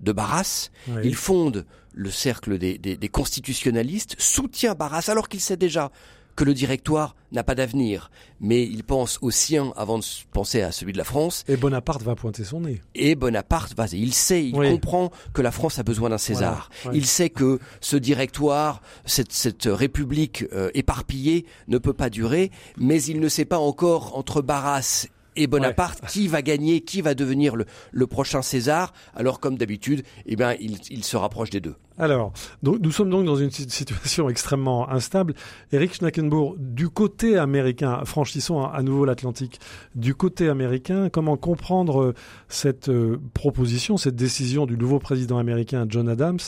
de 0.00 0.12
Barras. 0.12 0.70
Oui. 0.88 1.00
Il 1.04 1.14
fonde 1.14 1.66
le 1.92 2.10
cercle 2.10 2.58
des, 2.58 2.78
des- 2.78 2.96
des 2.96 3.08
constitutionnalistes, 3.08 4.14
soutient 4.18 4.74
Barras 4.74 5.04
alors 5.08 5.28
qu'il 5.28 5.40
sait 5.40 5.56
déjà 5.56 5.90
que 6.34 6.44
le 6.44 6.54
directoire 6.54 7.14
n'a 7.32 7.44
pas 7.44 7.54
d'avenir, 7.54 8.10
mais 8.40 8.62
il 8.64 8.84
pense 8.84 9.18
au 9.20 9.30
sien 9.30 9.70
avant 9.76 9.98
de 9.98 10.04
penser 10.32 10.62
à 10.62 10.72
celui 10.72 10.94
de 10.94 10.96
la 10.98 11.04
France. 11.04 11.44
Et 11.46 11.58
Bonaparte 11.58 12.00
va 12.02 12.14
pointer 12.14 12.42
son 12.42 12.60
nez. 12.62 12.80
Et 12.94 13.14
Bonaparte, 13.14 13.74
vas-y, 13.76 14.00
il 14.00 14.14
sait, 14.14 14.46
il 14.48 14.56
Oui. 14.56 14.70
comprend 14.70 15.10
que 15.34 15.42
la 15.42 15.50
France 15.50 15.78
a 15.78 15.82
besoin 15.82 16.08
d'un 16.08 16.16
César. 16.16 16.70
Voilà, 16.84 16.94
ouais. 16.94 16.98
Il 17.02 17.06
sait 17.06 17.28
que 17.28 17.58
ce 17.82 17.96
directoire, 17.98 18.80
cette, 19.04 19.30
cette 19.32 19.64
république 19.66 20.46
euh, 20.54 20.70
éparpillée 20.72 21.44
ne 21.68 21.76
peut 21.76 21.92
pas 21.92 22.08
durer, 22.08 22.50
mais 22.78 23.02
il 23.02 23.20
ne 23.20 23.28
sait 23.28 23.44
pas 23.44 23.58
encore 23.58 24.16
entre 24.16 24.40
Barras 24.40 25.06
et 25.36 25.46
Bonaparte 25.46 26.00
qui 26.08 26.28
va 26.28 26.42
gagner, 26.42 26.80
qui 26.82 27.00
va 27.00 27.14
devenir 27.14 27.56
le, 27.56 27.66
le 27.90 28.06
prochain 28.06 28.42
César? 28.42 28.92
Alors 29.14 29.40
comme 29.40 29.56
d'habitude, 29.56 30.02
eh 30.26 30.36
ben, 30.36 30.54
il, 30.60 30.78
il 30.90 31.04
se 31.04 31.16
rapproche 31.16 31.50
des 31.50 31.60
deux. 31.60 31.74
Alors, 31.98 32.32
donc, 32.62 32.78
nous 32.80 32.90
sommes 32.90 33.10
donc 33.10 33.26
dans 33.26 33.36
une 33.36 33.50
si- 33.50 33.68
situation 33.68 34.28
extrêmement 34.30 34.88
instable. 34.90 35.34
Eric 35.72 35.94
Schnackenbourg, 35.94 36.56
du 36.58 36.88
côté 36.88 37.36
américain, 37.36 38.02
franchissons 38.04 38.62
à, 38.62 38.82
nouveau 38.82 39.04
l'Atlantique, 39.04 39.60
du 39.94 40.14
côté 40.14 40.48
américain, 40.48 41.10
comment 41.10 41.36
comprendre 41.36 42.02
euh, 42.02 42.14
cette 42.48 42.88
euh, 42.88 43.20
proposition, 43.34 43.96
cette 43.96 44.16
décision 44.16 44.66
du 44.66 44.76
nouveau 44.76 44.98
président 44.98 45.38
américain 45.38 45.86
John 45.88 46.08
Adams 46.08 46.38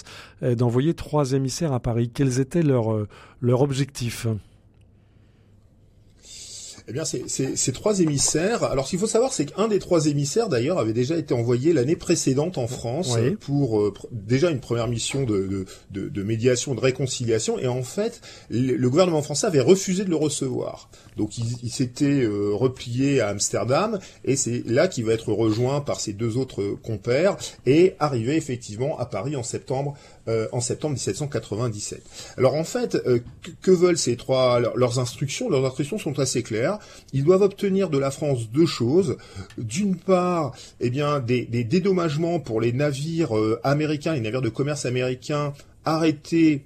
euh, 0.42 0.54
d'envoyer 0.54 0.94
trois 0.94 1.32
émissaires 1.32 1.72
à 1.72 1.80
Paris? 1.80 2.10
Quels 2.12 2.40
étaient 2.40 2.62
leurs 2.62 3.06
leurs 3.40 3.62
objectifs? 3.62 4.26
Eh 6.86 6.92
bien, 6.92 7.04
ces, 7.06 7.72
trois 7.72 8.00
émissaires. 8.00 8.62
Alors, 8.64 8.84
ce 8.84 8.90
qu'il 8.90 8.98
faut 8.98 9.06
savoir, 9.06 9.32
c'est 9.32 9.46
qu'un 9.46 9.68
des 9.68 9.78
trois 9.78 10.06
émissaires, 10.06 10.50
d'ailleurs, 10.50 10.78
avait 10.78 10.92
déjà 10.92 11.16
été 11.16 11.32
envoyé 11.32 11.72
l'année 11.72 11.96
précédente 11.96 12.58
en 12.58 12.66
France 12.66 13.16
Oui. 13.18 13.36
pour 13.40 13.80
euh, 13.80 13.90
pr- 13.96 14.06
déjà 14.12 14.50
une 14.50 14.60
première 14.60 14.86
mission 14.86 15.24
de, 15.24 15.46
de, 15.46 15.64
de, 15.92 16.08
de 16.10 16.22
médiation, 16.22 16.74
de 16.74 16.80
réconciliation. 16.80 17.58
Et 17.58 17.68
en 17.68 17.82
fait, 17.82 18.20
le, 18.50 18.74
le 18.76 18.90
gouvernement 18.90 19.22
français 19.22 19.46
avait 19.46 19.62
refusé 19.62 20.04
de 20.04 20.10
le 20.10 20.16
recevoir. 20.16 20.90
Donc, 21.16 21.38
il, 21.38 21.70
s'était 21.70 22.22
euh, 22.22 22.50
replié 22.54 23.20
à 23.20 23.28
Amsterdam, 23.28 23.98
et 24.24 24.36
c'est 24.36 24.62
là 24.66 24.88
qu'il 24.88 25.04
va 25.04 25.12
être 25.12 25.32
rejoint 25.32 25.80
par 25.80 26.00
ses 26.00 26.12
deux 26.12 26.36
autres 26.36 26.76
compères 26.82 27.36
et 27.66 27.94
arrivé 28.00 28.36
effectivement 28.36 28.98
à 28.98 29.06
Paris 29.06 29.36
en 29.36 29.42
septembre, 29.42 29.94
euh, 30.28 30.48
en 30.52 30.60
septembre 30.60 30.94
1797. 30.94 32.02
Alors, 32.36 32.54
en 32.54 32.64
fait, 32.64 32.96
euh, 33.06 33.20
que, 33.62 33.70
veulent 33.70 33.98
ces 33.98 34.16
trois 34.16 34.60
leurs- 34.60 34.98
instructions? 34.98 35.48
Leurs 35.48 35.64
instructions 35.64 35.98
sont 35.98 36.18
assez 36.18 36.42
claires. 36.42 36.78
Ils 37.12 37.24
doivent 37.24 37.42
obtenir 37.42 37.90
de 37.90 37.98
la 37.98 38.10
France 38.10 38.50
deux 38.50 38.66
choses. 38.66 39.16
D'une 39.58 39.96
part, 39.96 40.52
eh 40.80 40.90
bien, 40.90 41.20
des, 41.20 41.44
des 41.44 41.64
dédommagements 41.64 42.40
pour 42.40 42.60
les 42.60 42.72
navires 42.72 43.36
euh, 43.36 43.60
américains, 43.64 44.14
les 44.14 44.20
navires 44.20 44.42
de 44.42 44.48
commerce 44.48 44.84
américains 44.86 45.52
arrêtés 45.84 46.64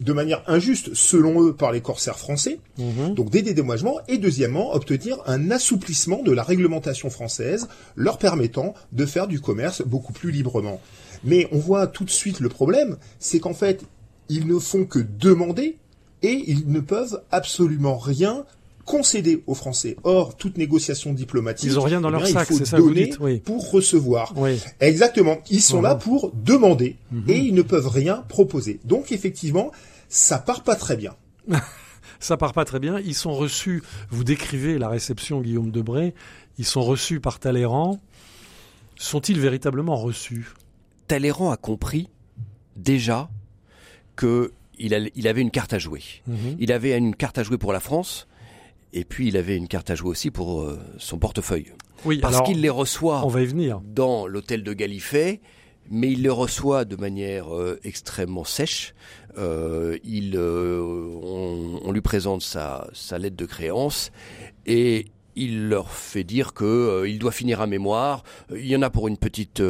de 0.00 0.12
manière 0.12 0.42
injuste, 0.46 0.94
selon 0.94 1.42
eux, 1.42 1.54
par 1.54 1.72
les 1.72 1.80
corsaires 1.80 2.18
français. 2.18 2.58
Mhm. 2.78 3.14
Donc 3.14 3.30
des 3.30 3.42
dédommagements. 3.42 4.00
Et 4.08 4.18
deuxièmement, 4.18 4.74
obtenir 4.74 5.18
un 5.26 5.50
assouplissement 5.50 6.22
de 6.22 6.32
la 6.32 6.42
réglementation 6.42 7.10
française, 7.10 7.68
leur 7.96 8.18
permettant 8.18 8.74
de 8.92 9.06
faire 9.06 9.26
du 9.26 9.40
commerce 9.40 9.82
beaucoup 9.82 10.12
plus 10.12 10.30
librement. 10.30 10.80
Mais 11.22 11.48
on 11.52 11.58
voit 11.58 11.86
tout 11.86 12.04
de 12.04 12.10
suite 12.10 12.40
le 12.40 12.48
problème, 12.48 12.96
c'est 13.18 13.40
qu'en 13.40 13.54
fait, 13.54 13.84
ils 14.28 14.46
ne 14.46 14.58
font 14.58 14.84
que 14.84 14.98
demander 14.98 15.78
et 16.22 16.42
ils 16.46 16.70
ne 16.70 16.80
peuvent 16.80 17.22
absolument 17.30 17.98
rien 17.98 18.44
concéder 18.84 19.42
aux 19.46 19.54
Français. 19.54 19.96
Or, 20.04 20.36
toute 20.36 20.58
négociation 20.58 21.12
diplomatique, 21.12 21.68
Ils 21.70 21.78
ont 21.78 21.82
rien 21.82 22.00
dans 22.00 22.08
eh 22.08 22.12
leur 22.12 22.22
bien, 22.22 22.32
sac, 22.32 22.48
il 22.50 22.52
faut 22.52 22.58
c'est 22.58 22.64
ça 22.66 22.76
que 22.76 22.82
vous 22.82 22.88
donner 22.88 23.06
dites, 23.06 23.18
oui. 23.20 23.40
pour 23.40 23.70
recevoir. 23.70 24.32
Oui. 24.36 24.60
Exactement. 24.80 25.38
Ils 25.50 25.60
sont 25.62 25.80
là 25.82 25.94
pour 25.94 26.32
demander 26.34 26.96
Mhm. 27.12 27.24
et 27.28 27.38
ils 27.38 27.54
ne 27.54 27.62
peuvent 27.62 27.88
rien 27.88 28.24
proposer. 28.28 28.80
Donc, 28.84 29.12
effectivement, 29.12 29.70
ça 30.08 30.38
part 30.38 30.62
pas 30.62 30.76
très 30.76 30.96
bien. 30.96 31.14
Ça 32.20 32.38
part 32.38 32.54
pas 32.54 32.64
très 32.64 32.78
bien. 32.80 32.98
Ils 33.00 33.14
sont 33.14 33.32
reçus, 33.34 33.82
vous 34.10 34.24
décrivez 34.24 34.78
la 34.78 34.88
réception 34.88 35.42
Guillaume 35.42 35.70
Debré, 35.70 36.14
ils 36.56 36.64
sont 36.64 36.80
reçus 36.82 37.20
par 37.20 37.38
Talleyrand. 37.38 38.00
Sont-ils 38.96 39.38
véritablement 39.38 39.96
reçus? 39.96 40.46
Talleyrand 41.06 41.50
a 41.50 41.58
compris 41.58 42.08
déjà 42.76 43.28
que 44.16 44.52
il, 44.78 44.94
a- 44.94 45.08
il 45.14 45.28
avait 45.28 45.42
une 45.42 45.50
carte 45.50 45.72
à 45.74 45.78
jouer. 45.78 46.02
Mhm. 46.26 46.56
Il 46.60 46.72
avait 46.72 46.96
une 46.96 47.14
carte 47.14 47.36
à 47.38 47.42
jouer 47.42 47.58
pour 47.58 47.72
la 47.74 47.80
France, 47.80 48.26
et 48.94 49.04
puis 49.04 49.28
il 49.28 49.36
avait 49.36 49.56
une 49.56 49.68
carte 49.68 49.90
à 49.90 49.94
jouer 49.94 50.08
aussi 50.10 50.30
pour 50.30 50.62
euh, 50.62 50.78
son 50.98 51.18
portefeuille. 51.18 51.72
Oui, 52.06 52.18
Parce 52.18 52.40
qu'il 52.42 52.60
les 52.60 52.70
reçoit 52.70 53.24
on 53.24 53.28
va 53.28 53.42
y 53.42 53.46
venir. 53.46 53.80
dans 53.84 54.26
l'hôtel 54.26 54.62
de 54.62 54.72
Galifet, 54.72 55.40
mais 55.90 56.10
il 56.12 56.22
les 56.22 56.28
reçoit 56.30 56.84
de 56.86 56.96
manière 56.96 57.54
euh, 57.54 57.78
extrêmement 57.84 58.44
sèche. 58.44 58.94
Euh, 59.36 59.98
il, 60.04 60.38
on, 60.38 61.80
on 61.84 61.92
lui 61.92 62.00
présente 62.00 62.42
sa, 62.42 62.88
sa 62.92 63.18
lettre 63.18 63.36
de 63.36 63.46
créance 63.46 64.12
et 64.66 65.06
il 65.36 65.68
leur 65.68 65.90
fait 65.90 66.22
dire 66.22 66.52
que 66.54 67.04
il 67.08 67.18
doit 67.18 67.32
finir 67.32 67.60
un 67.60 67.66
mémoire. 67.66 68.22
Il 68.54 68.66
y 68.66 68.76
en 68.76 68.82
a 68.82 68.90
pour 68.90 69.08
une 69.08 69.16
petite 69.16 69.60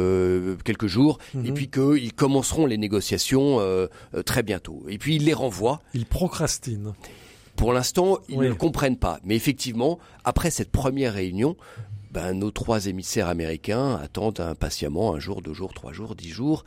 quelques 0.63 0.85
jours, 0.85 1.17
et 1.33 1.37
Mhm. 1.49 1.53
puis 1.55 1.69
qu'ils 1.71 2.13
commenceront 2.13 2.67
les 2.67 2.77
négociations 2.77 3.59
très 4.27 4.43
bientôt. 4.43 4.83
Et 4.87 4.99
puis 4.99 5.15
il 5.15 5.25
les 5.25 5.33
renvoie. 5.33 5.81
Ils 5.95 6.05
procrastinent. 6.05 6.93
Pour 7.55 7.73
l'instant, 7.73 8.19
ils 8.29 8.37
Oui. 8.37 8.45
ne 8.45 8.49
le 8.49 8.55
comprennent 8.55 8.97
pas. 8.97 9.19
Mais 9.23 9.35
effectivement, 9.35 9.99
après 10.23 10.51
cette 10.51 10.71
première 10.71 11.13
réunion, 11.13 11.55
ben, 12.11 12.33
nos 12.33 12.51
trois 12.51 12.85
émissaires 12.87 13.27
américains 13.27 13.95
attendent 13.95 14.39
impatiemment 14.39 15.13
un 15.15 15.19
jour, 15.19 15.41
deux 15.41 15.53
jours, 15.53 15.73
trois 15.73 15.91
jours, 15.93 16.15
dix 16.15 16.29
jours. 16.29 16.63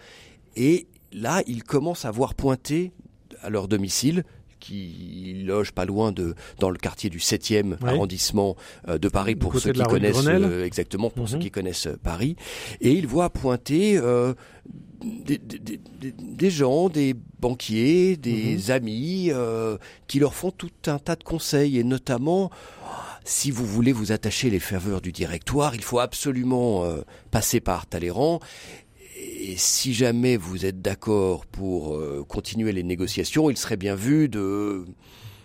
Et 0.57 0.87
là, 1.13 1.43
ils 1.47 1.63
commencent 1.65 2.05
à 2.05 2.11
voir 2.11 2.35
pointer 2.35 2.93
à 3.43 3.51
leur 3.51 3.69
domicile 3.69 4.25
qui 4.61 5.45
loge 5.47 5.71
pas 5.71 5.85
loin 5.85 6.11
de 6.11 6.35
dans 6.59 6.69
le 6.71 6.77
quartier 6.79 7.11
du 7.11 7.19
7e 7.21 7.77
Oui. 7.81 7.89
arrondissement 7.89 8.57
euh, 8.89 8.99
de 8.99 9.09
Paris 9.09 9.37
pour 9.37 9.57
ceux 9.57 9.73
qui 9.73 9.81
connaissent 9.85 10.27
euh, 10.27 10.65
exactement 10.65 11.11
pour 11.11 11.29
ceux 11.29 11.37
Mhm. 11.37 11.43
qui 11.43 11.51
connaissent 11.53 11.87
euh, 11.87 11.97
Paris 12.03 12.35
et 12.81 12.91
ils 12.91 13.07
voient 13.07 13.31
pointer 13.31 13.97
euh, 13.99 14.35
des, 15.01 16.51
gens, 16.51 16.89
des 16.89 17.15
banquiers, 17.41 18.17
des 18.17 18.57
Mhm. 18.57 18.71
amis 18.71 19.29
euh, 19.31 19.77
qui 20.07 20.19
leur 20.19 20.35
font 20.35 20.51
tout 20.51 20.71
un 20.87 20.99
tas 20.99 21.17
de 21.17 21.25
conseils 21.25 21.79
et 21.79 21.85
notamment 21.85 22.51
si 23.25 23.51
vous 23.51 23.67
voulez 23.67 23.93
vous 23.93 24.11
attacher 24.13 24.49
les 24.51 24.59
faveurs 24.61 25.01
du 25.03 25.13
directoire, 25.13 25.75
il 25.75 25.83
faut 25.83 25.99
absolument 25.99 26.85
euh, 26.85 27.03
passer 27.31 27.61
par 27.61 27.87
Talleyrand. 27.87 28.41
Et 29.21 29.55
si 29.57 29.93
jamais 29.95 30.37
vous 30.37 30.65
êtes 30.65 30.81
d'accord 30.81 31.45
pour 31.47 31.95
euh, 31.97 32.25
continuer 32.27 32.73
les 32.73 32.83
négociations, 32.83 33.51
il 33.51 33.57
serait 33.57 33.77
bien 33.77 33.95
vu 33.95 34.29
de 34.29 34.85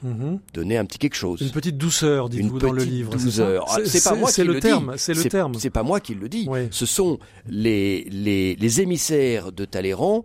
Mhm. 0.03 0.39
donner 0.53 0.77
un 0.77 0.85
petit 0.85 0.97
quelque 0.99 1.15
chose. 1.15 1.41
Une 1.41 1.51
petite 1.51 1.77
douceur, 1.77 2.25
Une 2.25 2.31
dites-vous 2.31 2.59
dans 2.59 2.71
le 2.71 2.83
livre. 2.83 3.11
ça 3.17 3.23
douceur. 3.25 3.65
Ah, 3.69 3.77
C'est 3.85 4.03
pas 4.03 4.15
moi 4.15 4.29
qui 4.29 4.35
c'est 4.35 4.43
le 4.43 4.53
le 4.53 4.59
terme. 4.59 4.91
dis. 4.93 4.99
C'est 4.99 5.13
le 5.13 5.23
terme. 5.23 5.53
C'est 5.59 5.69
pas 5.69 5.83
moi 5.83 5.99
qui 5.99 6.13
le 6.15 6.29
dis. 6.29 6.45
Oui. 6.49 6.67
Ce 6.71 6.85
sont 6.85 7.19
les, 7.47 8.03
les, 8.09 8.55
les 8.55 8.81
émissaires 8.81 9.51
de 9.51 9.65
Talleyrand 9.65 10.23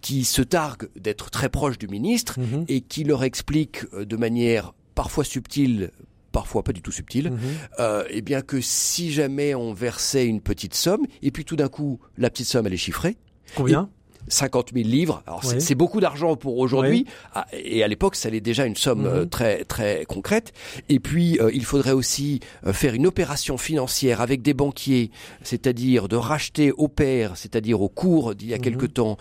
qui 0.00 0.24
se 0.24 0.42
targuent 0.42 0.88
d'être 0.98 1.30
très 1.30 1.48
proches 1.48 1.78
du 1.78 1.88
ministre 1.88 2.38
Mhm. 2.40 2.64
et 2.68 2.80
qui 2.80 3.04
leur 3.04 3.22
expliquent 3.24 3.84
euh, 3.94 4.04
de 4.04 4.16
manière 4.16 4.74
parfois 4.94 5.24
subtile, 5.24 5.90
parfois 6.32 6.62
pas 6.62 6.72
du 6.72 6.82
tout 6.82 6.92
subtile, 6.92 7.30
Mhm. 7.30 7.38
euh, 7.78 8.04
eh 8.10 8.22
bien 8.22 8.42
que 8.42 8.60
si 8.60 9.10
jamais 9.12 9.54
on 9.54 9.72
versait 9.72 10.26
une 10.26 10.40
petite 10.40 10.74
somme, 10.74 11.06
et 11.22 11.30
puis 11.30 11.44
tout 11.44 11.56
d'un 11.56 11.68
coup 11.68 11.98
la 12.18 12.30
petite 12.30 12.46
somme 12.46 12.66
elle 12.66 12.74
est 12.74 12.76
chiffrée, 12.76 13.16
Combien? 13.56 13.88
50 14.30 14.70
000 14.74 14.88
livres. 14.88 15.22
Alors 15.26 15.44
c'est 15.44 15.74
beaucoup 15.74 16.00
d'argent 16.00 16.36
pour 16.36 16.58
aujourd'hui, 16.58 17.06
ah, 17.34 17.46
et 17.52 17.82
à 17.82 17.88
l'époque, 17.88 18.16
ça 18.16 18.28
allait 18.28 18.40
déjà 18.40 18.64
une 18.64 18.76
somme 18.76 19.06
euh, 19.06 19.22
mhm. 19.22 19.28
très 19.28 19.64
très 19.64 20.04
concrète. 20.06 20.52
Et 20.88 21.00
puis, 21.00 21.38
euh, 21.40 21.50
il 21.52 21.64
faudrait 21.64 21.92
aussi 21.92 22.40
euh, 22.66 22.72
faire 22.72 22.94
une 22.94 23.06
opération 23.06 23.58
financière 23.58 24.20
avec 24.20 24.42
des 24.42 24.54
banquiers, 24.54 25.10
c'est-à-dire 25.42 26.08
de 26.08 26.16
racheter 26.16 26.72
au 26.72 26.88
père, 26.88 27.36
c'est-à-dire 27.36 27.80
au 27.82 27.88
cours 27.88 28.34
d'il 28.34 28.48
y 28.48 28.54
a 28.54 28.56
mhm. 28.56 28.62
quelque 28.62 28.86
temps, 28.86 29.16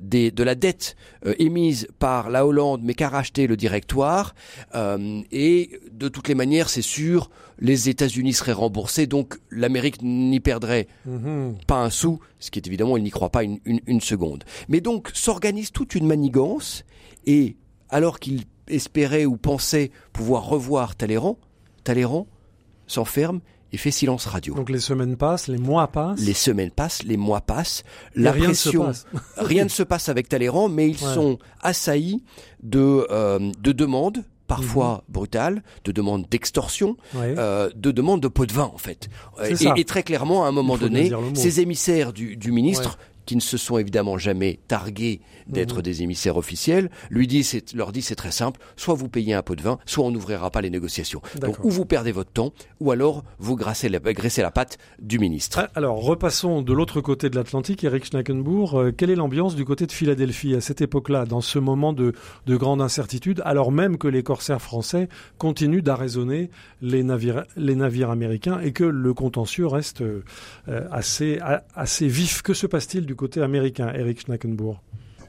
des, 0.00 0.30
de 0.30 0.42
la 0.42 0.54
dette 0.54 0.96
émise 1.38 1.88
par 1.98 2.30
la 2.30 2.46
Hollande, 2.46 2.82
mais 2.84 2.94
qu'a 2.94 3.08
racheté 3.08 3.46
le 3.46 3.56
directoire. 3.56 4.34
et 4.74 5.80
de 5.90 6.08
toutes 6.08 6.28
les 6.28 6.34
manières, 6.34 6.68
c'est 6.68 6.82
sûr, 6.82 7.30
les 7.62 7.88
États-Unis 7.88 8.32
seraient 8.32 8.52
remboursés, 8.52 9.06
donc 9.06 9.38
l'Amérique 9.50 10.02
n'y 10.02 10.40
perdrait 10.40 10.88
mhm. 11.06 11.54
pas 11.68 11.80
un 11.80 11.90
sou, 11.90 12.18
ce 12.40 12.50
qui 12.50 12.58
est 12.58 12.66
évidemment, 12.66 12.96
il 12.96 13.04
n'y 13.04 13.10
croit 13.10 13.30
pas 13.30 13.44
une, 13.44 13.60
une 13.64 14.00
seconde. 14.00 14.42
Mais 14.68 14.80
donc 14.80 15.10
s'organise 15.14 15.70
toute 15.70 15.94
une 15.94 16.06
manigance, 16.06 16.84
et 17.24 17.56
alors 17.88 18.18
qu'il 18.18 18.42
espérait 18.66 19.26
ou 19.26 19.36
pensait 19.36 19.92
pouvoir 20.12 20.44
revoir 20.46 20.96
Talleyrand, 20.96 21.38
Talleyrand 21.84 22.26
s'enferme 22.88 23.40
et 23.72 23.76
fait 23.76 23.92
silence 23.92 24.26
radio. 24.26 24.54
Donc 24.54 24.68
les 24.68 24.80
semaines 24.80 25.16
passent, 25.16 25.46
les 25.46 25.58
mois 25.58 25.86
passent. 25.86 26.20
Les 26.20 26.34
semaines 26.34 26.72
passent, 26.72 27.04
les 27.04 27.16
mois 27.16 27.40
passent. 27.42 27.84
La 28.16 28.32
rien 28.32 28.46
pression, 28.46 28.88
ne 28.88 28.92
se 28.92 29.04
passe. 29.04 29.22
rien 29.36 29.64
ne 29.64 29.70
se 29.70 29.84
passe 29.84 30.08
avec 30.08 30.28
Talleyrand, 30.28 30.68
mais 30.68 30.88
ils 30.88 30.98
sont 30.98 31.38
assaillis 31.60 32.24
de 32.62 33.06
euh, 33.10 33.52
de 33.60 33.72
demandes 33.72 34.24
parfois 34.46 35.04
mhm. 35.08 35.12
brutales, 35.12 35.62
de 35.84 35.92
demandes 35.92 36.26
d'extorsion, 36.30 36.96
euh, 37.16 37.70
de 37.74 37.90
demandes 37.90 38.20
de 38.20 38.28
pot 38.28 38.46
de 38.46 38.52
vin 38.52 38.70
en 38.72 38.78
fait. 38.78 39.08
Et, 39.44 39.80
et, 39.80 39.84
très 39.84 40.02
clairement, 40.02 40.44
à 40.44 40.48
un 40.48 40.52
moment 40.52 40.76
donné, 40.76 41.10
ces 41.34 41.60
émissaires 41.60 42.12
du, 42.12 42.36
du 42.36 42.52
ministre 42.52 42.98
qui 43.26 43.36
ne 43.36 43.40
se 43.40 43.56
sont 43.56 43.78
évidemment 43.78 44.18
jamais 44.18 44.58
targués 44.68 45.20
d'être 45.46 45.76
mhm. 45.76 45.82
des 45.82 46.02
émissaires 46.02 46.36
officiels, 46.36 46.90
lui 47.10 47.26
dit, 47.26 47.48
leur 47.74 47.92
dit 47.92 48.02
c'est 48.02 48.14
très 48.14 48.30
simple, 48.30 48.60
soit 48.76 48.94
vous 48.94 49.08
payez 49.08 49.34
un 49.34 49.42
pot 49.42 49.54
de 49.54 49.62
vin, 49.62 49.78
soit 49.86 50.04
on 50.04 50.10
n'ouvrira 50.10 50.50
pas 50.50 50.60
les 50.60 50.70
négociations. 50.70 51.22
Donc 51.40 51.64
ou 51.64 51.70
vous 51.70 51.84
perdez 51.84 52.12
votre 52.12 52.30
temps, 52.30 52.52
ou 52.80 52.90
alors 52.90 53.24
vous 53.38 53.56
graissez 53.56 53.88
la, 53.88 53.98
graissez 53.98 54.42
la 54.42 54.50
patte 54.50 54.78
du 55.00 55.18
ministre. 55.18 55.60
Ah, 55.60 55.70
alors 55.74 56.02
repassons 56.02 56.62
de 56.62 56.72
l'autre 56.72 57.00
côté 57.00 57.30
de 57.30 57.36
l'Atlantique, 57.36 57.84
Eric 57.84 58.04
Schnackenbourg. 58.04 58.78
Euh, 58.78 58.92
quelle 58.92 59.10
est 59.10 59.16
l'ambiance 59.16 59.54
du 59.54 59.64
côté 59.64 59.86
de 59.86 59.92
Philadelphie 59.92 60.54
à 60.54 60.60
cette 60.60 60.80
époque-là, 60.80 61.24
dans 61.24 61.40
ce 61.40 61.58
moment 61.58 61.92
de, 61.92 62.12
de 62.46 62.56
grande 62.56 62.80
incertitude, 62.80 63.42
alors 63.44 63.72
même 63.72 63.98
que 63.98 64.08
les 64.08 64.22
corsaires 64.22 64.62
français 64.62 65.08
continuent 65.38 65.82
d'arraisonner 65.82 66.50
les 66.80 67.02
navires, 67.02 67.44
les 67.56 67.74
navires 67.74 68.10
américains 68.10 68.60
et 68.60 68.72
que 68.72 68.84
le 68.84 69.14
contentieux 69.14 69.66
reste 69.66 70.02
euh, 70.02 70.22
assez, 70.90 71.38
assez 71.74 72.08
vif? 72.08 72.42
Que 72.42 72.54
se 72.54 72.66
passe-t-il 72.66 73.06
du 73.06 73.14
côté 73.14 73.42
américain, 73.42 73.92
Eric 73.94 74.20
Schnackenbourg? 74.20 74.80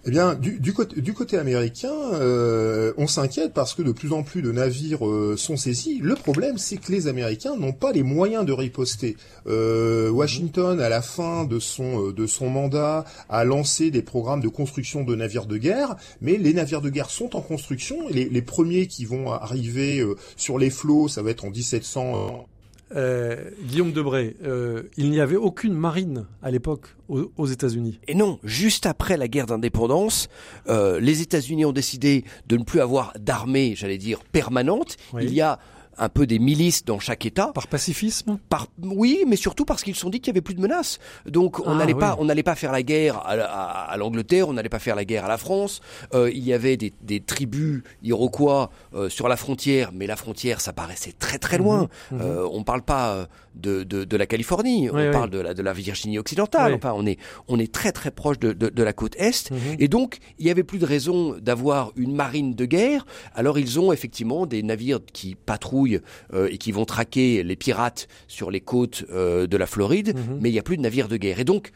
Eh 0.06 0.12
bien, 0.12 0.34
du, 0.34 0.60
du, 0.60 0.74
côté, 0.74 1.00
du 1.00 1.14
côté 1.14 1.38
américain, 1.38 1.94
euh, 2.14 2.92
on 2.98 3.08
s'inquiète 3.08 3.54
parce 3.54 3.74
que 3.74 3.82
de 3.82 3.94
plus 3.94 4.12
en 4.12 4.22
plus 4.22 4.42
de 4.42 4.52
navires 4.52 5.08
euh, 5.08 5.36
sont 5.38 5.56
saisis. 5.56 6.00
Le 6.00 6.16
problème, 6.16 6.58
c'est 6.58 6.76
que 6.76 6.92
les 6.92 7.08
Américains 7.08 7.56
n'ont 7.56 7.72
pas 7.72 7.94
les 7.94 8.04
moyens 8.04 8.46
de 8.46 8.52
riposter. 8.52 9.16
Euh, 9.48 10.10
Washington, 10.10 10.82
à 10.82 10.90
la 10.90 11.02
fin 11.02 11.46
de 11.46 11.58
son 11.60 12.14
son 12.28 12.50
mandat, 12.50 13.06
a 13.30 13.46
lancé 13.46 13.92
des 13.92 14.02
programmes 14.02 14.42
de 14.42 14.50
construction 14.50 15.06
de 15.06 15.16
navires 15.16 15.46
de 15.46 15.58
guerre, 15.58 15.96
mais 16.20 16.36
les 16.36 16.54
navires 16.54 16.82
de 16.82 16.90
guerre 16.90 17.10
sont 17.10 17.38
en 17.38 17.42
construction. 17.42 18.10
Et 18.10 18.14
les, 18.14 18.26
les 18.30 18.42
premiers 18.42 18.88
qui 18.88 19.06
vont 19.06 19.32
arriver 19.32 20.06
sur 20.36 20.60
les 20.60 20.70
flots, 20.70 21.08
ça 21.08 21.22
va 21.22 21.30
être 21.30 21.46
en 21.46 21.50
1700 21.50 22.48
euh, 22.96 23.50
Guillaume 23.64 23.92
Debré, 23.92 24.36
euh, 24.44 24.84
il 24.98 25.10
n'y 25.10 25.20
avait 25.20 25.36
aucune 25.36 25.74
marine 25.74 26.26
à 26.42 26.52
l'époque 26.52 26.96
aux, 27.10 27.46
États-Unis. 27.46 28.00
Et 28.08 28.16
non, 28.16 28.40
juste 28.44 28.86
après 28.86 29.18
la 29.18 29.28
guerre 29.28 29.46
d'indépendance, 29.46 30.30
euh, 30.68 31.00
les 31.00 31.22
États-Unis 31.22 31.66
ont 31.66 31.72
décidé 31.72 32.24
de 32.48 32.58
ne 32.58 32.64
plus 32.64 32.80
avoir 32.80 33.14
d'armée, 33.20 33.74
j'allais 33.76 33.98
dire 33.98 34.24
permanente. 34.24 34.98
Il 35.20 35.34
y 35.34 35.42
a 35.42 35.60
un 35.98 36.10
peu 36.10 36.26
des 36.26 36.40
milices 36.40 36.86
dans 36.86 37.00
chaque 37.00 37.26
État. 37.26 37.52
Par 37.54 37.68
pacifisme? 37.68 38.38
Par 38.50 38.68
oui, 38.82 39.24
mais 39.28 39.36
surtout 39.36 39.66
parce 39.66 39.84
qu'ils 39.84 39.96
se 39.96 40.02
sont 40.02 40.10
dit 40.10 40.20
qu'il 40.20 40.28
y 40.28 40.34
avait 40.34 40.42
plus 40.42 40.56
de 40.56 40.62
menaces. 40.62 41.00
Donc 41.26 41.60
on 41.60 41.72
ah, 41.72 41.76
n'allait 41.76 41.96
pas, 41.96 42.16
on 42.20 42.26
n'allait 42.26 42.44
pas 42.44 42.56
faire 42.56 42.72
la 42.72 42.84
guerre 42.84 43.22
à, 43.26 43.96
l'Angleterre, 43.98 44.50
on 44.50 44.54
n'allait 44.54 44.70
pas 44.70 44.80
faire 44.80 44.96
la 44.96 45.06
guerre 45.06 45.26
à 45.26 45.28
la 45.28 45.38
France. 45.38 45.82
Euh, 46.14 46.32
il 46.32 46.44
y 46.44 46.54
avait 46.54 46.78
des, 46.78 46.94
des 47.02 47.20
tribus 47.20 47.84
iroquois 48.02 48.72
euh, 48.94 49.10
sur 49.10 49.28
la 49.28 49.38
frontière, 49.38 49.92
mais 49.94 50.08
la 50.08 50.16
frontière, 50.16 50.62
ça 50.62 50.74
paraissait 50.74 51.14
très 51.18 51.38
très 51.38 51.58
loin. 51.58 51.88
Mhm, 52.12 52.18
mhm. 52.18 52.22
Euh, 52.24 52.48
on 52.52 52.64
parle 52.64 52.82
pas 52.82 53.28
de, 53.56 53.84
de, 53.84 54.04
de 54.04 54.18
la 54.18 54.26
Californie, 54.26 54.90
on 54.90 55.12
parle 55.12 55.30
de 55.30 55.40
la, 55.40 55.54
de 55.54 55.62
la 55.62 55.74
Virginie 55.74 56.20
occidentale. 56.20 56.74
Enfin, 56.74 56.94
on 56.96 57.06
est 57.06 57.18
on 57.48 57.60
est 57.60 57.72
très 57.72 57.92
très 57.92 58.12
proche 58.12 58.40
de, 58.40 58.54
de, 58.54 58.84
la 58.84 58.94
côte 58.94 59.16
est. 59.18 59.52
Mhm. 59.52 59.58
Et 59.80 59.88
donc 59.88 60.18
il 60.40 60.46
y 60.46 60.50
avait 60.50 60.64
plus 60.64 60.80
de 60.80 60.86
raison 60.86 61.36
d'avoir 61.40 61.92
une 61.96 62.16
marine 62.16 62.56
de 62.56 62.66
guerre. 62.66 63.06
Alors 63.36 63.60
ils 63.60 63.80
ont 63.80 63.92
effectivement 63.92 64.46
des 64.46 64.64
navires 64.64 65.00
qui 65.12 65.36
patrouillent 65.36 66.02
euh, 66.34 66.50
et 66.52 66.58
qui 66.58 66.72
vont 66.72 66.86
traquer 66.86 67.44
les 67.44 67.56
pirates 67.56 68.08
sur 68.28 68.52
les 68.52 68.62
côtes 68.62 69.06
euh, 69.12 69.48
de 69.48 69.58
la 69.58 69.66
Floride, 69.66 70.16
mhm. 70.16 70.40
mais 70.42 70.50
il 70.50 70.54
n'y 70.54 70.60
a 70.60 70.64
plus 70.64 70.78
de 70.78 70.82
navires 70.82 71.08
de 71.08 71.18
guerre. 71.18 71.40
Et 71.40 71.46
donc, 71.46 71.72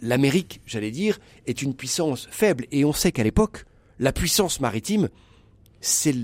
l'Amérique, 0.00 0.60
j'allais 0.66 0.90
dire, 0.90 1.18
est 1.46 1.62
une 1.62 1.74
puissance 1.74 2.28
faible. 2.30 2.66
Et 2.72 2.84
on 2.84 2.92
sait 2.92 3.12
qu'à 3.12 3.22
l'époque, 3.22 3.64
la 3.98 4.12
puissance 4.12 4.60
maritime, 4.60 5.08
c'est, 5.82 6.14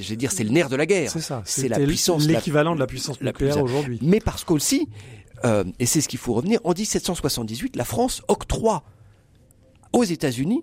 j'allais 0.00 0.16
dire, 0.16 0.30
c'est 0.30 0.44
le 0.44 0.50
nerf 0.50 0.68
de 0.68 0.76
la 0.76 0.86
guerre. 0.86 1.10
C'est 1.10 1.20
ça. 1.20 1.42
C'est 1.44 1.68
la 1.68 1.80
puissance, 1.80 2.26
l'équivalent 2.26 2.74
de 2.74 2.80
la 2.80 2.86
puissance 2.86 3.20
nucléaire 3.20 3.62
aujourd'hui. 3.62 3.98
Mais 4.02 4.20
parce 4.20 4.44
qu'aussi, 4.44 4.88
euh, 5.44 5.64
et 5.78 5.86
c'est 5.86 6.00
ce 6.00 6.08
qu'il 6.08 6.18
faut 6.18 6.34
revenir, 6.34 6.60
en 6.64 6.74
1778, 6.74 7.74
la 7.74 7.84
France 7.84 8.22
octroie 8.28 8.84
aux 9.92 10.04
États-Unis 10.04 10.62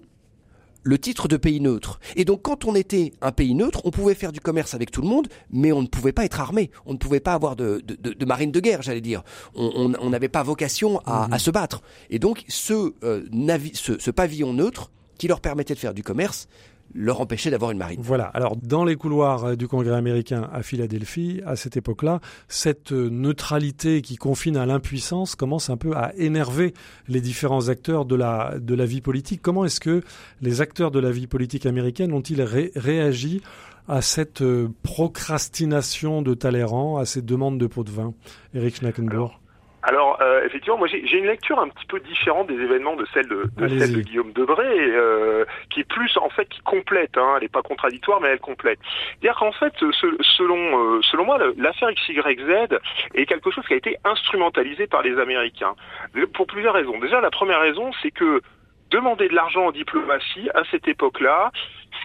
le 0.84 1.00
titre 1.00 1.28
de 1.28 1.36
pays 1.36 1.60
neutre. 1.60 2.00
Et 2.16 2.26
donc 2.26 2.44
quand 2.44 2.66
on 2.66 2.76
était 2.76 3.14
un 3.22 3.32
pays 3.32 3.56
neutre, 3.56 3.82
on 3.86 3.92
pouvait 3.92 4.14
faire 4.14 4.32
du 4.32 4.40
commerce 4.40 4.76
avec 4.76 4.92
tout 4.92 5.02
le 5.02 5.08
monde, 5.08 5.28
mais 5.50 5.72
on 5.72 5.82
ne 5.82 5.88
pouvait 5.88 6.12
pas 6.12 6.26
être 6.26 6.40
armé. 6.40 6.70
On 6.86 6.94
ne 6.94 7.00
pouvait 7.00 7.20
pas 7.20 7.34
avoir 7.34 7.56
de, 7.56 7.82
de, 7.84 8.26
marine 8.26 8.52
de 8.52 8.60
guerre, 8.60 8.84
j'allais 8.84 9.02
dire. 9.02 9.24
On 9.56 10.10
n'avait 10.12 10.30
pas 10.30 10.44
vocation 10.44 11.02
à, 11.08 11.28
à, 11.34 11.40
se 11.40 11.50
battre. 11.50 11.82
Et 12.12 12.20
donc 12.20 12.46
ce, 12.48 12.94
euh, 13.04 13.24
ce, 13.74 13.98
ce 13.98 14.12
pavillon 14.12 14.54
neutre 14.54 14.92
qui 15.18 15.28
leur 15.28 15.42
permettait 15.42 15.74
de 15.74 15.80
faire 15.80 15.96
du 15.96 16.04
commerce, 16.04 16.48
leur 16.94 17.22
empêcher 17.22 17.50
d'avoir 17.50 17.72
une 17.72 17.78
marine. 17.78 18.00
Voilà. 18.02 18.26
Alors, 18.26 18.56
dans 18.56 18.86
les 18.86 18.96
couloirs 18.96 19.46
euh, 19.46 19.56
du 19.56 19.68
Congrès 19.68 19.96
américain 19.96 20.50
à 20.54 20.64
Philadelphie, 20.64 21.42
à 21.46 21.56
cette 21.56 21.78
époque-là, 21.78 22.20
cette 22.48 22.92
euh, 22.92 23.10
neutralité 23.10 24.02
qui 24.02 24.16
confine 24.16 24.58
à 24.58 24.66
l'impuissance 24.66 25.36
commence 25.36 25.70
un 25.70 25.78
peu 25.78 25.96
à 25.96 26.14
énerver 26.16 26.74
les 27.08 27.22
différents 27.22 27.70
acteurs 27.70 28.06
de 28.06 28.16
la, 28.16 28.56
de 28.60 28.76
la 28.76 28.86
vie 28.86 29.02
politique. 29.02 29.42
Comment 29.42 29.66
est-ce 29.66 29.80
que 29.80 30.02
les 30.42 30.62
acteurs 30.62 30.92
de 30.92 31.00
la 31.00 31.12
vie 31.12 31.28
politique 31.28 31.66
américaine 31.66 32.14
ont-ils 32.14 32.42
réagi 32.42 33.42
à 33.88 34.02
cette 34.02 34.42
euh, 34.42 34.70
procrastination 34.84 36.22
de 36.22 36.34
Talleyrand, 36.34 36.98
à 36.98 37.06
ces 37.06 37.22
demandes 37.22 37.60
de 37.60 37.68
pot 37.68 37.84
de 37.84 37.92
vin? 37.92 38.14
Eric 38.54 38.78
Schnackenbourg 38.78 39.40
alors 39.86 40.18
euh, 40.20 40.44
effectivement, 40.44 40.80
moi 40.80 40.88
j'ai 40.88 41.18
une 41.18 41.28
lecture 41.28 41.60
un 41.60 41.70
petit 41.70 41.86
peu 41.86 42.00
différente 42.00 42.48
des 42.48 42.56
événements 42.56 42.96
de 42.96 43.06
celle 43.14 43.28
de, 43.28 43.44
de 43.56 43.68
celle 43.68 43.94
de 43.94 44.02
Guillaume 44.02 44.34
Debré, 44.34 44.66
euh, 44.68 45.46
qui 45.70 45.82
est 45.82 45.88
plus 45.88 46.18
en 46.18 46.30
fait 46.30 46.50
qui 46.50 46.60
complète. 46.62 47.16
Hein, 47.18 47.36
elle 47.36 47.44
n'est 47.44 47.50
pas 47.50 47.62
contradictoire, 47.62 48.20
mais 48.20 48.30
elle 48.30 48.40
complète. 48.40 48.80
C'est-à-dire 49.22 49.38
qu'en 49.38 49.52
fait, 49.52 49.74
selon 49.78 50.58
euh, 50.58 51.02
selon 51.04 51.26
moi, 51.26 51.38
l'affaire 51.58 51.90
XYZ 51.94 52.80
est 53.14 53.26
quelque 53.28 53.52
chose 53.52 53.64
qui 53.68 53.74
a 53.74 53.78
été 53.78 53.96
instrumentalisé 54.04 54.88
par 54.88 55.04
les 55.04 55.20
Américains 55.20 55.76
pour 56.34 56.48
plusieurs 56.48 56.74
raisons. 56.74 57.00
Déjà, 57.00 57.22
la 57.22 57.30
première 57.30 57.62
raison, 57.62 57.92
c'est 58.02 58.12
que 58.12 58.42
demander 58.90 59.28
de 59.28 59.36
l'argent 59.36 59.68
en 59.68 59.72
diplomatie 59.72 60.50
à 60.56 60.64
cette 60.72 60.88
époque-là, 60.88 61.52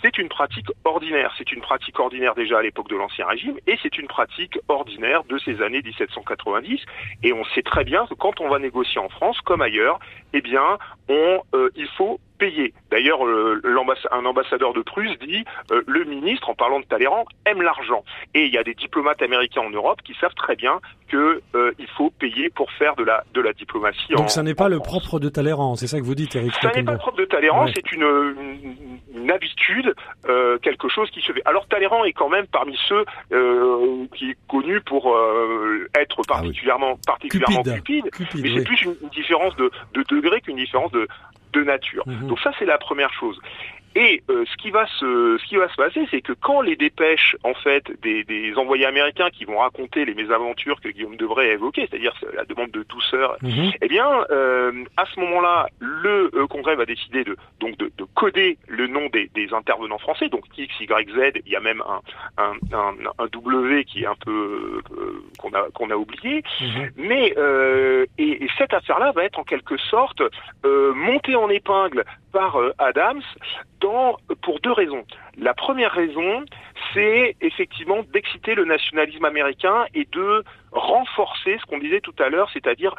c'est 0.03 0.19
une 0.19 0.29
pratique 0.29 0.69
ordinaire. 0.85 1.33
C'est 1.39 1.53
une 1.53 1.61
pratique 1.61 1.99
ordinaire 1.99 2.35
déjà 2.35 2.59
à 2.59 2.63
l'époque 2.63 2.89
de 2.89 2.97
l'Ancien 2.97 3.27
Régime 3.27 3.59
et 3.67 3.79
c'est 3.83 3.99
une 3.99 4.07
pratique 4.07 4.59
ordinaire 4.69 5.25
de 5.25 5.39
ces 5.39 5.63
années 5.63 5.83
1790. 5.83 6.81
Et 7.23 7.33
on 7.33 7.45
sait 7.55 7.63
très 7.63 7.85
bien 7.85 8.07
que 8.07 8.15
quand 8.15 8.41
on 8.41 8.49
va 8.49 8.59
négocier 8.59 9.01
en 9.01 9.09
France, 9.09 9.41
comme 9.43 9.63
ailleurs, 9.63 9.99
eh 10.33 10.41
bien, 10.41 10.79
euh, 11.11 11.39
il 11.77 11.89
faut 11.97 12.21
payer. 12.41 12.73
D'ailleurs, 12.91 13.25
euh, 13.25 13.63
un 14.11 14.25
ambassadeur 14.25 14.73
de 14.73 14.81
Prusse 14.81 15.17
dit 15.21 15.45
euh, 15.71 15.83
le 15.87 16.05
ministre, 16.05 16.49
en 16.49 16.55
parlant 16.55 16.81
de 16.81 16.85
Talleyrand, 16.87 17.27
aime 17.45 17.63
l'argent. 17.63 18.03
Et 18.35 18.47
il 18.47 18.53
y 18.53 18.59
a 18.59 18.65
des 18.65 18.75
diplomates 18.75 19.23
américains 19.23 19.61
en 19.61 19.71
Europe 19.71 20.01
qui 20.03 20.15
savent 20.21 20.35
très 20.35 20.57
bien 20.57 20.81
que 21.09 21.43
il 21.79 21.89
faut 21.97 22.11
payer 22.11 22.51
pour 22.51 22.71
faire 22.73 22.95
de 22.97 23.05
la 23.05 23.25
de 23.35 23.41
la 23.41 23.53
diplomatie. 23.53 24.13
Donc, 24.17 24.31
ça 24.31 24.43
n'est 24.43 24.55
pas 24.55 24.69
le 24.69 24.79
propre 24.79 25.19
de 25.19 25.29
Talleyrand, 25.29 25.75
c'est 25.77 25.87
ça 25.87 25.99
que 25.99 26.05
vous 26.05 26.15
dites, 26.15 26.35
Eric. 26.35 26.53
Ça 26.63 26.71
n'est 26.75 26.83
pas 26.83 26.93
le 26.93 26.99
propre 26.99 27.19
de 27.19 27.25
Talleyrand, 27.25 27.67
c'est 27.75 27.93
une, 27.93 28.03
une, 28.03 28.77
une, 29.23 29.31
habitude, 29.31 29.95
quelque 30.63 30.89
chose 30.89 31.11
qui 31.11 31.21
se 31.21 31.33
fait. 31.33 31.43
Alors 31.45 31.67
Talleyrand 31.67 32.05
est 32.05 32.13
quand 32.13 32.29
même 32.29 32.47
parmi 32.47 32.79
ceux 32.89 33.05
qui 34.15 34.31
est 34.31 34.39
connu 34.49 34.81
pour 34.81 35.19
être 35.99 36.21
ah 36.21 36.35
particulièrement 36.35 36.97
particulièrement 37.05 37.63
cupide, 37.63 38.09
mais 38.37 38.57
c'est 38.57 38.65
plus 38.65 38.83
une, 38.83 38.95
différence 39.13 39.55
de, 39.57 39.71
de 39.95 40.05
degré 40.09 40.41
qu'une 40.41 40.57
différence 40.57 40.93
de, 40.93 41.09
de 41.53 41.63
nature. 41.63 42.05
Mhm. 42.07 42.29
Donc 42.29 42.41
ça, 42.41 42.53
c'est 42.59 42.67
la 42.67 42.79
première 42.79 43.13
chose. 43.13 43.39
Et 43.97 44.23
euh, 44.31 44.45
ce 44.47 44.57
qui 44.57 44.71
va 44.71 44.87
se 44.87 45.37
ce 45.39 45.45
qui 45.47 45.57
va 45.57 45.69
se 45.69 45.75
passer, 45.75 46.07
c'est 46.11 46.21
que 46.21 46.33
quand 46.33 46.61
les 46.61 46.77
dépêches 46.77 47.37
en 47.43 47.55
fait 47.55 47.85
des, 48.03 48.23
des 48.23 48.55
envoyés 48.57 48.87
américains 48.87 49.31
qui 49.31 49.45
vont 49.45 49.59
raconter 49.59 50.05
les 50.05 50.15
mésaventures 50.15 50.81
que 50.81 50.89
Guillaume 50.89 51.17
Devray 51.17 51.51
a 51.51 51.55
évoquées, 51.55 51.89
c'est-à-dire 51.91 52.15
la 52.35 52.45
demande 52.45 52.71
de 52.71 52.85
douceur, 52.85 53.37
mhm. 53.43 53.73
eh 53.81 53.89
bien 53.89 54.09
euh, 54.31 54.85
à 54.97 55.07
ce 55.07 55.19
moment-là, 55.19 55.67
le 55.81 56.31
euh, 56.35 56.47
Congrès 56.47 56.77
va 56.77 56.87
décider 56.87 57.25
de 57.25 57.37
donc 57.59 57.77
de, 57.79 57.91
de 57.99 58.05
coder 58.15 58.59
le 58.69 58.87
nom 58.87 59.09
des, 59.09 59.29
des, 59.35 59.53
intervenants 59.53 59.99
français, 59.99 60.29
donc 60.29 60.45
X, 60.57 60.73
Y, 60.81 61.11
Z. 61.11 61.41
Il 61.45 61.53
y 61.53 61.57
a 61.57 61.61
même 61.61 61.83
un 61.83 62.01
un, 62.39 62.53
un, 62.73 62.95
un 63.19 63.27
W 63.27 63.85
qui 63.85 64.05
est 64.05 64.07
un 64.07 64.15
peu 64.25 64.83
qu'on 65.39 65.53
a 65.53 65.69
qu'on 65.75 65.91
a 65.91 65.97
oublié, 65.97 66.45
mhm. 66.61 66.91
mais 66.97 67.35
et, 68.19 68.45
et, 68.45 68.49
cette 68.57 68.73
affaire-là 68.73 69.11
va 69.13 69.25
être 69.25 69.39
en 69.41 69.45
quelque 69.45 69.77
sorte 69.79 70.23
montée 70.95 71.35
en 71.35 71.49
épingle 71.49 72.05
par 72.33 72.57
Adams 72.79 73.23
pour 73.81 74.61
deux 74.61 74.73
raisons. 74.73 75.05
La 75.39 75.55
première 75.55 75.93
raison, 75.93 76.45
c'est 76.93 77.37
effectivement 77.41 78.03
d'exciter 78.13 78.55
le 78.55 78.65
nationalisme 78.65 79.25
américain 79.25 79.87
et 79.95 80.07
de 80.13 80.45
renforcer 80.73 81.59
ce 81.59 81.67
qu'on 81.67 81.79
disait 81.79 82.01
tout 82.01 82.15
à 82.19 82.29
l'heure, 82.29 82.51
c'est-à-dire 82.53 82.95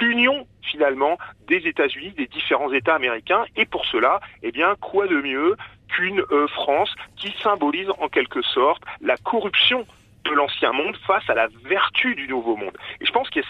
l'union 0.00 0.46
finalement 0.62 1.18
des 1.48 1.66
États-Unis, 1.66 2.10
des 2.10 2.26
différents 2.26 2.72
États 2.72 2.94
américains. 2.94 3.44
Et 3.56 3.66
pour 3.66 3.84
cela, 3.86 4.20
eh 4.42 4.52
bien, 4.52 4.74
quoi 4.80 5.06
de 5.06 5.20
mieux 5.20 5.56
qu'une 5.88 6.20
euh, 6.32 6.46
France 6.48 6.92
qui 7.16 7.32
symbolise 7.42 7.88
en 7.98 8.08
quelque 8.08 8.42
sorte 8.42 8.82
la 9.00 9.16
corruption 9.16 9.86
de 10.24 10.30
l'ancien 10.32 10.72
monde 10.72 10.96
face 11.06 11.28
à 11.30 11.34
la 11.34 11.48
vertu 11.64 12.14
du 12.14 12.26
nouveau 12.28 12.56
monde. 12.56 12.76
Et 13.00 13.06
je 13.06 13.12
pense 13.12 13.30
qu'il 13.30 13.42
y 13.42 13.44
a 13.44 13.48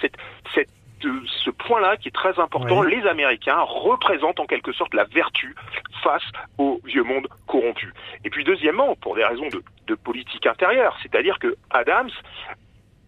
cette 0.55 0.69
ce 1.03 1.51
point-là 1.51 1.97
qui 1.97 2.09
est 2.09 2.13
très 2.13 2.39
important. 2.39 2.83
Les 2.83 3.07
Américains 3.07 3.61
représentent 3.61 4.41
en 4.41 4.47
quelque 4.47 4.73
sorte 4.73 4.95
la 4.95 5.05
vertu 5.05 5.55
face 6.03 6.25
au 6.59 6.81
vieux 6.85 7.03
monde 7.03 7.29
corrompu. 7.47 7.93
Et 8.25 8.31
puis 8.31 8.45
deuxièmement, 8.45 8.95
pour 8.97 9.15
des 9.15 9.25
raisons 9.25 9.49
de, 9.49 9.95
politique 9.95 10.47
intérieure, 10.47 10.97
c'est-à-dire 11.03 11.39
que 11.39 11.57
Adams 11.71 12.11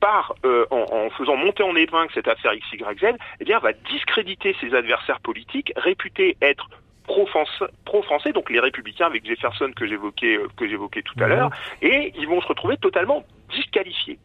par 0.01 0.35
euh, 0.45 0.65
en, 0.71 1.11
faisant 1.11 1.37
monter 1.37 1.65
en 1.65 1.75
épingle 1.75 2.11
cette 2.15 2.29
affaire 2.29 2.53
XYZ, 2.55 3.17
eh 3.41 3.45
bien 3.45 3.59
va 3.59 3.73
discréditer 3.73 4.55
ses 4.61 4.75
adversaires 4.75 5.21
politiques 5.21 5.73
réputés 5.77 6.37
être 6.41 6.69
pro-français, 7.05 8.33
donc 8.33 8.51
les 8.51 8.61
républicains 8.61 9.07
avec 9.07 9.27
Jefferson 9.27 9.73
que 9.75 9.87
j'évoquais 9.87 10.37
euh, 10.37 10.49
que 10.57 10.69
j'évoquais 10.69 11.03
tout 11.03 11.23
à 11.23 11.27
l'heure, 11.27 11.51
et 11.83 12.13
ils 12.17 12.29
vont 12.29 12.41
se 12.41 12.47
retrouver 12.47 12.77
totalement 12.77 13.25
disqualifiés. 13.51 14.19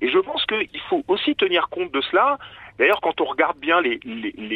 Et 0.00 0.10
je 0.10 0.18
pense 0.18 0.44
qu'il 0.46 0.80
faut 0.88 1.04
aussi 1.08 1.34
tenir 1.34 1.68
compte 1.68 1.92
de 1.92 2.00
cela. 2.00 2.38
D'ailleurs, 2.78 3.00
quand 3.00 3.20
on 3.20 3.24
regarde 3.24 3.58
bien 3.58 3.80
les, 3.80 3.98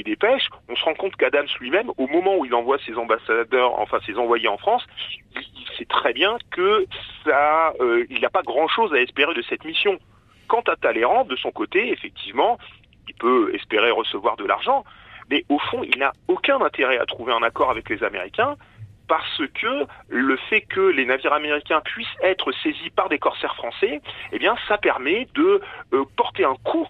dépêches, 0.05 0.49
on 0.69 0.77
se 0.77 0.85
rend 0.85 0.95
compte 0.95 1.17
qu'Adams 1.17 1.49
lui-même, 1.61 1.91
au 1.97 2.07
moment 2.07 2.37
où 2.37 2.45
il 2.45 2.55
envoie 2.55 2.79
ses 2.87 2.97
ambassadeurs, 2.97 3.79
enfin 3.81 3.99
ses 4.07 4.17
envoyés 4.17 4.49
en 4.49 4.59
France, 4.59 4.87
il, 5.35 5.77
sait 5.77 5.87
très 5.87 6.13
bien 6.13 6.37
que 6.51 6.87
ça, 7.25 7.73
euh, 7.81 8.05
il 8.11 8.21
n'a 8.21 8.31
pas 8.31 8.43
grand-chose 8.43 8.93
à 8.93 9.01
espérer 9.01 9.35
de 9.35 9.43
cette 9.43 9.65
mission. 9.65 9.99
Quant 10.47 10.63
à 10.69 10.77
Talleyrand, 10.77 11.25
de 11.25 11.35
son 11.35 11.51
côté, 11.51 11.91
effectivement, 11.91 12.59
il 13.09 13.15
peut 13.15 13.55
espérer 13.55 13.91
recevoir 13.91 14.37
de 14.37 14.45
l'argent, 14.45 14.85
mais 15.31 15.45
au 15.49 15.59
fond, 15.59 15.83
il 15.83 15.99
n'a 15.99 16.13
aucun 16.29 16.61
intérêt 16.61 16.99
à 16.99 17.07
trouver 17.07 17.33
un 17.33 17.43
accord 17.43 17.71
avec 17.71 17.89
les 17.89 18.05
Américains 18.05 18.57
parce 19.09 19.43
que 19.55 19.87
le 20.09 20.37
fait 20.49 20.63
que 20.63 20.81
les 20.81 21.05
navires 21.05 21.33
américains 21.33 21.81
puissent 21.81 22.07
être 22.23 22.53
saisis 22.63 22.91
par 22.91 23.09
des 23.09 23.19
corsaires 23.19 23.57
français, 23.57 24.01
eh 24.31 24.39
bien, 24.39 24.55
ça 24.69 24.79
permet 24.79 25.27
de 25.35 25.61
euh, 25.93 26.05
porter 26.17 26.45
un 26.45 26.55
coup 26.65 26.87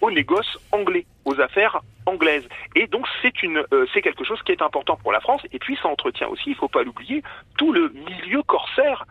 aux 0.00 0.10
négoces 0.10 0.58
anglais, 0.72 1.06
aux 1.24 1.40
affaires 1.40 1.80
anglaises. 2.06 2.48
Et 2.74 2.86
donc 2.86 3.06
c'est 3.22 3.42
une, 3.42 3.62
euh, 3.72 3.86
c'est 3.92 4.02
quelque 4.02 4.24
chose 4.24 4.40
qui 4.42 4.52
est 4.52 4.62
important 4.62 4.96
pour 4.96 5.12
la 5.12 5.20
France. 5.20 5.42
Et 5.52 5.58
puis 5.58 5.78
ça 5.82 5.88
entretient 5.88 6.28
aussi, 6.28 6.44
il 6.46 6.52
ne 6.52 6.56
faut 6.56 6.68
pas 6.68 6.82
l'oublier, 6.82 7.22
tout 7.58 7.72
le 7.72 7.90
milieu 7.90 8.42
corsaire 8.42 9.06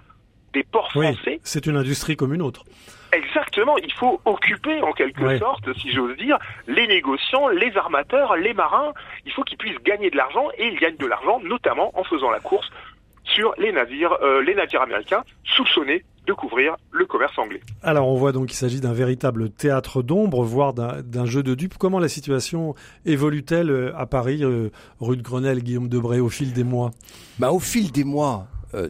des 0.53 0.63
ports 0.63 0.91
français. 0.91 1.39
c'est 1.43 1.67
une 1.67 1.77
industrie 1.77 2.15
comme 2.15 2.33
une 2.33 2.41
autre. 2.41 2.63
Exactement, 3.11 3.77
il 3.77 3.91
faut 3.93 4.21
occuper 4.25 4.81
en 4.81 4.91
quelque 4.93 5.37
sorte, 5.39 5.73
si 5.79 5.91
j'ose 5.91 6.15
dire, 6.17 6.37
les 6.67 6.85
négociants, 6.87 7.47
les 7.47 7.75
armateurs, 7.75 8.35
les 8.35 8.53
marins. 8.53 8.93
Il 9.25 9.31
faut 9.31 9.43
qu'ils 9.43 9.57
puissent 9.57 9.81
gagner 9.83 10.11
de 10.11 10.17
l'argent 10.17 10.47
et 10.57 10.67
ils 10.67 10.79
gagnent 10.79 10.97
de 10.97 11.07
l'argent 11.07 11.39
notamment 11.43 11.91
en 11.97 12.03
faisant 12.03 12.29
la 12.29 12.39
course 12.39 12.69
sur 13.23 13.53
les 13.57 13.71
navires, 13.71 14.13
euh, 14.21 14.41
les 14.41 14.55
navires 14.55 14.81
américains 14.81 15.23
soupçonnés 15.43 16.03
de 16.29 16.33
couvrir 16.33 16.75
le 16.91 17.05
commerce 17.07 17.37
anglais. 17.39 17.59
Alors 17.81 18.07
on 18.07 18.15
voit 18.15 18.31
donc 18.31 18.47
qu'il 18.47 18.57
s'agit 18.57 18.79
d'un 18.79 18.93
véritable 18.93 19.49
théâtre 19.49 20.03
d'ombre, 20.03 20.43
voire 20.43 20.73
d'un 20.73 21.25
jeu 21.25 21.41
de 21.41 21.55
dupes. 21.55 21.75
Comment 21.77 21.97
la 21.99 22.07
situation 22.07 22.75
évolue-t-elle 23.05 23.71
euh, 23.71 23.97
à 23.97 24.05
Paris, 24.05 24.43
euh, 24.43 24.69
rue 24.99 25.17
de 25.17 25.23
Grenelle, 25.23 25.63
Guillaume 25.63 25.89
Debray, 25.89 26.19
au 26.19 26.29
fil 26.29 26.53
des 26.53 26.63
mois? 26.63 26.91
Bah, 27.39 27.51
Au 27.51 27.59
fil 27.59 27.91
des 27.91 28.03
mois, 28.03 28.47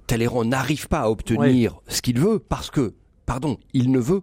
Talleyrand 0.08 0.43
n'arrive 0.43 0.89
pas 0.89 0.99
à 0.99 1.10
obtenir 1.10 1.80
ce 1.88 2.02
qu'il 2.02 2.19
veut 2.19 2.39
parce 2.39 2.69
que 2.69 2.93
pardon, 3.25 3.58
il 3.73 3.91
ne 3.91 3.99
veut 3.99 4.21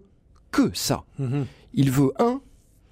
que 0.50 0.70
ça. 0.74 1.04
Mhm. 1.18 1.46
Il 1.72 1.90
veut, 1.90 2.12
un, 2.18 2.42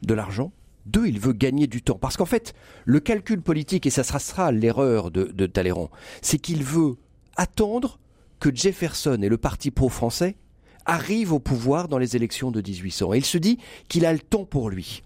de 0.03 0.15
l'argent, 0.15 0.53
deux, 0.87 1.07
il 1.07 1.21
veut 1.21 1.33
gagner 1.33 1.67
du 1.67 1.83
temps. 1.83 1.99
Parce 1.99 2.17
qu'en 2.17 2.25
fait, 2.25 2.55
le 2.87 3.01
calcul 3.01 3.43
politique, 3.43 3.85
et 3.87 3.91
ça 3.91 4.05
sera 4.05 4.53
l'erreur 4.53 5.11
de, 5.11 5.25
de 5.25 5.47
Talleyrand, 5.47 5.91
c'est 6.23 6.39
qu'il 6.39 6.65
veut 6.65 6.97
attendre 7.37 7.99
que 8.45 8.55
Jefferson 8.55 9.21
et 9.23 9.31
le 9.31 9.39
parti 9.39 9.71
pro-français 9.71 10.37
arrivent 10.85 11.33
au 11.33 11.39
pouvoir 11.39 11.89
dans 11.89 11.97
les 11.97 12.15
élections 12.15 12.51
de 12.51 12.61
1800. 12.61 13.15
Et 13.15 13.17
il 13.17 13.25
se 13.25 13.39
dit 13.39 13.57
qu'il 13.89 14.05
a 14.05 14.13
le 14.13 14.19
temps 14.19 14.45
pour 14.45 14.69
lui. 14.69 15.03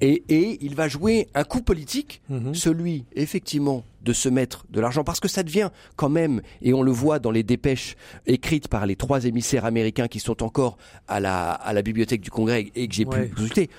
Et, 0.00 0.58
il 0.60 0.74
va 0.74 0.88
jouer 0.88 1.28
un 1.36 1.44
coup 1.44 1.62
politique, 1.62 2.20
mhm. 2.30 2.52
celui 2.52 3.04
effectivement 3.14 3.84
de 4.02 4.12
se 4.12 4.28
mettre 4.28 4.66
de 4.70 4.80
l'argent, 4.80 5.04
parce 5.04 5.20
que 5.20 5.28
ça 5.28 5.44
devient 5.44 5.70
quand 5.94 6.08
même, 6.08 6.42
et 6.62 6.74
on 6.74 6.82
le 6.82 6.90
voit 6.90 7.20
dans 7.20 7.30
les 7.30 7.44
dépêches 7.44 7.94
écrites 8.26 8.66
par 8.66 8.86
les 8.86 8.96
trois 8.96 9.24
émissaires 9.24 9.66
américains 9.66 10.08
qui 10.08 10.18
sont 10.18 10.42
encore 10.42 10.76
à 11.06 11.20
la, 11.20 11.52
à 11.52 11.72
la 11.72 11.82
bibliothèque 11.82 12.22
du 12.22 12.30
Congrès 12.30 12.72
et 12.74 12.88
que 12.88 12.94
j'ai 12.94 13.06
pu 13.06 13.28
consulter, 13.28 13.70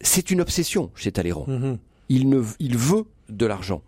c'est 0.00 0.32
une 0.32 0.40
obsession 0.40 0.90
chez 0.96 1.12
Talleyrand. 1.12 1.46
Mhm. 1.46 1.78
Il, 2.08 2.28
ne, 2.28 2.42
il 2.58 2.76
veut 2.76 3.04
de 3.28 3.46
l'argent. 3.46 3.82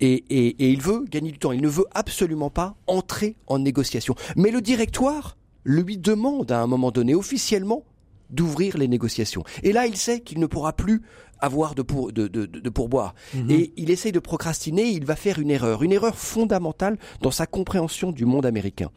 Et, 0.00 0.24
et, 0.30 0.70
il 0.70 0.80
veut 0.80 1.04
gagner 1.10 1.32
du 1.32 1.38
temps. 1.38 1.52
Il 1.52 1.62
ne 1.62 1.68
veut 1.68 1.86
absolument 1.92 2.50
pas 2.50 2.76
entrer 2.86 3.36
en 3.46 3.58
négociation. 3.58 4.14
Mais 4.36 4.50
le 4.50 4.60
directoire 4.60 5.36
lui 5.64 5.98
demande 5.98 6.52
à 6.52 6.60
un 6.60 6.66
moment 6.66 6.90
donné 6.90 7.14
officiellement 7.14 7.84
d'ouvrir 8.30 8.76
les 8.76 8.88
négociations. 8.88 9.42
Et 9.62 9.72
là, 9.72 9.86
il 9.86 9.96
sait 9.96 10.20
qu'il 10.20 10.38
ne 10.38 10.46
pourra 10.46 10.72
plus 10.72 11.02
avoir 11.40 11.74
de, 11.74 11.82
pour, 11.82 12.12
de, 12.12 12.26
de, 12.28 12.46
de 12.46 12.70
pourboire. 12.70 13.14
Mhm. 13.34 13.50
Et 13.50 13.72
il 13.76 13.90
essaye 13.90 14.12
de 14.12 14.18
procrastiner, 14.18 14.84
il 14.84 15.04
va 15.04 15.16
faire 15.16 15.38
une 15.38 15.50
erreur, 15.50 15.82
une 15.82 15.92
erreur 15.92 16.16
fondamentale 16.16 16.98
dans 17.22 17.30
sa 17.30 17.46
compréhension 17.46 18.12
du 18.12 18.24
monde 18.24 18.46
américain. 18.46 18.90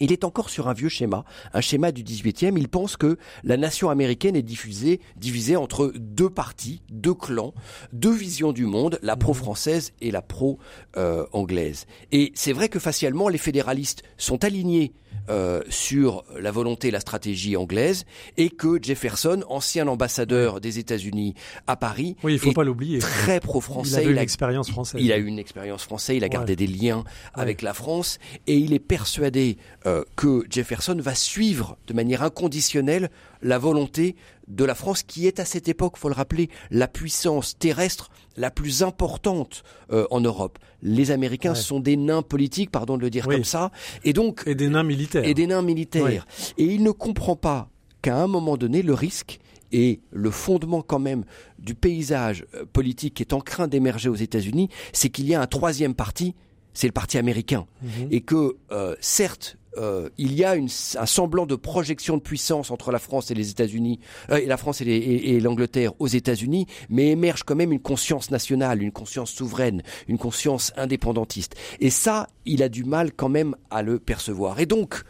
Il 0.00 0.12
est 0.12 0.24
encore 0.24 0.50
sur 0.50 0.68
un 0.68 0.72
vieux 0.72 0.88
schéma, 0.88 1.24
un 1.52 1.60
schéma 1.60 1.92
du 1.92 2.02
18e. 2.02 2.56
Il 2.56 2.68
pense 2.68 2.96
que 2.96 3.18
la 3.44 3.56
nation 3.56 3.90
américaine 3.90 4.36
est 4.36 4.42
diffusée, 4.42 5.00
divisée 5.16 5.56
entre 5.56 5.92
deux 5.96 6.30
partis, 6.30 6.82
deux 6.90 7.14
clans, 7.14 7.54
deux 7.92 8.14
visions 8.14 8.52
du 8.52 8.66
monde, 8.66 8.98
la 9.02 9.16
pro-française 9.16 9.92
et 10.00 10.10
la 10.10 10.22
pro-anglaise. 10.22 11.86
Et 12.10 12.32
c'est 12.34 12.52
vrai 12.52 12.68
que 12.68 12.78
facialement, 12.78 13.28
les 13.28 13.38
fédéralistes 13.38 14.02
sont 14.16 14.44
alignés 14.44 14.92
euh, 15.28 15.62
sur 15.68 16.24
la 16.38 16.50
volonté 16.50 16.88
et 16.88 16.90
la 16.90 17.00
stratégie 17.00 17.56
anglaise 17.56 18.04
et 18.36 18.50
que 18.50 18.82
Jefferson, 18.82 19.44
ancien 19.48 19.86
ambassadeur 19.86 20.60
des 20.60 20.78
États-Unis 20.78 21.34
à 21.66 21.76
Paris, 21.76 22.16
oui, 22.22 22.34
il 22.34 22.38
faut 22.38 22.52
pas 22.52 22.64
l'oublier, 22.64 22.98
très 22.98 23.40
pro-français. 23.40 24.02
Il 24.02 24.08
a 24.08 24.10
eu 24.10 24.12
une 24.12 24.18
expérience 24.18 24.70
française. 24.70 25.00
Il 25.02 25.12
a 25.12 25.18
eu 25.18 25.26
une 25.26 25.38
expérience 25.38 25.84
française. 25.84 26.16
Il 26.16 26.24
a 26.24 26.28
gardé 26.28 26.56
des 26.56 26.66
liens 26.66 27.04
avec 27.34 27.62
la 27.62 27.74
France 27.74 28.18
et 28.46 28.56
il 28.56 28.72
est 28.72 28.78
persuadé 28.78 29.58
euh, 29.86 30.04
que 30.16 30.44
Jefferson 30.50 30.96
va 30.98 31.14
suivre 31.14 31.76
de 31.86 31.94
manière 31.94 32.22
inconditionnelle 32.22 33.10
la 33.42 33.58
volonté 33.58 34.16
de 34.48 34.64
la 34.64 34.74
France, 34.74 35.02
qui 35.02 35.26
est 35.26 35.40
à 35.40 35.44
cette 35.44 35.68
époque, 35.68 35.96
faut 35.96 36.08
le 36.08 36.14
rappeler, 36.14 36.50
la 36.70 36.88
puissance 36.88 37.56
terrestre 37.58 38.10
la 38.36 38.50
plus 38.50 38.82
importante 38.82 39.62
euh, 39.92 40.06
en 40.10 40.20
Europe. 40.20 40.58
Les 40.82 41.10
Américains 41.10 41.54
sont 41.54 41.80
des 41.80 41.96
nains 41.96 42.22
politiques, 42.22 42.70
pardon 42.70 42.96
de 42.96 43.02
le 43.02 43.10
dire 43.10 43.26
comme 43.26 43.44
ça, 43.44 43.70
et 44.04 44.12
donc 44.12 44.42
et 44.46 44.54
des 44.54 44.68
nains 44.68 44.82
militaires. 44.82 45.24
Et 45.24 45.34
des 45.34 45.46
nains 45.46 45.62
militaires. 45.62 46.26
Et 46.58 46.64
il 46.64 46.82
ne 46.82 46.90
comprend 46.90 47.36
pas 47.36 47.68
qu'à 48.00 48.16
un 48.16 48.26
moment 48.26 48.56
donné, 48.56 48.82
le 48.82 48.94
risque 48.94 49.38
et 49.72 50.00
le 50.10 50.30
fondement 50.30 50.82
quand 50.82 50.98
même 50.98 51.24
du 51.58 51.74
paysage 51.74 52.44
euh, 52.54 52.64
politique 52.70 53.14
qui 53.14 53.22
est 53.22 53.32
en 53.32 53.40
train 53.40 53.68
d'émerger 53.68 54.08
aux 54.08 54.14
États-Unis, 54.14 54.68
c'est 54.92 55.08
qu'il 55.08 55.26
y 55.26 55.34
a 55.34 55.40
un 55.40 55.46
troisième 55.46 55.94
parti, 55.94 56.34
c'est 56.74 56.86
le 56.86 56.92
parti 56.92 57.18
américain, 57.18 57.66
mhm. 57.82 58.08
et 58.10 58.20
que 58.20 58.56
euh, 58.70 58.94
certes 59.00 59.56
euh, 59.78 60.10
il 60.18 60.34
y 60.34 60.44
a 60.44 60.54
une, 60.54 60.68
un 60.98 61.06
semblant 61.06 61.46
de 61.46 61.54
projection 61.54 62.16
de 62.16 62.22
puissance 62.22 62.70
entre 62.70 62.92
la 62.92 62.98
France 62.98 63.30
et 63.30 63.34
les 63.34 63.50
États-Unis, 63.50 64.00
euh, 64.30 64.36
et 64.36 64.46
la 64.46 64.56
France 64.56 64.82
et 64.82 65.40
l'Angleterre 65.40 65.92
aux 65.98 66.08
États-Unis, 66.08 66.66
mais 66.90 67.08
émerge 67.08 67.42
quand 67.44 67.54
même 67.54 67.72
une 67.72 67.80
conscience 67.80 68.30
nationale, 68.30 68.82
une 68.82 68.92
conscience 68.92 69.30
souveraine, 69.30 69.82
une 70.08 70.18
conscience 70.18 70.72
indépendantiste. 70.76 71.54
Et 71.80 71.90
ça, 71.90 72.28
il 72.44 72.62
a 72.62 72.68
du 72.68 72.84
mal 72.84 73.12
quand 73.12 73.28
même 73.28 73.56
à 73.70 73.82
le 73.82 73.98
percevoir. 73.98 74.60
Et 74.60 74.66
donc, 74.66 75.02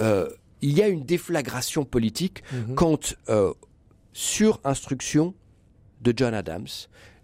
euh, 0.00 0.28
il 0.62 0.76
y 0.76 0.82
a 0.82 0.88
une 0.88 1.04
déflagration 1.04 1.84
politique 1.84 2.42
mhm. 2.52 2.74
quand, 2.74 3.14
sur 4.12 4.60
instruction 4.64 5.34
de 6.00 6.14
John 6.16 6.32
Adams, 6.32 6.68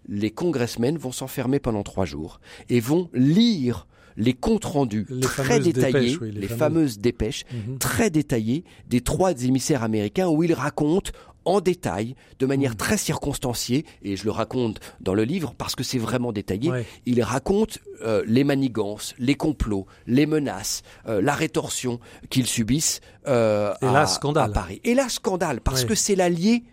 les 0.07 0.31
congressmen 0.31 0.97
vont 0.97 1.11
s'enfermer 1.11 1.59
pendant 1.59 1.83
trois 1.83 2.05
jours 2.05 2.39
et 2.69 2.79
vont 2.79 3.09
lire 3.13 3.87
les 4.17 4.33
comptes 4.33 4.65
rendus 4.65 5.07
très 5.21 5.59
détaillés, 5.59 6.17
les, 6.21 6.47
fameuses, 6.47 6.99
dépêches 6.99 7.45
très 7.79 8.09
détaillées 8.09 8.63
des 8.87 9.01
trois 9.01 9.31
émissaires 9.43 9.83
américains 9.83 10.27
où 10.27 10.43
ils 10.43 10.53
racontent 10.53 11.11
en 11.45 11.61
détail, 11.61 12.15
de 12.39 12.45
manière 12.45 12.71
mhm. 12.71 12.77
très 12.77 12.97
circonstanciée, 12.97 13.85
et 14.01 14.15
je 14.15 14.25
le 14.25 14.31
raconte 14.31 14.79
dans 15.01 15.13
le 15.13 15.23
livre 15.23 15.53
parce 15.57 15.75
que 15.75 15.83
c'est 15.83 15.97
vraiment 15.97 16.31
détaillé, 16.31 16.71
il 17.05 17.21
raconte 17.21 17.79
euh, 18.03 18.23
les 18.25 18.43
manigances, 18.43 19.13
les 19.17 19.35
complots, 19.35 19.85
les 20.07 20.25
menaces, 20.25 20.83
euh, 21.07 21.21
la 21.21 21.33
rétorsion 21.33 21.99
qu'ils 22.29 22.47
subissent 22.47 23.01
euh, 23.27 23.73
à, 23.81 24.07
scandale. 24.07 24.51
Paris. 24.51 24.81
Et 24.83 24.93
là, 24.93 25.09
scandale, 25.09 25.61
parce 25.61 25.85
que 25.85 25.95
c'est 25.95 26.15
l'allié 26.15 26.63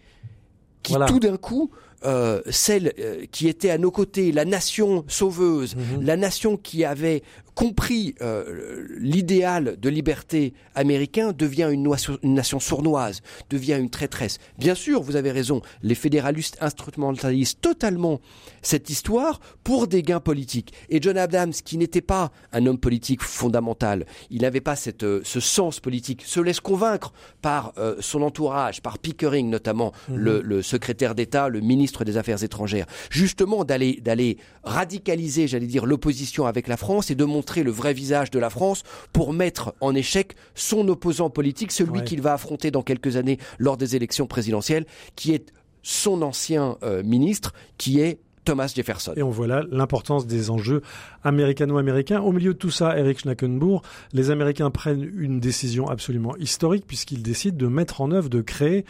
qui 0.83 0.95
tout 1.07 1.21
d'un 1.21 1.37
coup 1.37 1.71
euh, 2.05 2.41
celle 2.51 2.95
euh, 2.99 3.25
qui 3.31 3.49
était 3.49 3.71
à 3.71 3.79
nos 3.79 3.91
côtés, 3.91 4.33
la 4.33 4.45
nation 4.45 5.05
sauveuse, 5.09 5.77
mhm. 5.77 6.05
la 6.05 6.17
nation 6.17 6.57
qui 6.57 6.85
avait 6.85 7.23
compris 7.61 8.15
euh, 8.23 8.87
l'idéal 8.99 9.77
de 9.79 9.91
liberté 9.91 10.55
américain 10.75 11.33
devient 11.33 11.69
une, 11.71 11.87
nation 12.23 12.59
sournoise, 12.59 13.21
devient 13.51 13.77
une 13.79 13.91
traîtresse. 13.91 14.39
Bien 14.59 14.75
sûr, 14.75 15.03
vous 15.03 15.15
avez 15.15 15.31
raison, 15.31 15.61
les 15.83 15.95
fédéralistes 15.95 16.57
instrumentalisent 16.63 17.61
totalement 17.61 18.23
cette 18.63 18.89
histoire 18.89 19.41
pour 19.63 19.89
des 19.89 20.01
gains 20.03 20.21
politiques. 20.21 20.73
Et 20.89 21.03
John 21.03 21.19
Adams, 21.19 21.53
qui 21.53 21.77
n'était 21.77 22.01
pas 22.01 22.33
un 22.55 22.65
homme 22.65 22.79
politique 22.79 23.23
fondamental, 23.23 24.07
il 24.31 24.41
n'avait 24.41 24.63
pas 24.63 24.75
cette, 24.75 25.05
ce 25.23 25.41
sens 25.41 25.81
politique, 25.81 26.23
se 26.25 26.41
laisse 26.41 26.61
convaincre 26.61 27.13
par 27.43 27.75
son 28.01 28.23
entourage, 28.23 28.81
par 28.81 28.99
Pickering 28.99 29.51
notamment, 29.51 29.93
mhm. 30.09 30.17
le, 30.17 30.41
le 30.41 30.63
secrétaire 30.63 31.15
d'État, 31.15 31.51
le 31.51 31.61
ministre 31.61 32.07
des 32.07 32.17
Affaires 32.17 32.43
étrangères, 32.43 32.87
justement 33.11 33.65
d'aller 33.67 34.39
radicaliser, 34.65 35.47
j'allais 35.47 35.67
dire, 35.67 35.85
l'opposition 35.85 36.47
avec 36.47 36.67
la 36.67 36.79
France 36.79 37.11
et 37.11 37.15
de 37.15 37.25
montrer 37.25 37.50
le 37.57 37.71
vrai 37.71 37.93
visage 37.93 38.31
de 38.31 38.39
la 38.39 38.51
France 38.51 38.83
pour 39.13 39.33
mettre 39.33 39.75
en 39.81 39.95
échec 39.95 40.35
son 40.55 40.87
opposant 40.89 41.31
politique, 41.31 41.73
celui 41.73 42.03
qu'il 42.05 42.23
va 42.23 42.33
affronter 42.35 42.71
dans 42.71 42.83
quelques 42.83 43.17
années 43.17 43.39
lors 43.59 43.77
des 43.77 43.97
élections 43.97 44.27
présidentielles, 44.27 44.87
qui 45.17 45.35
est 45.35 45.53
son 45.83 46.23
ancien 46.23 46.77
euh, 46.83 47.03
ministre, 47.03 47.53
qui 47.79 48.01
est 48.01 48.21
Thomas 48.45 48.73
Jefferson. 48.75 49.13
Et 49.17 49.23
on 49.23 49.31
voit 49.31 49.47
là 49.47 49.63
l'importance 49.71 50.27
des 50.27 50.51
enjeux 50.51 50.83
américano-américains. 51.25 52.21
Au 52.21 52.33
milieu 52.33 52.55
de 52.55 52.59
tout 52.59 52.71
ça, 52.71 52.99
Eric 52.99 53.21
Schnackenbourg, 53.21 53.83
les 54.13 54.31
Américains 54.31 54.71
prennent 54.71 55.09
une 55.15 55.41
décision 55.41 55.89
absolument 55.89 56.37
historique 56.37 56.87
puisqu'ils 56.87 57.23
décident 57.23 57.57
de 57.57 57.67
mettre 57.67 58.01
en 58.01 58.11
œuvre, 58.13 58.29
de 58.29 58.41
créer 58.41 58.85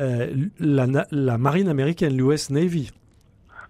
euh, 0.00 0.34
la, 0.58 1.06
la 1.10 1.38
marine 1.38 1.68
américaine, 1.68 2.16
l'US 2.16 2.50
Navy. 2.50 2.90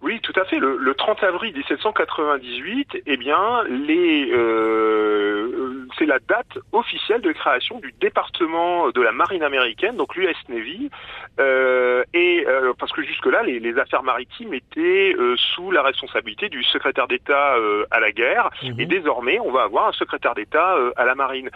Oui, 0.05 0.21
tout 0.21 0.39
à 0.39 0.45
fait. 0.45 0.59
Le, 0.59 0.77
le 0.77 0.95
30 0.95 1.23
avril 1.23 1.55
1798, 1.55 3.05
eh 3.07 3.17
bien, 3.17 3.65
les, 3.71 4.31
euh, 4.33 5.87
c'est 5.99 6.05
la 6.05 6.19
date 6.19 6.59
officielle 6.73 7.23
de 7.23 7.33
création 7.33 7.79
du 7.79 7.95
département 8.03 8.91
de 8.91 9.01
la 9.01 9.13
marine 9.13 9.43
américaine, 9.43 9.97
donc 9.97 10.15
l'US 10.15 10.37
Navy, 10.51 10.91
euh, 11.41 12.05
et 12.13 12.45
euh, 12.47 12.75
parce 12.79 12.93
que 12.93 13.03
jusque-là, 13.03 13.45
les, 13.45 13.61
les, 13.61 13.79
affaires 13.79 14.03
maritimes 14.03 14.53
étaient 14.53 15.17
sous 15.37 15.71
la 15.71 15.83
responsabilité 15.83 16.51
du 16.51 16.63
secrétaire 16.65 17.09
d'État 17.09 17.57
à 17.91 17.99
la 17.99 18.13
guerre, 18.13 18.51
mhm. 18.63 18.79
et 18.79 18.85
désormais, 18.85 19.41
on 19.41 19.53
va 19.53 19.63
avoir 19.63 19.89
un 19.89 19.93
secrétaire 19.93 20.35
d'État 20.35 20.77
à 20.97 21.05
la 21.07 21.15
marine. 21.15 21.49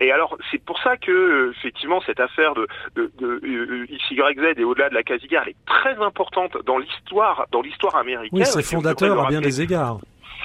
et 0.00 0.10
alors, 0.10 0.36
c'est 0.50 0.62
pour 0.64 0.80
ça 0.80 0.96
que, 0.96 1.52
effectivement, 1.56 2.00
cette 2.00 2.18
affaire 2.18 2.54
de, 2.54 2.66
de, 2.96 3.12
de 3.20 3.86
XYZ 3.86 4.58
et 4.58 4.64
au-delà 4.64 4.88
de 4.88 4.94
la 4.94 5.04
quasi-guerre, 5.04 5.42
elle 5.44 5.50
est 5.50 5.66
très 5.66 6.02
importante 6.02 6.56
dans 6.64 6.78
l'histoire, 6.78 7.46
dans 7.52 7.62
l'histoire 7.62 7.83
américaine. 7.92 8.30
Oui, 8.32 8.46
c'est 8.46 8.62
fondateur 8.62 9.26
à 9.26 9.28
bien 9.28 9.40
des 9.40 9.60
égards 9.60 10.00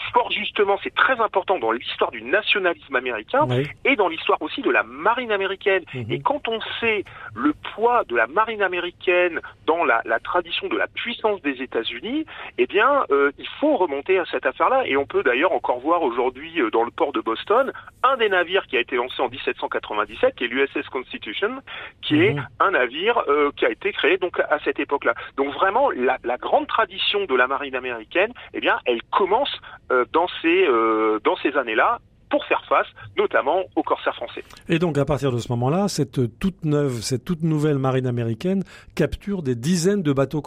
sport, 0.09 0.31
justement, 0.31 0.77
c'est 0.83 0.93
très 0.93 1.19
important 1.19 1.59
dans 1.59 1.71
l'histoire 1.71 2.11
du 2.11 2.21
nationalisme 2.21 2.95
américain 2.95 3.47
et 3.85 3.95
dans 3.95 4.07
l'histoire 4.07 4.41
aussi 4.41 4.61
de 4.61 4.69
la 4.69 4.83
marine 4.83 5.31
américaine. 5.31 5.83
Mhm. 5.93 6.11
Et 6.11 6.19
quand 6.19 6.47
on 6.47 6.59
sait 6.79 7.03
le 7.35 7.53
poids 7.73 8.03
de 8.07 8.15
la 8.15 8.27
marine 8.27 8.61
américaine 8.61 9.39
dans 9.65 9.83
la, 9.85 10.01
la 10.05 10.19
tradition 10.19 10.67
de 10.67 10.77
la 10.77 10.87
puissance 10.87 11.41
des 11.41 11.61
États-Unis, 11.61 12.25
eh 12.57 12.67
bien, 12.67 13.05
euh, 13.11 13.31
il 13.37 13.47
faut 13.59 13.77
remonter 13.77 14.19
à 14.19 14.25
cette 14.25 14.45
affaire-là. 14.45 14.83
Et 14.85 14.97
on 14.97 15.05
peut 15.05 15.23
d'ailleurs 15.23 15.53
encore 15.53 15.79
voir 15.79 16.01
aujourd'hui 16.01 16.61
euh, 16.61 16.69
dans 16.71 16.83
le 16.83 16.91
port 16.91 17.13
de 17.13 17.21
Boston 17.21 17.71
un 18.03 18.17
des 18.17 18.29
navires 18.29 18.65
qui 18.67 18.77
a 18.77 18.79
été 18.79 18.95
lancé 18.95 19.21
en 19.21 19.29
1797, 19.29 20.35
qui 20.35 20.45
est 20.45 20.47
l'USS 20.47 20.87
Constitution, 20.91 21.61
qui 22.01 22.23
est 22.23 22.33
mhm. 22.33 22.47
un 22.59 22.71
navire 22.71 23.23
euh, 23.27 23.51
qui 23.55 23.65
a 23.65 23.69
été 23.69 23.91
créé 23.91 24.17
donc 24.17 24.39
à 24.39 24.59
cette 24.63 24.79
époque-là. 24.79 25.13
Donc 25.37 25.53
vraiment, 25.53 25.89
la, 25.91 26.17
la, 26.23 26.37
grande 26.37 26.67
tradition 26.67 27.25
de 27.25 27.35
la 27.35 27.47
marine 27.47 27.75
américaine, 27.75 28.31
eh 28.53 28.61
bien, 28.61 28.79
elle 28.85 29.01
commence 29.11 29.59
euh, 29.91 29.98
dans 30.13 30.27
ces, 30.41 30.65
euh, 30.67 31.19
dans 31.23 31.35
ces 31.37 31.55
années-là 31.55 31.99
pour 32.29 32.45
faire 32.45 32.63
face 32.69 32.87
notamment 33.17 33.63
aux 33.75 33.83
corsaires 33.83 34.15
français. 34.15 34.43
Et 34.67 34.79
donc 34.79 34.97
à 34.97 35.05
partir 35.05 35.31
de 35.31 35.39
ce 35.39 35.51
moment-là, 35.51 35.87
cette 35.87 36.39
toute 36.39 36.63
neuve, 36.63 37.01
cette 37.01 37.25
toute 37.25 37.41
nouvelle 37.41 37.79
marine 37.79 38.05
américaine 38.07 38.63
capture 38.95 39.41
des 39.41 39.55
dizaines 39.55 40.03
de 40.03 40.13
bateaux, 40.13 40.43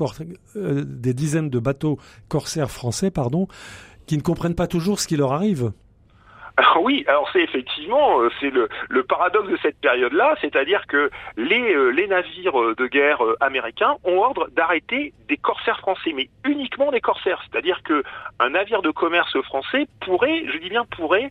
euh, 0.57 0.84
des 0.86 1.14
dizaines 1.14 1.50
de 1.50 1.59
bateaux 1.59 1.98
corsaires 2.28 2.70
français, 2.70 3.11
pardon, 3.11 3.48
qui 4.07 4.16
ne 4.16 4.22
comprennent 4.22 4.55
pas 4.55 4.66
toujours 4.66 5.00
ce 5.00 5.09
qui 5.09 5.16
leur 5.16 5.32
arrive. 5.32 5.72
Alors 6.57 6.82
oui, 6.82 7.05
alors 7.09 7.28
c'est 7.32 7.40
effectivement 7.40 8.20
euh, 8.20 8.28
c'est 8.38 8.50
le, 8.50 8.68
le, 8.90 9.03
paradoxe 9.05 9.48
de 9.48 9.57
cette 9.62 9.80
période-là, 9.80 10.34
c'est-à-dire 10.40 10.86
que 10.86 11.11
les, 11.36 11.74
euh, 11.74 11.88
les 11.88 12.07
navires 12.07 12.61
euh, 12.61 12.74
de 12.74 12.86
guerre 12.86 13.22
américains 13.40 13.94
ont 14.05 14.18
ordre 14.18 14.48
d'arrêter 14.50 15.14
des 15.28 15.38
corsaires 15.38 15.78
français, 15.78 16.12
mais 16.14 16.28
uniquement 16.44 16.90
des 16.90 17.00
corsaires, 17.00 17.42
c'est-à-dire 17.50 17.82
que 17.82 18.03
un 18.38 18.50
navire 18.50 18.82
de 18.82 18.90
commerce 18.90 19.40
français 19.42 19.86
pourrait, 20.00 20.44
je 20.53 20.59
dis 20.59 20.68
bien 20.68 20.84
pourrait, 20.84 21.30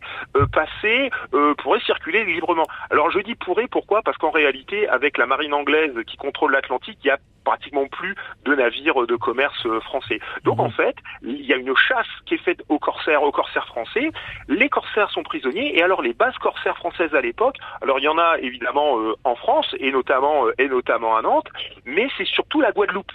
passer, 0.52 1.10
pourrait 1.58 1.80
circuler 1.80 2.24
librement. 2.24 2.66
Alors 2.90 3.10
je 3.10 3.20
dis 3.20 3.34
pourrait, 3.36 3.68
pourquoi? 3.68 4.02
Parce 4.02 4.16
qu'en 4.18 4.30
réalité, 4.30 4.88
avec 4.88 5.18
la 5.18 5.26
marine 5.26 5.54
anglaise 5.54 5.94
qui 6.06 6.16
contrôle 6.16 6.52
l'Atlantique, 6.52 6.98
il 7.04 7.08
y 7.08 7.10
a 7.10 7.18
pratiquement 7.44 7.86
plus 7.86 8.14
de 8.44 8.54
navires 8.54 9.06
de 9.06 9.16
commerce 9.16 9.66
français. 9.80 10.20
Donc 10.44 10.58
mhm. 10.58 10.64
en 10.64 10.70
fait, 10.70 10.96
il 11.22 11.44
y 11.44 11.52
a 11.52 11.56
une 11.56 11.76
chasse 11.76 12.06
qui 12.26 12.34
est 12.34 12.42
faite 12.42 12.62
aux 12.68 12.78
corsaires, 12.78 13.22
aux 13.22 13.32
corsaires 13.32 13.66
français. 13.66 14.10
Les 14.48 14.68
corsaires 14.68 15.10
sont 15.12 15.22
prisonniers. 15.22 15.76
Et 15.76 15.82
alors 15.82 16.02
les 16.02 16.12
bases 16.12 16.36
corsaires 16.38 16.76
françaises 16.76 17.14
à 17.14 17.20
l'époque, 17.20 17.56
alors 17.80 17.98
il 17.98 18.04
y 18.04 18.08
en 18.08 18.18
a 18.18 18.38
évidemment 18.38 18.98
euh, 18.98 19.14
en 19.24 19.36
France 19.36 19.74
et 19.78 19.92
notamment 19.92 20.46
euh, 20.46 20.54
et 20.58 20.68
notamment 20.68 21.16
à 21.16 21.22
Nantes, 21.22 21.48
mais 21.84 22.08
c'est 22.16 22.26
surtout 22.26 22.60
la 22.60 22.72
Guadeloupe. 22.72 23.12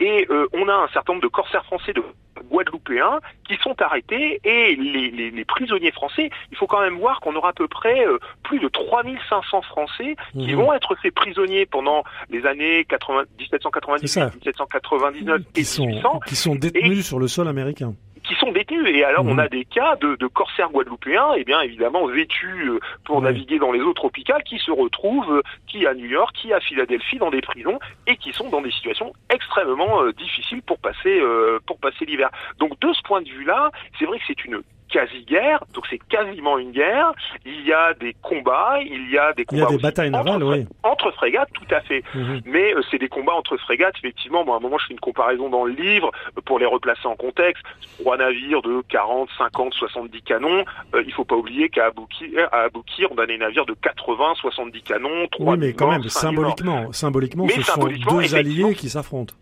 Et 0.00 0.26
euh, 0.30 0.46
on 0.52 0.68
a 0.68 0.74
un 0.74 0.88
certain 0.88 1.14
nombre 1.14 1.22
de 1.22 1.28
corsaires 1.28 1.64
français 1.64 1.92
de 1.92 2.02
guadeloupéens 2.50 3.20
qui 3.48 3.56
sont 3.56 3.80
arrêtés. 3.82 4.40
Et 4.44 4.76
les, 4.76 5.10
les, 5.10 5.44
prisonniers 5.44 5.90
français, 5.90 6.30
il 6.52 6.56
faut 6.56 6.66
quand 6.66 6.80
même 6.80 6.98
voir 6.98 7.20
qu'on 7.20 7.34
aura 7.34 7.48
à 7.48 7.52
peu 7.52 7.66
près 7.66 8.04
plus 8.44 8.60
de 8.60 8.68
3500 8.68 9.62
Français 9.62 10.16
qui 10.32 10.54
mmh. 10.54 10.56
vont 10.56 10.72
être 10.72 10.94
faits 10.96 11.14
prisonniers 11.14 11.66
pendant 11.66 12.04
les 12.30 12.46
années 12.46 12.84
80, 12.84 13.24
1798, 13.38 14.34
1799 14.34 15.40
et 15.56 15.64
sont, 15.64 15.88
Qui 16.26 16.36
sont 16.36 16.54
détenus 16.54 17.06
sur 17.06 17.18
le 17.18 17.26
sol 17.26 17.48
américain 17.48 17.94
qui 18.26 18.34
sont 18.34 18.52
détenus. 18.52 18.86
Et 18.88 19.04
alors, 19.04 19.24
on 19.24 19.34
mhm. 19.34 19.40
a 19.40 19.48
des 19.48 19.64
cas 19.64 19.96
de, 19.96 20.16
de 20.16 20.26
corsaires 20.26 20.70
guadeloupéens, 20.70 21.34
et 21.34 21.40
eh 21.40 21.44
bien 21.44 21.60
évidemment 21.60 22.06
vêtus 22.06 22.68
euh, 22.68 22.80
pour 23.04 23.22
naviguer 23.22 23.58
dans 23.58 23.72
les 23.72 23.80
eaux 23.80 23.94
tropicales, 23.94 24.42
qui 24.44 24.58
se 24.58 24.70
retrouvent, 24.70 25.32
euh, 25.32 25.42
qui 25.66 25.86
à 25.86 25.94
New 25.94 26.06
York, 26.06 26.34
qui 26.34 26.52
à 26.52 26.60
Philadelphie, 26.60 27.18
dans 27.18 27.30
des 27.30 27.40
prisons, 27.40 27.78
et 28.06 28.16
qui 28.16 28.32
sont 28.32 28.48
dans 28.48 28.60
des 28.60 28.70
situations 28.70 29.12
extrêmement 29.30 30.02
euh, 30.02 30.12
difficiles 30.12 30.62
pour 30.62 30.78
passer 30.78 31.20
pour 31.66 31.78
passer 31.78 32.04
l'hiver. 32.04 32.30
Donc 32.58 32.78
de 32.80 32.92
ce 32.92 33.02
point 33.02 33.22
de 33.22 33.28
vue-là, 33.28 33.70
c'est 33.98 34.04
vrai 34.04 34.18
que 34.18 34.24
c'est 34.26 34.44
une 34.44 34.62
quasi-guerre, 34.88 35.62
donc 35.74 35.84
c'est 35.90 35.98
quasiment 36.08 36.58
une 36.58 36.72
guerre. 36.72 37.12
Il 37.44 37.66
y 37.66 37.72
a 37.72 37.94
des 37.94 38.14
combats, 38.22 38.78
il 38.80 39.10
y 39.10 39.18
a 39.18 39.32
des 39.32 39.44
combats 39.44 39.62
il 39.62 39.70
y 39.70 39.74
a 39.74 39.76
des 39.76 39.82
batailles 39.82 40.10
navales, 40.10 40.42
entre, 40.42 40.56
oui. 40.58 40.66
entre 40.82 41.10
frégates, 41.12 41.48
tout 41.52 41.74
à 41.74 41.80
fait. 41.80 42.02
Mhm. 42.14 42.42
Mais 42.46 42.74
euh, 42.74 42.82
c'est 42.90 42.98
des 42.98 43.08
combats 43.08 43.34
entre 43.34 43.56
frégates, 43.56 43.94
effectivement. 43.98 44.44
Bon, 44.44 44.54
à 44.54 44.56
un 44.56 44.60
moment, 44.60 44.78
je 44.78 44.86
fais 44.86 44.94
une 44.94 45.00
comparaison 45.00 45.48
dans 45.48 45.64
le 45.64 45.72
livre 45.72 46.10
euh, 46.36 46.40
pour 46.44 46.58
les 46.58 46.66
replacer 46.66 47.06
en 47.06 47.16
contexte. 47.16 47.62
Trois 48.00 48.16
navires 48.16 48.62
de 48.62 48.82
40, 48.88 49.28
50, 49.38 49.74
70 49.74 50.22
canons. 50.22 50.64
Euh, 50.94 51.02
il 51.06 51.12
faut 51.12 51.24
pas 51.24 51.36
oublier 51.36 51.68
qu'à 51.68 51.86
Aboukir, 51.86 52.48
à 52.52 52.62
Aboukir, 52.62 53.08
on 53.10 53.18
a 53.18 53.26
des 53.26 53.38
navires 53.38 53.66
de 53.66 53.74
80, 53.74 54.34
70 54.40 54.82
canons. 54.82 55.26
oui, 55.38 55.56
mais 55.58 55.72
quand 55.72 55.90
même, 55.90 56.02
symboliquement, 56.04 56.92
symboliquement, 56.92 57.48
ce 57.48 57.62
sont 57.62 57.86
deux 57.86 58.34
alliés 58.34 58.74
qui 58.74 58.88
s'affrontent. 58.88 59.34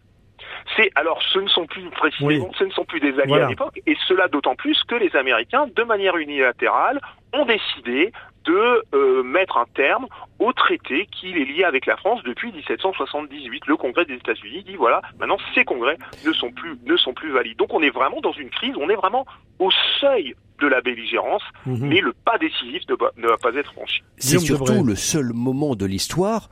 C'est 0.76 0.90
alors 0.94 1.22
ce 1.22 1.38
ne 1.38 1.48
sont 1.48 1.66
plus 1.66 1.88
précisément, 1.90 2.50
ce 2.58 2.64
ne 2.64 2.70
sont 2.70 2.84
plus 2.84 3.00
des 3.00 3.18
alliés 3.20 3.40
à 3.40 3.48
l'époque, 3.48 3.80
et 3.86 3.96
cela 4.08 4.28
d'autant 4.28 4.54
plus 4.54 4.82
que 4.84 4.94
les 4.94 5.14
Américains, 5.16 5.66
de 5.74 5.82
manière 5.82 6.16
unilatérale, 6.16 7.00
ont 7.32 7.44
décidé 7.44 8.12
de 8.44 8.82
euh, 8.94 9.22
mettre 9.22 9.56
un 9.56 9.66
terme 9.74 10.06
au 10.38 10.52
traité 10.52 11.08
qui 11.10 11.32
les 11.32 11.44
liait 11.44 11.64
avec 11.64 11.86
la 11.86 11.96
France 11.96 12.22
depuis 12.24 12.52
1778. 12.52 13.66
Le 13.66 13.76
Congrès 13.76 14.04
des 14.04 14.14
États-Unis 14.14 14.62
dit 14.64 14.76
voilà, 14.76 15.00
maintenant 15.18 15.38
ces 15.54 15.64
congrès 15.64 15.96
ne 16.24 16.32
sont 16.32 16.50
plus 16.50 16.78
ne 16.84 16.96
sont 16.96 17.14
plus 17.14 17.32
valides. 17.32 17.58
Donc 17.58 17.72
on 17.72 17.82
est 17.82 17.90
vraiment 17.90 18.20
dans 18.20 18.32
une 18.32 18.50
crise, 18.50 18.74
on 18.76 18.88
est 18.88 18.96
vraiment 18.96 19.26
au 19.58 19.70
seuil 20.00 20.34
de 20.60 20.66
la 20.66 20.80
belligérance, 20.80 21.42
mhm. 21.66 21.88
mais 21.88 22.00
le 22.00 22.12
pas 22.12 22.38
décisif 22.38 22.82
ne 22.88 22.94
va, 22.94 23.10
ne 23.16 23.28
va 23.28 23.36
pas 23.38 23.54
être 23.54 23.72
franchi. 23.72 24.02
C'est 24.18 24.38
surtout 24.38 24.84
le 24.84 24.94
seul 24.94 25.32
moment 25.32 25.74
de 25.74 25.86
l'histoire 25.86 26.48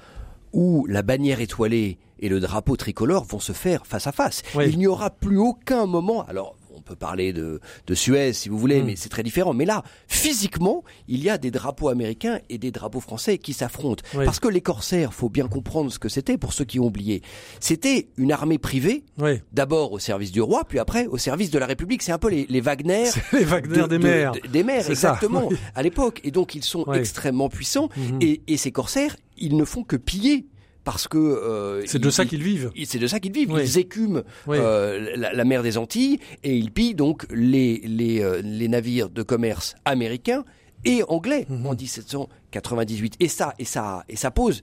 où 0.53 0.87
la 0.87 1.03
bannière 1.03 1.41
étoilée 1.41 1.99
et 2.19 2.29
le 2.29 2.41
drapeau 2.41 2.77
tricolore 2.77 3.25
vont 3.25 3.41
se 3.41 3.53
faire 3.53 3.87
face 3.87 4.07
à 4.07 4.13
face. 4.13 4.43
Il 4.73 4.79
n'y 4.79 4.87
aura 4.87 5.11
plus 5.11 5.39
aucun 5.39 5.87
moment, 5.87 6.25
alors 6.25 6.57
peut 6.93 6.97
parler 6.97 7.33
de, 7.33 7.61
de 7.87 7.95
Suez 7.95 8.33
si 8.33 8.49
vous 8.49 8.59
voulez, 8.59 8.83
mm. 8.83 8.87
mais 8.87 8.97
c'est 8.97 9.09
très 9.09 9.23
différent. 9.23 9.55
Mais 9.55 9.65
là, 9.65 9.83
physiquement, 10.09 10.85
il 11.09 11.23
y 11.23 11.31
a 11.31 11.39
des 11.39 11.51
drapeaux 11.51 11.89
américains 11.89 12.41
et 12.51 12.59
des 12.59 12.71
drapeaux 12.71 13.01
français 13.01 13.39
qui 13.39 13.53
s'affrontent. 13.53 14.05
Parce 14.13 14.41
que 14.41 14.49
les 14.49 14.61
corsaires, 14.61 15.15
faut 15.15 15.29
bien 15.29 15.49
comprendre 15.49 15.91
ce 15.91 15.99
que 15.99 16.09
c'était 16.09 16.37
pour 16.37 16.53
ceux 16.53 16.65
qui 16.65 16.79
ont 16.81 16.87
oublié. 16.87 17.23
C'était 17.61 18.09
une 18.17 18.33
armée 18.33 18.59
privée, 18.59 19.05
d'abord 19.53 19.93
au 19.93 19.99
service 19.99 20.33
du 20.33 20.41
roi, 20.41 20.65
puis 20.69 20.79
après 20.79 21.07
au 21.07 21.19
service 21.19 21.51
de 21.51 21.59
la 21.59 21.67
République. 21.67 22.03
C'est 22.03 22.13
un 22.13 22.19
peu 22.19 22.29
les, 22.29 22.47
les 22.49 22.61
Wagner, 22.61 23.09
les 23.33 23.45
Wagner 23.45 23.89
des 23.89 23.99
mers, 23.99 24.33
des 24.51 24.63
mers 24.63 24.89
exactement 24.89 25.49
à 25.75 25.83
l'époque. 25.83 26.21
Et 26.25 26.31
donc 26.31 26.55
ils 26.55 26.65
sont 26.65 26.91
extrêmement 26.93 27.49
puissants. 27.49 27.89
Mm-hmm. 27.97 28.25
Et, 28.25 28.43
et 28.49 28.57
ces 28.57 28.73
corsaires, 28.73 29.17
ils 29.39 29.57
ne 29.57 29.65
font 29.65 29.83
que 29.83 29.97
piller 29.97 30.47
parce 30.85 31.09
que 31.09 31.19
euh, 31.19 31.87
c'est 31.87 31.99
de 31.99 32.11
ça 32.11 32.25
qu'ils 32.25 32.43
vivent. 32.43 32.71
C'est 32.85 32.99
de 32.99 33.07
ça 33.07 33.21
qu'ils 33.21 33.33
vivent. 33.33 33.55
Ils 33.61 33.79
écument 33.79 34.23
euh, 34.49 35.15
la, 35.17 35.45
mer 35.45 35.63
des 35.63 35.79
Antilles 35.79 36.19
et 36.43 36.57
ils 36.57 36.73
pillent 36.73 36.95
donc 36.95 37.27
les 37.31 37.79
les, 37.85 38.23
euh, 38.23 38.41
les 38.43 38.69
navires 38.69 39.11
de 39.11 39.23
commerce 39.23 39.75
américains 39.85 40.45
et 40.85 41.03
anglais 41.09 41.47
mhm. 41.49 41.67
en 41.67 41.75
1798. 41.75 43.17
Et 43.21 43.29
ça 43.29 43.55
et 43.59 43.65
ça 43.65 44.05
et 44.09 44.17
ça 44.17 44.31
pose 44.31 44.63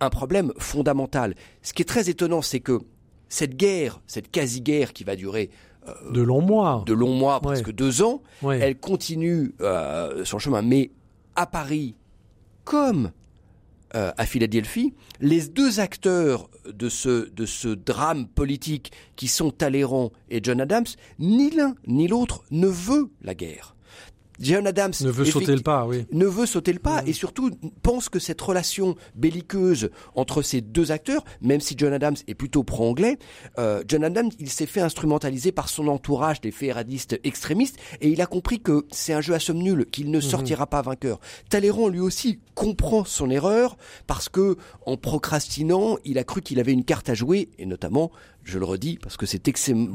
un 0.00 0.10
problème 0.10 0.52
fondamental. 0.58 1.34
Ce 1.62 1.72
qui 1.72 1.82
est 1.82 1.86
très 1.86 2.10
étonnant, 2.10 2.42
c'est 2.42 2.60
que 2.60 2.80
cette 3.28 3.56
guerre, 3.56 4.00
cette 4.06 4.30
quasi-guerre 4.30 4.92
qui 4.92 5.04
va 5.04 5.14
durer 5.16 5.50
de 6.10 6.20
longs 6.20 6.42
mois, 6.42 6.84
de 6.86 6.92
longs 6.92 7.14
mois, 7.14 7.40
presque 7.40 7.72
deux 7.72 8.02
ans, 8.02 8.22
elle 8.42 8.78
continue 8.78 9.54
son 10.24 10.38
chemin. 10.38 10.62
Mais 10.62 10.90
à 11.36 11.46
Paris, 11.46 11.94
comme 12.64 13.06
euh, 13.06 13.10
à 13.92 14.26
Philadelphie, 14.26 14.94
les 15.20 15.48
deux 15.48 15.80
acteurs 15.80 16.48
de 16.66 16.88
ce, 16.88 17.28
de 17.30 17.46
ce 17.46 17.68
drame 17.68 18.26
politique 18.26 18.92
qui 19.16 19.28
sont 19.28 19.50
Talleyrand 19.50 20.12
et 20.30 20.40
John 20.42 20.60
Adams, 20.60 20.86
ni 21.18 21.50
l'un 21.50 21.74
ni 21.86 22.08
l'autre 22.08 22.44
ne 22.50 22.68
veut 22.68 23.10
la 23.22 23.34
guerre. 23.34 23.76
John 24.40 24.66
Adams 24.66 24.92
ne 25.00 25.10
veut 25.10 25.24
sauter 25.24 25.54
le 25.54 25.62
pas, 25.62 25.86
oui. 25.86 26.06
Ne 26.12 26.26
veut 26.26 26.46
sauter 26.46 26.72
le 26.72 26.78
pas 26.78 27.02
et 27.06 27.12
surtout 27.12 27.50
pense 27.82 28.08
que 28.08 28.18
cette 28.18 28.40
relation 28.40 28.96
belliqueuse 29.14 29.90
entre 30.14 30.42
ces 30.42 30.60
deux 30.60 30.90
acteurs, 30.90 31.24
même 31.40 31.60
si 31.60 31.74
John 31.76 31.92
Adams 31.92 32.16
est 32.26 32.34
plutôt 32.34 32.62
pro-anglais, 32.62 33.18
euh, 33.58 33.82
John 33.86 34.04
Adams 34.04 34.30
il 34.38 34.50
s'est 34.50 34.66
fait 34.66 34.80
instrumentaliser 34.80 35.52
par 35.52 35.68
son 35.68 35.88
entourage 35.88 36.40
des 36.40 36.50
fédéralistes 36.50 37.18
extrémistes 37.24 37.78
et 38.00 38.08
il 38.08 38.20
a 38.20 38.26
compris 38.26 38.60
que 38.60 38.86
c'est 38.90 39.12
un 39.12 39.20
jeu 39.20 39.34
à 39.34 39.38
somme 39.38 39.58
nulle, 39.58 39.86
qu'il 39.86 40.10
ne 40.10 40.16
mhm. 40.16 40.22
sortira 40.22 40.66
pas 40.66 40.82
vainqueur. 40.82 41.20
Talleyrand 41.48 41.88
lui 41.88 42.00
aussi 42.00 42.40
comprend 42.54 43.04
son 43.04 43.30
erreur 43.30 43.76
parce 44.06 44.28
que 44.28 44.56
en 44.86 44.96
procrastinant, 44.96 45.96
il 46.04 46.18
a 46.18 46.24
cru 46.24 46.42
qu'il 46.42 46.60
avait 46.60 46.72
une 46.72 46.84
carte 46.84 47.08
à 47.08 47.14
jouer 47.14 47.50
et 47.58 47.66
notamment 47.66 48.10
je 48.44 48.58
le 48.58 48.64
redis 48.64 48.98
parce 49.00 49.16
que 49.16 49.26
c'est 49.26 49.46
excellent, 49.48 49.88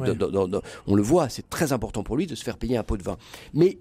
on 0.87 0.95
le 0.95 1.03
voit, 1.03 1.29
c'est 1.29 1.49
très 1.49 1.73
important 1.73 2.03
pour 2.03 2.17
lui 2.17 2.27
de 2.27 2.35
se 2.35 2.43
faire 2.43 2.57
payer 2.57 2.77
un 2.77 2.83
pot 2.83 2.97
de 2.97 3.03
vin. 3.03 3.17
Mais 3.53 3.77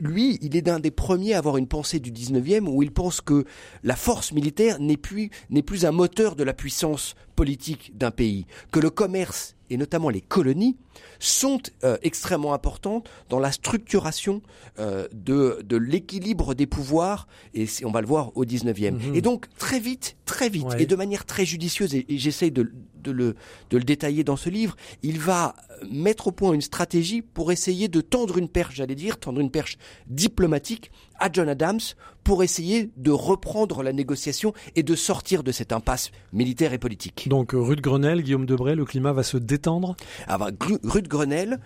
lui, 0.00 0.38
il 0.42 0.56
est 0.56 0.62
d'un 0.62 0.80
des 0.80 0.90
premiers 0.90 1.34
à 1.34 1.38
avoir 1.38 1.56
une 1.56 1.68
pensée 1.68 2.00
du 2.00 2.12
19e 2.12 2.66
où 2.66 2.82
il 2.82 2.92
pense 2.92 3.20
que 3.20 3.44
la 3.82 3.96
force 3.96 4.32
militaire 4.32 4.80
n'est 4.80 4.96
plus, 4.96 5.30
n'est 5.50 5.62
plus 5.62 5.84
un 5.84 5.92
moteur 5.92 6.36
de 6.36 6.44
la 6.44 6.52
puissance 6.52 7.14
politique 7.36 7.96
d'un 7.96 8.10
pays, 8.10 8.46
que 8.72 8.80
le 8.80 8.90
commerce 8.90 9.54
et 9.70 9.76
notamment 9.76 10.08
les 10.08 10.20
colonies 10.20 10.76
sont 11.18 11.60
euh, 11.84 11.96
extrêmement 12.02 12.54
importantes 12.54 13.08
dans 13.28 13.38
la 13.38 13.52
structuration 13.52 14.42
euh, 14.78 15.06
de, 15.12 15.60
de 15.64 15.76
l'équilibre 15.76 16.54
des 16.54 16.66
pouvoirs 16.66 17.28
et 17.54 17.66
on 17.84 17.90
va 17.90 18.00
le 18.00 18.06
voir 18.06 18.32
au 18.36 18.44
19e. 18.44 18.92
Mhm. 18.92 19.14
Et 19.14 19.20
donc 19.20 19.46
très 19.58 19.78
vite, 19.78 20.16
très 20.24 20.48
vite 20.48 20.74
et 20.78 20.86
de 20.86 20.96
manière 20.96 21.24
très 21.26 21.44
judicieuse 21.44 21.94
et, 21.94 22.06
et 22.08 22.18
j'essaye 22.18 22.50
de, 22.50 22.72
de, 23.02 23.10
le, 23.10 23.36
de 23.70 23.78
le 23.78 23.84
détailler 23.84 24.24
dans 24.24 24.36
ce 24.36 24.50
livre, 24.50 24.76
il 25.02 25.18
va 25.18 25.54
mettre 25.90 26.28
au 26.28 26.32
point 26.32 26.52
une 26.52 26.60
stratégie 26.60 27.22
pour 27.22 27.52
essayer 27.52 27.88
de 27.88 28.00
tendre 28.00 28.38
une 28.38 28.48
perche, 28.48 28.76
j'allais 28.76 28.94
dire, 28.94 29.18
tendre 29.18 29.40
une 29.40 29.50
perche 29.50 29.78
diplomatique 30.08 30.90
à 31.18 31.30
John 31.32 31.48
Adams 31.48 31.80
pour 32.24 32.42
essayer 32.42 32.90
de 32.96 33.10
reprendre 33.10 33.82
la 33.82 33.92
négociation 33.92 34.52
et 34.76 34.82
de 34.82 34.94
sortir 34.94 35.42
de 35.42 35.52
cette 35.52 35.72
impasse 35.72 36.10
militaire 36.32 36.72
et 36.72 36.78
politique. 36.78 37.26
Donc 37.28 37.52
rue 37.52 37.76
de 37.76 37.80
Grenelle, 37.80 38.22
Guillaume 38.22 38.46
Debray, 38.46 38.74
le 38.74 38.84
climat 38.84 39.12
va 39.12 39.22
se 39.22 39.36
détendre? 39.36 39.96
Ah 40.26 40.38
bah, 40.38 40.50
Rue 40.84 41.02
de 41.02 41.08
Grenelle, 41.08 41.58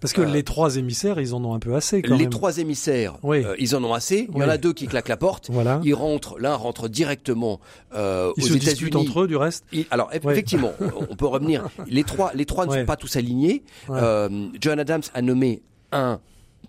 parce 0.00 0.12
que 0.12 0.22
euh, 0.22 0.26
les 0.26 0.42
trois 0.42 0.76
émissaires, 0.76 1.20
ils 1.20 1.34
en 1.34 1.44
ont 1.44 1.54
un 1.54 1.58
peu 1.58 1.74
assez. 1.74 2.02
Quand 2.02 2.16
les 2.16 2.28
trois 2.28 2.58
émissaires, 2.58 3.18
euh, 3.24 3.54
ils 3.58 3.76
en 3.76 3.84
ont 3.84 3.92
assez. 3.92 4.28
Il 4.34 4.40
y 4.40 4.44
en 4.44 4.48
a 4.48 4.56
deux 4.56 4.72
qui 4.72 4.86
claquent 4.86 5.08
la 5.08 5.16
porte. 5.16 5.50
Voilà. 5.50 5.80
Ils 5.84 5.94
rentrent, 5.94 6.38
l'un 6.38 6.54
rentre 6.54 6.88
directement 6.88 7.60
euh, 7.94 8.32
ils 8.36 8.44
aux 8.44 8.56
États-Unis. 8.56 8.96
entre 8.96 9.20
eux, 9.22 9.28
du 9.28 9.36
reste. 9.36 9.64
alors 9.90 10.10
effectivement, 10.12 10.72
on 11.10 11.16
peut 11.16 11.26
revenir. 11.26 11.68
Les 11.86 12.04
trois, 12.04 12.32
les 12.34 12.46
trois 12.46 12.66
ne 12.66 12.72
sont 12.72 12.86
pas 12.86 12.96
tous 12.96 13.16
alignés. 13.16 13.62
Euh, 13.90 14.48
John 14.60 14.80
Adams 14.80 15.02
a 15.14 15.22
nommé 15.22 15.62
un 15.92 16.20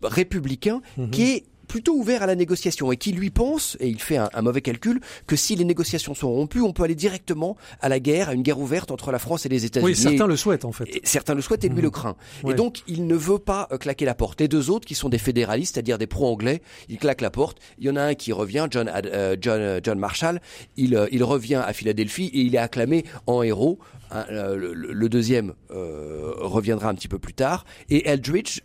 républicain 0.04 0.82
mhm. 0.98 1.10
qui 1.12 1.32
est 1.32 1.44
plutôt 1.72 1.94
ouvert 1.94 2.22
à 2.22 2.26
la 2.26 2.36
négociation 2.36 2.92
et 2.92 2.98
qui 2.98 3.14
lui 3.14 3.30
pense, 3.30 3.78
et 3.80 3.88
il 3.88 4.02
fait 4.02 4.18
un, 4.18 4.42
mauvais 4.42 4.60
calcul, 4.60 5.00
que 5.26 5.38
si 5.38 5.56
les 5.56 5.64
négociations 5.64 6.14
sont 6.14 6.30
rompues, 6.30 6.60
on 6.60 6.74
peut 6.74 6.84
aller 6.84 6.96
directement 6.96 7.56
à 7.80 7.88
la 7.88 8.02
guerre, 8.02 8.28
à 8.28 8.34
une 8.34 8.42
guerre 8.42 8.60
ouverte 8.60 8.92
entre 8.92 9.10
la 9.10 9.20
France 9.20 9.46
et 9.46 9.50
les 9.50 9.64
États-Unis. 9.64 9.92
Oui, 9.92 9.96
certains 9.96 10.28
le 10.28 10.36
souhaitent 10.36 10.66
en 10.66 10.74
fait. 10.74 11.00
certains 11.06 11.34
le 11.34 11.42
souhaitent 11.42 11.64
et 11.64 11.70
lui 11.70 11.78
mmh. 11.78 11.82
le 11.82 11.90
craint. 11.90 12.18
Et 12.46 12.54
donc 12.56 12.82
il 12.88 13.08
ne 13.08 13.16
veut 13.16 13.40
pas 13.40 13.70
euh, 13.72 13.78
claquer 13.78 14.04
la 14.04 14.16
porte. 14.16 14.42
Les 14.42 14.50
deux 14.50 14.70
autres 14.70 14.86
qui 14.86 14.96
sont 14.96 15.08
des 15.08 15.18
fédéralistes, 15.18 15.76
c'est-à-dire 15.76 15.98
des 15.98 16.08
pro-anglais, 16.08 16.62
ils 16.90 16.98
claquent 16.98 17.22
la 17.22 17.32
porte. 17.32 17.60
Il 17.80 17.86
y 17.86 17.90
en 17.90 17.96
a 17.96 18.02
un 18.02 18.16
qui 18.16 18.34
revient, 18.34 18.68
John, 18.70 18.92
euh, 18.94 19.38
John, 19.40 19.62
euh, 19.62 19.80
John 19.82 19.98
Marshall, 19.98 20.42
il, 20.76 21.08
il 21.10 21.24
revient 21.24 21.64
à 21.66 21.72
Philadelphie 21.72 22.32
et 22.34 22.42
il 22.42 22.54
est 22.54 22.58
acclamé 22.58 23.06
en 23.28 23.44
héros 23.44 23.80
hein, 24.12 24.26
le, 24.30 25.08
deuxième 25.08 25.54
reviendra 25.70 26.90
un 26.90 26.96
petit 26.96 27.08
peu 27.08 27.18
plus 27.18 27.34
tard. 27.34 27.64
Et 27.90 28.10
Eldridge, 28.10 28.60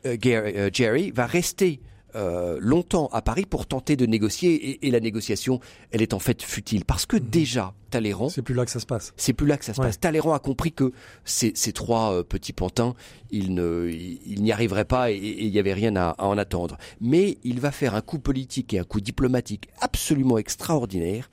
Jerry, 0.72 1.12
va 1.12 1.26
rester 1.26 1.80
euh, 2.16 2.56
longtemps 2.60 3.08
à 3.12 3.20
Paris 3.20 3.44
pour 3.44 3.66
tenter 3.66 3.94
de 3.94 4.06
négocier 4.06 4.84
et, 4.86 4.90
la 4.90 5.00
négociation, 5.00 5.60
elle 5.90 6.00
est 6.00 6.14
en 6.14 6.18
fait 6.18 6.42
futile 6.42 6.86
parce 6.86 7.04
que 7.04 7.16
mhm. 7.16 7.28
déjà 7.28 7.74
Talleyrand, 7.90 8.30
c'est 8.30 8.40
plus 8.40 8.54
là 8.54 8.64
que 8.64 8.70
ça 8.70 8.80
se 8.80 8.86
passe. 8.86 9.12
C'est 9.18 9.34
plus 9.34 9.46
là 9.46 9.58
que 9.58 9.64
ça 9.66 9.74
se 9.74 9.80
passe. 9.80 10.00
Talleyrand 10.00 10.32
a 10.32 10.38
compris 10.38 10.72
que 10.72 10.92
ces, 11.24 11.52
ces 11.54 11.72
trois 11.72 12.14
euh, 12.14 12.22
petits 12.22 12.54
pantins, 12.54 12.94
il 13.30 13.54
ne, 13.54 13.90
il, 13.90 14.42
n'y 14.42 14.50
arriverait 14.50 14.86
pas 14.86 15.10
et 15.10 15.16
il 15.16 15.50
n'y 15.50 15.58
avait 15.58 15.74
rien 15.74 15.94
à, 15.96 16.14
en 16.18 16.38
attendre. 16.38 16.78
Mais 17.02 17.36
il 17.44 17.60
va 17.60 17.70
faire 17.70 17.94
un 17.94 18.00
coup 18.00 18.18
politique 18.18 18.72
et 18.72 18.78
un 18.78 18.84
coup 18.84 19.02
diplomatique 19.02 19.68
absolument 19.80 20.38
extraordinaire. 20.38 21.28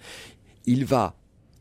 Il 0.66 0.84
va 0.84 1.16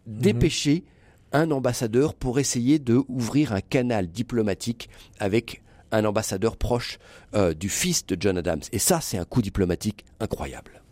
mhm. 0.07 0.19
dépêcher 0.19 0.85
un 1.33 1.53
ambassadeur 1.53 2.15
pour 2.15 2.41
essayer 2.41 2.81
de 2.81 3.01
ouvrir 3.09 3.53
un 3.53 3.61
canal 3.61 4.09
diplomatique 4.09 4.89
avec 5.21 5.63
un 5.93 6.05
ambassadeur 6.05 6.57
proche 6.57 6.99
euh, 7.35 7.55
du 7.55 7.69
fils 7.69 8.07
de 8.07 8.17
John 8.19 8.39
Adams. 8.39 8.63
Et 8.73 8.79
ça, 8.79 9.01
c'est 9.01 9.19
un 9.19 9.25
coup 9.25 9.43
diplomatique 9.43 10.05
incroyable. 10.19 10.83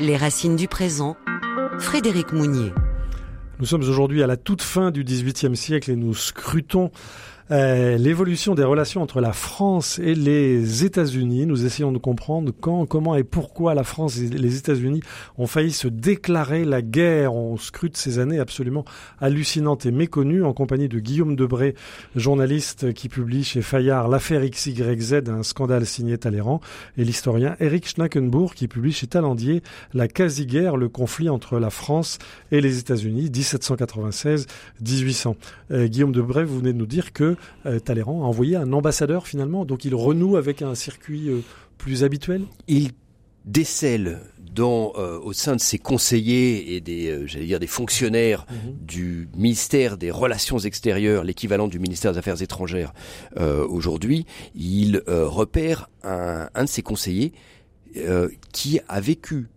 Les 0.00 0.16
racines 0.16 0.56
du 0.56 0.68
présent, 0.68 1.16
Frédéric 1.78 2.32
Mounier. 2.32 2.72
Nous 3.58 3.66
sommes 3.66 3.82
aujourd'hui 3.82 4.22
à 4.22 4.26
la 4.26 4.36
toute 4.36 4.62
fin 4.62 4.90
du 4.90 5.02
XVIIIe 5.04 5.56
siècle 5.56 5.90
et 5.90 5.96
nous 5.96 6.14
scrutons 6.14 6.90
euh, 7.52 7.96
l'évolution 7.96 8.56
des 8.56 8.64
relations 8.64 9.02
entre 9.02 9.20
la 9.20 9.32
France 9.32 10.00
et 10.00 10.16
les 10.16 10.84
États-Unis. 10.84 11.46
Nous 11.46 11.64
essayons 11.64 11.92
de 11.92 11.98
comprendre 11.98 12.52
quand, 12.60 12.86
comment 12.86 13.14
et 13.14 13.22
pourquoi 13.22 13.74
la 13.74 13.84
France 13.84 14.18
et 14.18 14.28
les 14.28 14.56
États-Unis 14.56 15.00
ont 15.38 15.46
failli 15.46 15.70
se 15.70 15.86
déclarer 15.86 16.64
la 16.64 16.82
guerre. 16.82 17.34
On 17.34 17.56
scrute 17.56 17.96
ces 17.96 18.18
années 18.18 18.40
absolument 18.40 18.84
hallucinantes 19.20 19.86
et 19.86 19.92
méconnues 19.92 20.42
en 20.42 20.52
compagnie 20.52 20.88
de 20.88 20.98
Guillaume 20.98 21.36
Debré, 21.36 21.76
journaliste 22.16 22.92
qui 22.94 23.08
publie 23.08 23.44
chez 23.44 23.62
Fayard 23.62 24.08
l'affaire 24.08 24.42
XYZ, 24.48 25.22
un 25.28 25.44
scandale 25.44 25.86
signé 25.86 26.18
Talleyrand, 26.18 26.60
et 26.96 27.04
l'historien 27.04 27.54
Eric 27.60 27.86
Schnackenbourg 27.86 28.54
qui 28.54 28.66
publie 28.66 28.92
chez 28.92 29.06
Talandier 29.06 29.62
la 29.94 30.08
quasi-guerre, 30.08 30.76
le 30.76 30.88
conflit 30.88 31.28
entre 31.28 31.60
la 31.60 31.70
France 31.70 32.18
et 32.50 32.60
les 32.60 32.80
États-Unis, 32.80 33.30
1796-1800. 33.30 35.36
Euh, 35.70 35.86
Guillaume 35.86 36.12
Debray, 36.12 36.44
vous 36.44 36.58
venez 36.58 36.72
de 36.72 36.78
nous 36.78 36.86
dire 36.86 37.12
que 37.12 37.35
euh, 37.66 37.78
Talleyrand 37.78 38.22
a 38.22 38.26
envoyé 38.26 38.56
un 38.56 38.72
ambassadeur 38.72 39.26
finalement, 39.26 39.64
donc 39.64 39.84
il 39.84 39.94
renoue 39.94 40.36
avec 40.36 40.62
un 40.62 40.74
circuit 40.74 41.28
euh, 41.28 41.40
plus 41.78 42.04
habituel. 42.04 42.42
Il 42.68 42.90
décèle 43.44 44.20
dans, 44.38 44.92
euh, 44.96 45.18
au 45.20 45.32
sein 45.32 45.54
de 45.54 45.60
ses 45.60 45.78
conseillers 45.78 46.74
et 46.74 46.80
des, 46.80 47.26
j'allais 47.26 47.46
dire, 47.46 47.60
des 47.60 47.66
fonctionnaires 47.66 48.46
mhm. 48.50 48.74
du 48.80 49.28
ministère 49.36 49.96
des 49.96 50.10
Relations 50.10 50.58
extérieures, 50.58 51.24
l'équivalent 51.24 51.68
du 51.68 51.78
ministère 51.78 52.12
des 52.12 52.18
Affaires 52.18 52.42
étrangères 52.42 52.92
aujourd'hui, 53.68 54.26
il 54.54 55.02
repère 55.06 55.90
un, 56.02 56.48
un, 56.54 56.64
de 56.64 56.68
ses 56.68 56.82
conseillers 56.82 57.32
qui 58.52 58.80
a 58.88 59.00
vécu 59.00 59.48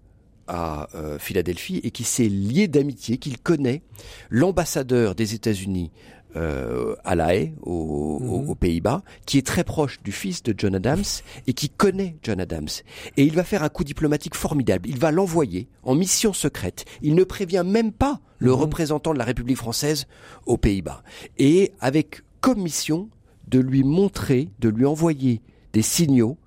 à 0.49 0.87
Philadelphie 1.19 1.79
et 1.83 1.91
qui 1.91 2.03
s'est 2.03 2.27
lié 2.27 2.67
d'amitié, 2.67 3.17
qu'il 3.17 3.37
connaît, 3.39 3.83
l'ambassadeur 4.29 5.15
des 5.15 5.35
États-Unis 5.35 5.91
euh, 6.35 6.95
à 7.03 7.15
La 7.15 7.33
Haye, 7.33 7.53
mhm. 7.65 8.49
aux, 8.49 8.55
Pays-Bas, 8.55 9.01
qui 9.25 9.39
est 9.39 9.45
très 9.45 9.63
proche 9.63 9.99
du 10.03 10.11
fils 10.11 10.43
de 10.43 10.53
John 10.55 10.75
Adams 10.75 11.03
et 11.47 11.53
qui 11.53 11.69
connaît 11.69 12.17
John 12.21 12.39
Adams. 12.39 12.69
Et 13.17 13.23
il 13.23 13.33
va 13.33 13.43
faire 13.43 13.63
un 13.63 13.69
coup 13.69 13.83
diplomatique 13.83 14.35
formidable. 14.35 14.87
Il 14.87 14.99
va 14.99 15.09
l'envoyer 15.09 15.67
en 15.81 15.95
mission 15.95 16.31
secrète. 16.31 16.85
Il 17.01 17.15
ne 17.15 17.23
prévient 17.23 17.63
même 17.65 17.91
pas 17.91 18.19
le 18.37 18.51
mhm. 18.51 18.57
représentant 18.57 19.13
de 19.13 19.17
la 19.17 19.25
République 19.25 19.57
française 19.57 20.05
aux 20.45 20.57
Pays-Bas. 20.57 21.01
Et 21.39 21.71
avec 21.79 22.21
comme 22.41 22.61
mission 22.61 23.09
de 23.47 23.59
lui 23.59 23.83
montrer, 23.83 24.49
de 24.59 24.69
lui 24.69 24.85
envoyer 24.85 25.41
des 25.73 25.81
signaux 25.81 26.37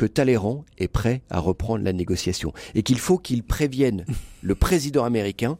que 0.00 0.06
Talleyrand 0.06 0.64
est 0.78 0.88
prêt 0.88 1.20
à 1.28 1.40
reprendre 1.40 1.84
la 1.84 1.92
négociation 1.92 2.54
et 2.74 2.82
qu'il 2.82 2.98
faut 2.98 3.18
qu'il 3.18 3.42
prévienne 3.42 4.06
le 4.42 4.54
président 4.54 5.04
américain 5.04 5.58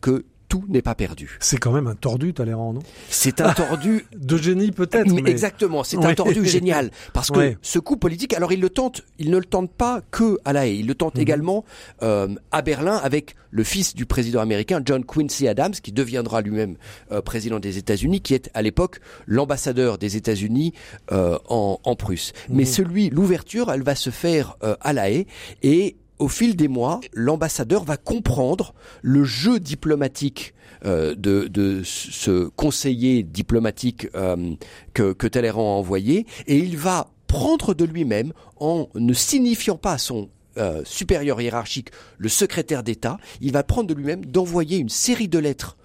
que 0.00 0.24
tout 0.52 0.66
n'est 0.68 0.82
pas 0.82 0.94
perdu. 0.94 1.38
C'est 1.40 1.56
quand 1.56 1.72
même 1.72 1.86
un 1.86 1.94
tordu, 1.94 2.34
Talleyrand, 2.34 2.74
non? 2.74 2.82
C'est 3.08 3.40
un 3.40 3.54
tordu 3.54 4.04
de 4.14 4.36
génie 4.36 4.70
peut-être. 4.70 5.10
Mais... 5.10 5.30
Exactement, 5.30 5.82
c'est 5.82 6.04
un 6.04 6.12
tordu 6.12 6.44
génial 6.56 6.90
parce 7.14 7.30
que 7.30 7.54
ce 7.62 7.78
coup 7.78 7.96
politique, 7.96 8.34
alors 8.34 8.52
il 8.52 8.60
le 8.60 8.68
tente, 8.68 9.00
il 9.18 9.30
ne 9.30 9.38
le 9.38 9.46
tente 9.46 9.72
pas 9.72 10.02
que 10.10 10.38
à 10.44 10.52
La 10.52 10.66
Haye, 10.66 10.80
il 10.80 10.86
le 10.86 10.94
tente 10.94 11.14
mhm. 11.14 11.22
également 11.22 11.64
euh, 12.02 12.28
à 12.50 12.60
Berlin 12.60 13.00
avec 13.02 13.34
le 13.50 13.64
fils 13.64 13.94
du 13.94 14.04
président 14.04 14.40
américain 14.42 14.82
John 14.84 15.06
Quincy 15.06 15.48
Adams, 15.48 15.72
qui 15.72 15.90
deviendra 15.90 16.42
lui-même 16.42 16.76
euh, 17.12 17.22
président 17.22 17.58
des 17.58 17.78
États-Unis, 17.78 18.20
qui 18.20 18.34
est 18.34 18.50
à 18.52 18.60
l'époque 18.60 19.00
l'ambassadeur 19.26 19.96
des 19.96 20.18
États-Unis 20.18 20.74
euh, 21.12 21.38
en, 21.48 21.80
en, 21.82 21.96
Prusse. 21.96 22.34
Mais 22.50 22.64
mhm. 22.64 22.68
celui, 22.68 23.08
l'ouverture, 23.08 23.72
elle 23.72 23.82
va 23.82 23.94
se 23.94 24.10
faire 24.10 24.56
à 24.60 24.92
La 24.92 25.10
Haye 25.10 25.26
et 25.62 25.96
au 26.22 26.28
fil 26.28 26.54
des 26.54 26.68
mois, 26.68 27.00
l'ambassadeur 27.12 27.82
va 27.82 27.96
comprendre 27.96 28.74
le 29.02 29.24
jeu 29.24 29.58
diplomatique 29.58 30.54
euh, 30.84 31.16
de, 31.16 31.82
ce 31.84 32.46
conseiller 32.48 33.24
diplomatique 33.24 34.06
euh, 34.14 34.54
que, 34.94 35.12
que 35.12 35.26
Talleyrand 35.26 35.74
a 35.74 35.78
envoyé, 35.78 36.26
et 36.46 36.56
il 36.56 36.76
va 36.76 37.08
prendre 37.26 37.74
de 37.74 37.84
lui-même, 37.84 38.32
en 38.60 38.88
ne 38.94 39.12
signifiant 39.12 39.76
pas 39.76 39.94
à 39.94 39.98
son 39.98 40.28
euh, 40.58 40.82
supérieur 40.84 41.40
hiérarchique, 41.40 41.90
le 42.18 42.28
secrétaire 42.28 42.84
d'État, 42.84 43.18
il 43.40 43.52
va 43.52 43.64
prendre 43.64 43.88
de 43.88 43.94
lui-même 43.94 44.24
d'envoyer 44.24 44.78
une 44.78 44.90
série 44.90 45.28
de 45.28 45.40
lettres 45.40 45.76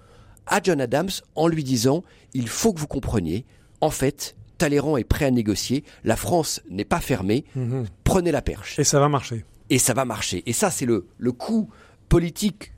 à 0.46 0.60
John 0.62 0.80
Adams 0.80 1.10
en 1.34 1.48
lui 1.48 1.64
disant 1.64 2.04
il 2.32 2.48
faut 2.48 2.72
que 2.72 2.78
vous 2.78 2.86
compreniez, 2.86 3.44
en 3.80 3.90
fait, 3.90 4.36
Talleyrand 4.58 4.98
est 4.98 5.04
prêt 5.04 5.24
à 5.24 5.30
négocier, 5.32 5.82
la 6.04 6.16
France 6.16 6.60
n'est 6.70 6.84
pas 6.84 7.00
fermée, 7.00 7.44
mhm. 7.56 7.86
prenez 8.04 8.30
la 8.30 8.42
perche. 8.42 8.78
Et 8.78 8.84
ça 8.84 9.00
va 9.00 9.08
marcher 9.08 9.44
et 9.70 9.78
ça 9.78 9.94
va 9.94 10.04
marcher. 10.04 10.42
Et 10.46 10.52
ça, 10.52 10.70
c'est 10.70 10.86
le, 10.86 11.06
le 11.18 11.32
coup 11.32 11.68
politique 12.08 12.72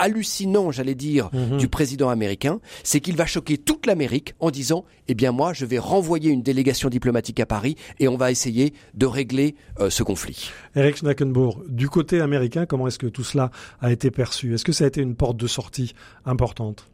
hallucinant, 0.00 0.72
j'allais 0.72 0.94
dire, 0.94 1.28
mhm. 1.32 1.58
du 1.58 1.68
président 1.68 2.08
américain, 2.08 2.58
c'est 2.82 3.00
qu'il 3.00 3.16
va 3.16 3.26
choquer 3.26 3.58
toute 3.58 3.86
l'Amérique 3.86 4.34
en 4.40 4.50
disant, 4.50 4.84
eh 5.08 5.14
bien 5.14 5.30
moi, 5.30 5.52
je 5.52 5.66
vais 5.66 5.78
renvoyer 5.78 6.30
une 6.30 6.42
délégation 6.42 6.88
diplomatique 6.88 7.38
à 7.38 7.46
Paris 7.46 7.76
et 7.98 8.08
on 8.08 8.16
va 8.16 8.30
essayer 8.30 8.72
de 8.94 9.06
régler 9.06 9.54
euh, 9.78 9.90
ce 9.90 10.02
conflit. 10.02 10.50
Eric 10.74 10.96
Schnackenbourg, 10.96 11.62
du 11.68 11.88
côté 11.88 12.20
américain, 12.20 12.64
comment 12.64 12.88
est-ce 12.88 12.98
que 12.98 13.06
tout 13.06 13.24
cela 13.24 13.50
a 13.80 13.92
été 13.92 14.10
perçu? 14.10 14.54
Est-ce 14.54 14.64
que 14.64 14.72
ça 14.72 14.84
a 14.84 14.86
été 14.86 15.02
une 15.02 15.16
porte 15.16 15.36
de 15.36 15.46
sortie 15.46 15.92
importante? 16.24 16.89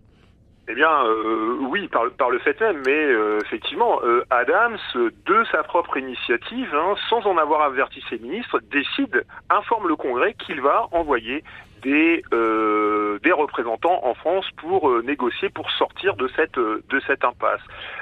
Eh 0.69 0.75
bien, 0.75 1.05
euh, 1.05 1.59
oui, 1.61 1.89
par, 1.89 2.31
le 2.31 2.39
fait 2.41 2.61
même, 2.61 2.83
mais 2.85 2.93
euh, 2.93 3.39
effectivement, 3.45 4.01
euh, 4.03 4.25
Adams, 4.31 4.79
de 4.95 5.45
sa 5.53 5.63
propre 5.63 5.97
initiative, 5.97 6.75
hein, 6.75 6.95
sans 7.09 7.25
en 7.27 7.39
avoir 7.39 7.63
averti 7.63 8.03
ses 8.11 8.19
ministres, 8.19 8.61
décide, 8.71 9.25
informe 9.49 9.87
le 9.87 9.95
Congrès 9.95 10.35
qu'il 10.35 10.61
va 10.61 10.89
envoyer 10.91 11.45
des, 11.87 12.25
euh, 12.33 13.21
des 13.23 13.31
représentants 13.31 14.01
en 14.05 14.15
France 14.15 14.47
pour 14.57 14.91
euh, 14.91 15.03
négocier, 15.03 15.51
pour 15.51 15.71
sortir 15.71 16.17
de 16.17 16.29
cette, 16.35 16.59
euh, 16.59 16.83
de 16.91 17.01
cette 17.07 17.25
impasse. 17.25 17.61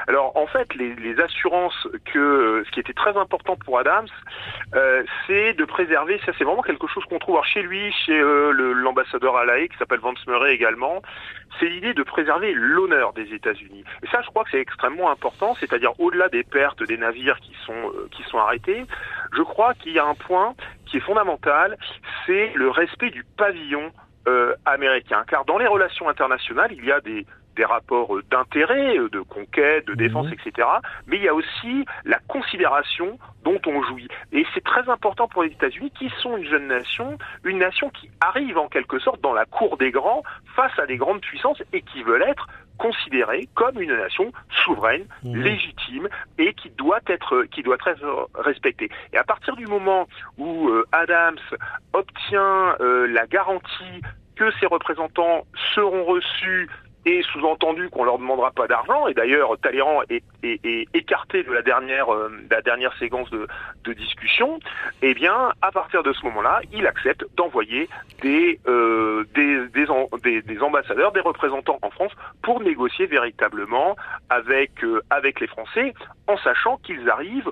Alors 0.09 0.35
en 0.37 0.47
fait, 0.47 0.74
les, 0.74 0.95
assurances 1.20 1.87
que 2.12 2.64
ce 2.66 2.70
qui 2.72 2.80
était 2.80 2.93
très 2.93 3.16
important 3.16 3.57
pour 3.57 3.78
Adams, 3.78 4.09
c'est 5.26 5.53
de 5.53 5.64
préserver, 5.64 6.20
ça 6.26 6.32
c'est 6.37 6.43
vraiment 6.43 6.62
quelque 6.62 6.89
chose 6.89 7.05
qu'on 7.05 7.20
trouve 7.20 7.41
chez 7.45 7.62
lui, 7.62 7.93
chez 7.93 8.20
l'ambassadeur 8.20 9.37
à 9.37 9.45
qui 9.68 9.76
s'appelle 9.78 10.01
Vance 10.01 10.26
Murray 10.26 10.55
également, 10.55 11.03
c'est 11.61 11.66
l'idée 11.66 11.95
de 11.95 12.03
préserver 12.03 12.53
l'honneur 12.53 13.12
des 13.12 13.32
États-Unis. 13.32 13.85
Et 14.03 14.09
ça, 14.09 14.22
je 14.22 14.26
crois 14.26 14.43
que 14.43 14.51
c'est 14.51 14.61
extrêmement 14.61 15.09
important, 15.11 15.55
c'est-à-dire 15.61 15.93
au-delà 16.01 16.28
des 16.28 16.43
pertes 16.43 16.82
des 16.82 16.97
navires 16.97 17.39
qui 17.39 17.55
sont 17.64 17.93
qui 18.11 18.24
sont 18.24 18.39
arrêtés, 18.39 18.85
je 19.37 19.43
crois 19.43 19.74
qu'il 19.74 19.93
y 19.93 20.01
a 20.01 20.05
un 20.05 20.14
point 20.14 20.55
qui 20.87 20.97
est 20.97 21.01
fondamental, 21.01 21.76
c'est 22.26 22.53
le 22.55 22.70
respect 22.70 23.11
du 23.11 23.24
pavillon 23.37 23.74
euh, 24.27 24.55
américain. 24.64 25.25
Car 25.29 25.45
dans 25.45 25.59
les 25.59 25.66
relations 25.66 26.09
internationales, 26.09 26.72
il 26.72 26.85
y 26.85 26.93
a 26.93 27.01
des, 27.01 27.27
des 27.55 27.65
rapports 27.65 28.17
d'intérêt, 28.31 28.97
de 29.11 29.21
conquête, 29.21 29.87
de 29.87 29.95
défense, 29.95 30.27
mhm. 30.27 30.35
etc. 30.35 30.69
Mais 31.07 31.17
il 31.17 31.23
y 31.23 31.29
a 31.29 31.35
aussi 31.35 31.85
la 32.05 32.19
considération 32.29 33.19
dont 33.45 33.61
on 33.67 33.83
jouit. 33.83 34.09
Et 34.33 34.45
c'est 34.55 34.65
très 34.65 34.89
important 34.89 35.29
pour 35.29 35.43
les 35.43 35.51
États-Unis, 35.51 35.93
qui 35.99 36.11
sont 36.21 36.37
une 36.37 36.47
jeune 36.47 36.69
nation, 36.69 37.19
une 37.45 37.59
nation 37.59 37.91
qui 37.91 38.11
arrive 38.21 38.59
en 38.59 38.69
quelque 38.69 38.99
sorte 38.99 39.21
dans 39.21 39.35
la 39.35 39.45
cour 39.45 39.77
des 39.77 39.91
grands 39.91 40.23
face 40.57 40.77
à 40.79 40.87
des 40.87 40.97
grandes 40.97 41.21
puissances 41.21 41.63
et 41.73 41.83
qui 41.83 42.03
veulent 42.03 42.23
être 42.23 42.47
considérée 42.79 43.49
comme 43.55 43.81
une 43.81 43.95
nation 43.95 44.33
souveraine, 44.65 45.07
mmh. 45.23 45.37
légitime 45.37 46.09
et 46.39 46.55
qui 46.55 46.71
doit 46.71 47.01
être 47.07 47.45
qui 47.45 47.63
doit 47.63 47.77
être 47.87 48.29
respectée. 48.35 48.91
Et 49.13 49.17
à 49.17 49.25
partir 49.25 49.55
du 49.57 49.67
moment 49.67 50.09
où 50.39 50.69
euh, 50.69 50.85
Adams 50.93 51.39
obtient 51.93 52.77
euh, 52.81 53.07
la 53.07 53.27
garantie 53.27 54.03
que 54.37 54.51
ses 54.59 54.67
représentants 54.67 55.47
seront 55.75 56.05
reçus 56.05 56.69
et 57.07 57.23
sous-entendu 57.33 57.89
qu'on 57.91 58.05
leur 58.05 58.19
demandera 58.19 58.51
pas 58.51 58.67
d'argent. 58.67 59.07
Et 59.09 59.15
d'ailleurs, 59.15 59.57
Talleyrand 59.63 60.03
est, 60.09 60.23
écarté 60.95 61.43
de 61.43 61.53
la 61.53 61.63
dernière, 61.63 62.13
euh, 62.13 62.31
séquence 62.99 63.31
de, 63.31 63.93
discussion. 63.93 64.59
Eh 65.03 65.15
bien, 65.15 65.53
à 65.63 65.71
partir 65.71 66.03
de 66.03 66.13
ce 66.13 66.25
moment-là, 66.27 66.61
il 66.73 66.87
accepte 66.87 67.25
d'envoyer 67.37 67.89
des, 68.23 68.59
euh, 68.67 69.25
ambassadeurs, 70.61 71.13
des 71.13 71.21
représentants 71.21 71.79
en 71.83 71.91
France 71.91 72.13
pour 72.43 72.61
négocier 72.61 73.07
véritablement 73.07 73.97
avec, 74.31 74.83
euh, 74.85 75.03
avec 75.11 75.41
les 75.41 75.47
Français, 75.47 75.95
en 76.27 76.37
sachant 76.39 76.79
qu'ils 76.79 77.09
arrivent 77.11 77.51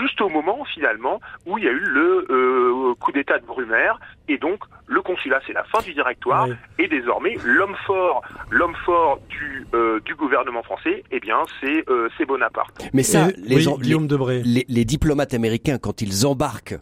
juste 0.00 0.20
au 0.20 0.28
moment 0.28 0.64
finalement 0.64 1.20
où 1.46 1.58
il 1.58 1.64
y 1.64 1.68
a 1.68 1.72
eu 1.72 1.80
le 1.80 2.26
euh, 2.30 2.94
coup 2.94 3.12
d'État 3.12 3.38
de 3.38 3.46
Brumaire 3.46 3.98
et 4.28 4.38
donc 4.38 4.60
le 4.86 5.02
consulat 5.02 5.40
c'est 5.46 5.52
la 5.52 5.64
fin 5.64 5.80
du 5.80 5.92
directoire 5.92 6.48
et 6.78 6.88
désormais 6.88 7.36
l'homme 7.44 7.76
fort 7.86 8.22
l'homme 8.50 8.74
fort 8.84 9.18
du 9.28 9.66
euh, 9.74 10.00
du 10.00 10.14
gouvernement 10.14 10.62
français 10.62 11.02
eh 11.10 11.20
bien 11.20 11.38
c'est 11.60 11.84
euh, 11.88 12.08
c'est 12.16 12.26
Bonaparte. 12.26 12.88
Mais 12.92 13.02
ça 13.02 13.28
les, 13.36 13.64
les, 14.44 14.64
les 14.68 14.84
diplomates 14.84 15.34
américains 15.34 15.78
quand 15.78 16.00
ils 16.02 16.26
embarquent 16.26 16.78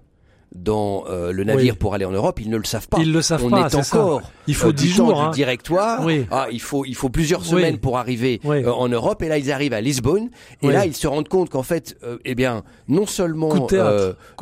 dans 0.55 1.05
euh, 1.09 1.31
le 1.33 1.45
navire 1.45 1.77
pour 1.77 1.95
aller 1.95 2.05
en 2.05 2.11
Europe, 2.11 2.41
ils 2.41 2.49
ne 2.49 2.57
le 2.57 2.65
savent 2.65 2.89
pas. 2.89 2.99
Ils 3.01 3.13
le 3.13 3.21
savent 3.21 3.45
On 3.45 3.51
pas. 3.51 3.69
est, 3.69 3.75
encore. 3.75 4.23
Il 4.47 4.55
faut 4.55 4.69
euh, 4.69 4.73
dix 4.73 4.89
jours 4.89 5.21
hein. 5.21 5.31
du 5.31 5.37
directoire. 5.37 6.05
Oui. 6.05 6.27
Ah, 6.31 6.47
il 6.51 6.61
faut 6.61 6.85
il 6.85 6.95
faut 6.95 7.11
plusieurs 7.11 7.45
semaines 7.45 7.79
pour 7.79 7.99
arriver 7.99 8.41
euh, 8.47 8.71
en 8.71 8.89
Europe. 8.89 9.23
Et 9.23 9.29
là, 9.29 9.39
ils 9.39 9.53
arrivent 9.53 9.75
à 9.75 9.81
Lisbonne. 9.81 10.31
Et 10.63 10.69
là, 10.69 10.87
ils 10.87 10.97
se 10.97 11.07
rendent 11.07 11.29
compte 11.29 11.51
qu'en 11.51 11.63
fait, 11.63 11.97
eh 12.25 12.35
bien, 12.35 12.65
non 12.89 13.07
seulement 13.07 13.69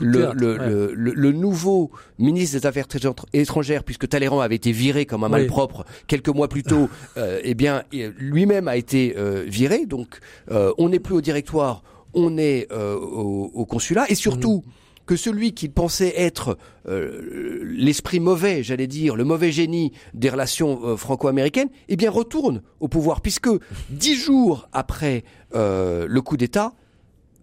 le, 0.01 0.33
le, 0.35 0.93
le, 0.95 1.33
nouveau 1.33 1.91
ministre 2.19 2.59
des 2.59 2.67
Affaires 2.67 2.87
étrangères, 3.33 3.85
puisque 3.85 4.09
Talleyrand 4.09 4.41
avait 4.41 4.55
été 4.55 4.73
viré 4.73 5.07
comme 5.07 5.25
un 5.25 5.29
malpropre 5.29 5.85
quelques 6.07 6.29
mois 6.29 6.49
plus 6.49 6.63
tôt, 6.63 6.89
eh 7.43 7.55
bien, 7.55 7.83
lui-même 7.93 8.69
a 8.69 8.77
été 8.77 9.15
viré. 9.47 9.87
Donc, 9.87 10.21
on 10.51 10.89
n'est 10.89 11.01
plus 11.01 11.15
au 11.15 11.21
directoire, 11.21 11.83
on 12.15 12.39
est 12.39 12.73
au, 12.73 13.51
au, 13.53 13.67
consulat. 13.67 14.07
Et 14.09 14.15
surtout. 14.15 14.63
Mm 14.65 14.71
que 15.07 15.17
celui 15.17 15.55
qui 15.55 15.69
pensait 15.69 16.13
être 16.17 16.59
euh, 16.89 17.61
l'esprit 17.65 18.21
mauvais, 18.21 18.63
j'allais 18.63 18.89
dire, 18.89 19.17
le 19.17 19.25
mauvais 19.25 19.53
génie 19.53 19.93
des 20.15 20.29
relations 20.29 20.81
euh, 20.85 20.97
franco-américaines, 20.97 21.69
eh 21.89 21.97
bien 21.97 22.11
retourne 22.11 22.63
au 22.81 22.89
pouvoir, 22.89 23.21
puisque 23.21 23.49
dix 23.91 24.17
jours 24.17 24.69
après 24.73 25.25
euh, 25.55 26.07
le 26.09 26.21
coup 26.21 26.37
d'État, 26.37 26.75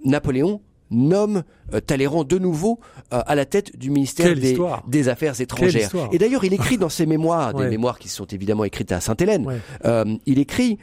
Napoléon 0.06 0.62
nomme 0.92 1.44
Talleyrand 1.88 2.24
de 2.24 2.38
nouveau 2.38 2.80
à 3.10 3.34
la 3.34 3.46
tête 3.46 3.76
du 3.80 3.90
ministère 3.90 4.36
des, 4.86 5.10
Affaires 5.10 5.42
étrangères. 5.42 5.90
Et 6.12 6.20
d'ailleurs, 6.20 6.44
il 6.44 6.54
écrit 6.54 6.78
dans 6.78 6.90
ses 6.90 7.08
mémoires, 7.08 7.52
des 7.56 7.68
mémoires 7.68 7.98
qui 7.98 8.10
sont 8.10 8.26
évidemment 8.26 8.64
écrites 8.64 8.92
à 8.92 9.00
Sainte-Hélène, 9.00 9.48
il 10.28 10.38
écrit 10.38 10.78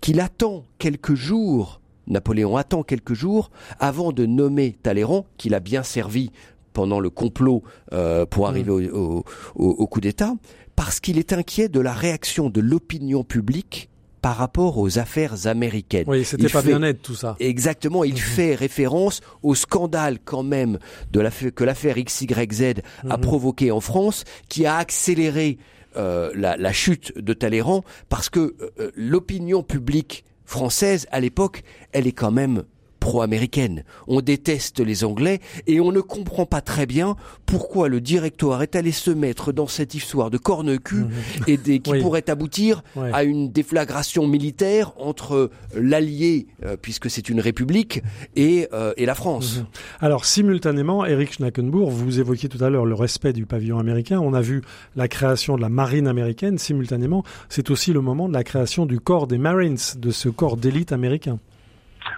qu'il 0.00 0.20
attend 0.20 0.66
quelques 0.78 1.14
jours 1.14 1.80
Napoléon 2.06 2.56
attend 2.56 2.82
quelques 2.82 3.14
jours 3.14 3.50
avant 3.78 4.12
de 4.12 4.26
nommer 4.26 4.76
Talleyrand, 4.82 5.26
qu'il 5.36 5.54
a 5.54 5.60
bien 5.60 5.82
servi 5.82 6.30
pendant 6.72 7.00
le 7.00 7.10
complot 7.10 7.62
euh, 7.92 8.26
pour 8.26 8.44
mm. 8.44 8.48
arriver 8.48 8.90
au, 8.90 9.86
coup 9.86 10.00
d'État, 10.00 10.34
parce 10.76 11.00
qu'il 11.00 11.18
est 11.18 11.32
inquiet 11.32 11.68
de 11.68 11.80
la 11.80 11.92
réaction 11.92 12.50
de 12.50 12.60
l'opinion 12.60 13.24
publique 13.24 13.88
par 14.20 14.36
rapport 14.36 14.78
aux 14.78 14.98
affaires 14.98 15.46
américaines. 15.46 16.04
Oui, 16.08 16.24
c'était 16.24 16.48
pas 16.48 16.60
bien 16.60 16.80
net 16.80 17.00
tout 17.00 17.14
ça. 17.14 17.36
Exactement, 17.38 18.02
il 18.02 18.14
mm-hmm. 18.14 18.18
fait 18.18 18.54
référence 18.54 19.20
au 19.42 19.54
scandale 19.54 20.18
quand 20.24 20.42
même 20.42 20.78
de 21.12 21.20
la, 21.20 21.30
que 21.30 21.64
l'affaire 21.64 21.96
XYZ 21.96 22.26
a 22.28 22.34
mm-hmm. 22.34 23.20
provoqué 23.20 23.70
en 23.70 23.80
France, 23.80 24.24
qui 24.48 24.66
a 24.66 24.76
accéléré 24.76 25.58
euh, 25.96 26.30
la, 26.34 26.72
chute 26.72 27.16
de 27.16 27.32
Talleyrand, 27.32 27.82
parce 28.10 28.28
que 28.28 28.54
euh, 28.78 28.90
l'opinion 28.96 29.62
publique 29.62 30.24
française, 30.46 31.06
à 31.10 31.20
l'époque, 31.20 31.62
elle 31.92 32.06
est 32.06 32.12
quand 32.12 32.30
même 32.30 32.64
pro-américaine. 33.00 33.84
On 34.06 34.20
déteste 34.20 34.80
les 34.80 35.04
Anglais 35.04 35.40
et 35.66 35.80
on 35.80 35.92
ne 35.92 36.00
comprend 36.00 36.46
pas 36.46 36.60
très 36.60 36.86
bien 36.86 37.16
pourquoi 37.44 37.88
le 37.88 38.00
directoire 38.00 38.62
est 38.62 38.76
allé 38.76 38.92
se 38.92 39.10
mettre 39.10 39.52
dans 39.52 39.66
cette 39.66 39.94
histoire 39.94 40.30
de 40.30 40.38
corne-cul 40.38 40.96
mhm. 40.96 41.10
et 41.46 41.56
des, 41.56 41.80
qui 41.80 41.98
pourrait 42.00 42.28
aboutir 42.28 42.82
à 43.12 43.24
une 43.24 43.50
déflagration 43.50 44.26
militaire 44.26 44.92
entre 44.98 45.50
l'allié, 45.74 46.46
euh, 46.64 46.76
puisque 46.80 47.10
c'est 47.10 47.28
une 47.28 47.40
république, 47.40 48.02
et, 48.34 48.68
euh, 48.72 48.92
et 48.96 49.06
la 49.06 49.14
France. 49.14 49.58
Mhm. 49.58 49.66
Alors 50.00 50.24
simultanément, 50.24 51.04
Eric 51.04 51.34
Schnackenbourg, 51.34 51.90
vous 51.90 52.20
évoquiez 52.20 52.48
tout 52.48 52.62
à 52.62 52.70
l'heure 52.70 52.86
le 52.86 52.94
respect 52.94 53.32
du 53.32 53.46
pavillon 53.46 53.78
américain. 53.78 54.20
On 54.20 54.34
a 54.34 54.40
vu 54.40 54.62
la 54.96 55.08
création 55.08 55.56
de 55.56 55.62
la 55.62 55.68
marine 55.68 56.08
américaine. 56.08 56.58
Simultanément, 56.58 57.24
c'est 57.48 57.70
aussi 57.70 57.92
le 57.92 58.00
moment 58.00 58.28
de 58.28 58.34
la 58.34 58.44
création 58.44 58.86
du 58.86 59.00
corps 59.00 59.26
des 59.26 59.38
Marines, 59.38 59.78
de 59.98 60.10
ce 60.10 60.28
corps 60.28 60.56
d'élite 60.56 60.92
américain. 60.92 61.38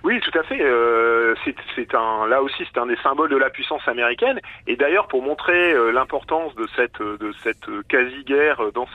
Oui, 0.05 0.21
tout 0.21 0.37
à 0.39 0.43
fait. 0.43 0.61
Euh, 0.61 1.35
c'est 1.45 1.93
là 1.93 2.43
aussi, 2.43 2.65
c'est 2.73 2.79
un 2.79 2.87
des 2.87 2.97
symboles 3.03 3.31
de 3.31 3.37
la 3.37 3.51
puissance 3.51 3.87
américaine. 3.87 4.41
Et 4.67 4.77
d'ailleurs, 4.77 5.09
pour 5.09 5.23
montrer 5.23 5.73
euh, 5.73 5.91
l'importance 5.91 6.55
de 6.55 6.67
cette 6.77 7.03
cette 7.43 7.67
quasi-guerre 7.89 8.61
dans 8.73 8.87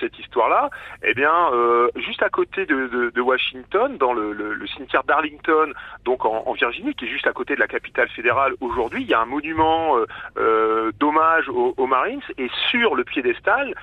cette 0.00 0.18
histoire-là, 0.18 0.70
eh 1.02 1.14
bien, 1.14 1.32
euh, 1.52 1.88
juste 1.96 2.22
à 2.22 2.28
côté 2.28 2.66
de, 2.66 3.20
Washington, 3.20 3.96
dans 3.96 4.12
le, 4.12 4.66
cimetière 4.66 5.04
d'Arlington, 5.04 5.72
donc 6.04 6.24
en, 6.24 6.52
Virginie, 6.52 6.94
qui 6.94 7.06
est 7.06 7.08
juste 7.08 7.26
à 7.26 7.32
côté 7.32 7.54
de 7.54 7.60
la 7.60 7.66
capitale 7.66 8.08
fédérale 8.08 8.54
aujourd'hui, 8.60 9.02
il 9.02 9.08
y 9.08 9.14
a 9.14 9.20
un 9.20 9.26
monument 9.26 9.96
euh, 9.96 10.06
euh 10.38 10.92
d'hommage 10.98 11.48
aux, 11.48 11.86
Marines. 11.86 12.20
Et 12.38 12.48
sur 12.70 12.94
le 12.94 13.04
piédestal, 13.04 13.74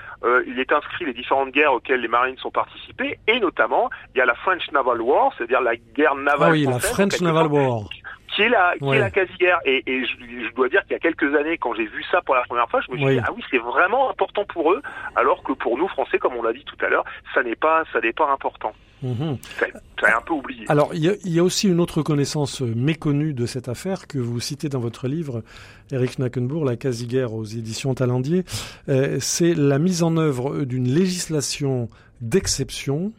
il 0.48 0.60
est 0.60 0.72
inscrit 0.72 1.06
les 1.06 1.14
différentes 1.14 1.52
guerres 1.52 1.74
auxquelles 1.74 2.02
les 2.02 2.08
Marines 2.08 2.36
ont 2.44 2.52
participé, 2.52 3.18
et 3.28 3.40
notamment, 3.40 3.90
il 4.14 4.20
y 4.20 4.22
a 4.22 4.26
la 4.26 4.36
French 4.36 4.72
Naval 4.72 5.02
War, 5.02 5.34
c'est-à-dire 5.38 5.62
la 5.62 5.76
guerre 5.76 6.16
navale 6.16 6.52
oui, 6.52 6.63
la 6.66 6.80
French 6.80 7.22
Naval 7.22 7.48
War 7.48 7.90
qui 8.36 8.42
est 8.42 8.50
la 8.50 8.74
qui 8.80 8.86
est 8.86 9.00
la 9.00 9.12
quasi-guerre. 9.12 9.60
Et, 9.66 9.84
et 9.86 10.06
je, 10.06 10.48
je, 10.50 10.56
dois 10.56 10.70
dire 10.70 10.82
qu'il 10.84 10.94
y 10.94 10.96
a 10.96 11.00
quelques 11.00 11.36
années, 11.36 11.58
quand 11.58 11.74
j'ai 11.74 11.86
vu 11.86 12.04
ça 12.12 12.22
pour 12.22 12.36
la 12.36 12.42
première 12.44 12.70
fois, 12.70 12.82
je 12.82 12.92
me 12.92 12.98
suis 12.98 13.06
dit 13.06 13.22
ah 13.26 13.32
oui, 13.36 13.44
c'est 13.52 13.60
vraiment 13.60 14.10
important 14.10 14.46
pour 14.46 14.72
eux, 14.72 14.82
alors 15.16 15.44
que 15.44 15.54
pour 15.54 15.78
nous 15.78 15.88
Français, 15.88 16.18
comme 16.18 16.34
on 16.36 16.42
l'a 16.42 16.54
dit 16.54 16.66
tout 16.66 16.84
à 16.86 16.90
l'heure, 16.90 17.06
ça 17.34 17.44
n'est 17.44 17.56
pas 17.56 17.84
ça 17.92 18.00
n'est 18.00 18.14
pas 18.14 18.32
important. 18.32 18.74
Mmh. 19.02 19.36
Ça, 19.60 19.66
ça, 20.00 20.10
est 20.10 20.14
un 20.14 20.22
peu 20.22 20.34
oublié. 20.34 20.64
Alors 20.70 20.92
il 20.94 21.04
y, 21.04 21.10
a, 21.10 21.14
il 21.26 21.34
y, 21.34 21.40
a, 21.40 21.44
aussi 21.44 21.68
une 21.68 21.82
autre 21.82 22.02
connaissance 22.02 22.62
méconnue 22.62 23.34
de 23.34 23.46
cette 23.46 23.68
affaire 23.68 24.08
que 24.08 24.18
vous 24.18 24.40
citez 24.40 24.70
dans 24.70 24.80
votre 24.80 25.10
livre, 25.10 25.44
Eric 25.92 26.20
Nackenbourg, 26.20 26.64
la 26.64 26.78
quasi-guerre 26.78 27.34
aux 27.34 27.44
éditions 27.44 27.94
Talendier. 27.94 28.46
Euh, 28.88 29.18
c'est 29.20 29.56
la 29.56 29.78
mise 29.78 30.04
en 30.04 30.16
œuvre 30.16 30.64
d'une 30.64 30.88
législation 30.88 31.90
d'exception 32.22 33.12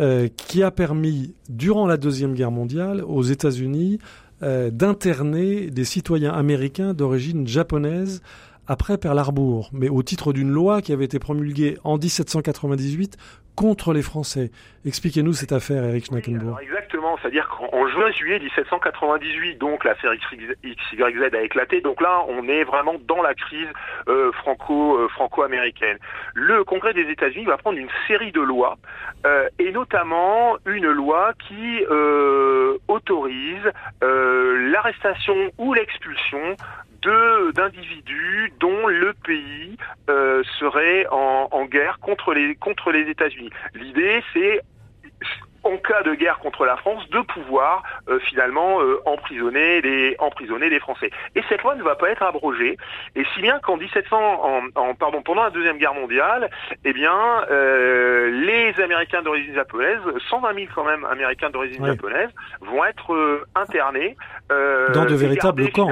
euh, 0.00 0.28
qui 0.36 0.62
a 0.62 0.70
permis, 0.70 1.34
durant 1.48 1.86
la 1.86 1.96
Deuxième 1.96 2.34
Guerre 2.34 2.50
mondiale, 2.50 3.02
aux 3.06 3.22
États-Unis 3.22 3.98
euh, 4.42 4.70
d'interner 4.70 5.70
des 5.70 5.84
citoyens 5.84 6.32
américains 6.32 6.92
d'origine 6.92 7.46
japonaise 7.46 8.20
après 8.66 8.98
Pearl 8.98 9.18
Harbor, 9.18 9.70
mais 9.72 9.88
au 9.88 10.02
titre 10.02 10.32
d'une 10.32 10.50
loi 10.50 10.82
qui 10.82 10.92
avait 10.92 11.04
été 11.04 11.18
promulguée 11.18 11.78
en 11.84 11.96
1798 11.96 13.16
contre 13.56 13.92
les 13.92 14.02
Français. 14.02 14.50
Expliquez-nous 14.84 15.32
cette 15.32 15.50
affaire, 15.50 15.82
Eric 15.82 16.04
Schnackenbourg. 16.04 16.60
exactement, 16.60 17.16
c'est-à-dire 17.20 17.48
qu'en 17.48 17.88
juin-juillet 17.88 18.38
1798, 18.38 19.58
donc 19.58 19.82
l'affaire 19.82 20.12
XYZ 20.14 21.34
a 21.34 21.40
éclaté. 21.42 21.80
Donc 21.80 22.00
là, 22.00 22.22
on 22.28 22.46
est 22.48 22.62
vraiment 22.64 22.94
dans 23.08 23.22
la 23.22 23.34
crise 23.34 23.68
euh, 24.08 24.30
franco 24.32 24.98
euh, 24.98 25.08
franco-américaine. 25.08 25.98
Le 26.34 26.62
Congrès 26.64 26.92
des 26.92 27.08
États-Unis 27.10 27.46
va 27.46 27.56
prendre 27.56 27.78
une 27.78 27.88
série 28.06 28.30
de 28.30 28.40
lois, 28.40 28.76
euh, 29.24 29.48
et 29.58 29.72
notamment 29.72 30.56
une 30.66 30.88
loi 30.88 31.32
qui 31.48 31.84
autorise 32.88 33.72
l'arrestation 34.02 35.34
ou 35.58 35.72
l'expulsion 35.74 36.56
d'individus 37.54 38.52
dont 38.60 38.86
le 38.86 39.14
pays 39.14 39.76
euh, 40.08 40.42
serait 40.58 41.06
en, 41.10 41.64
guerre 41.66 41.98
contre 42.00 42.32
les 42.32 42.54
contre 42.54 42.92
les 42.92 43.10
États-Unis. 43.10 43.50
L'idée, 43.74 44.22
c'est 44.32 44.60
en 45.66 45.76
cas 45.78 46.02
de 46.02 46.14
guerre 46.14 46.38
contre 46.38 46.64
la 46.64 46.76
France, 46.76 47.08
de 47.10 47.20
pouvoir 47.20 47.82
euh, 48.08 48.18
finalement 48.20 48.80
euh, 48.80 49.00
emprisonner 49.04 49.80
les 49.80 50.16
emprisonner 50.18 50.70
les 50.70 50.78
Français. 50.78 51.10
Et 51.34 51.42
cette 51.48 51.62
loi 51.62 51.74
ne 51.74 51.82
va 51.82 51.96
pas 51.96 52.10
être 52.10 52.22
abrogée. 52.22 52.76
Et 53.14 53.24
si 53.34 53.42
bien 53.42 53.58
qu'en 53.60 53.76
1700, 53.76 54.16
en, 54.16 54.60
en, 54.74 54.94
pardon, 54.94 55.22
pendant 55.22 55.42
la 55.42 55.50
deuxième 55.50 55.78
guerre 55.78 55.94
mondiale, 55.94 56.50
eh 56.84 56.92
bien, 56.92 57.16
euh, 57.50 58.30
les 58.30 58.80
Américains 58.80 59.22
d'origine 59.22 59.54
japonaise, 59.54 60.00
120 60.30 60.54
000 60.54 60.66
quand 60.74 60.84
même 60.84 61.04
Américains 61.04 61.50
d'origine 61.50 61.84
japonaise, 61.84 62.30
vont 62.60 62.84
être 62.84 63.12
euh, 63.12 63.44
internés 63.54 64.16
dans 64.48 65.04
de 65.04 65.14
véritables 65.14 65.70
camps. 65.72 65.90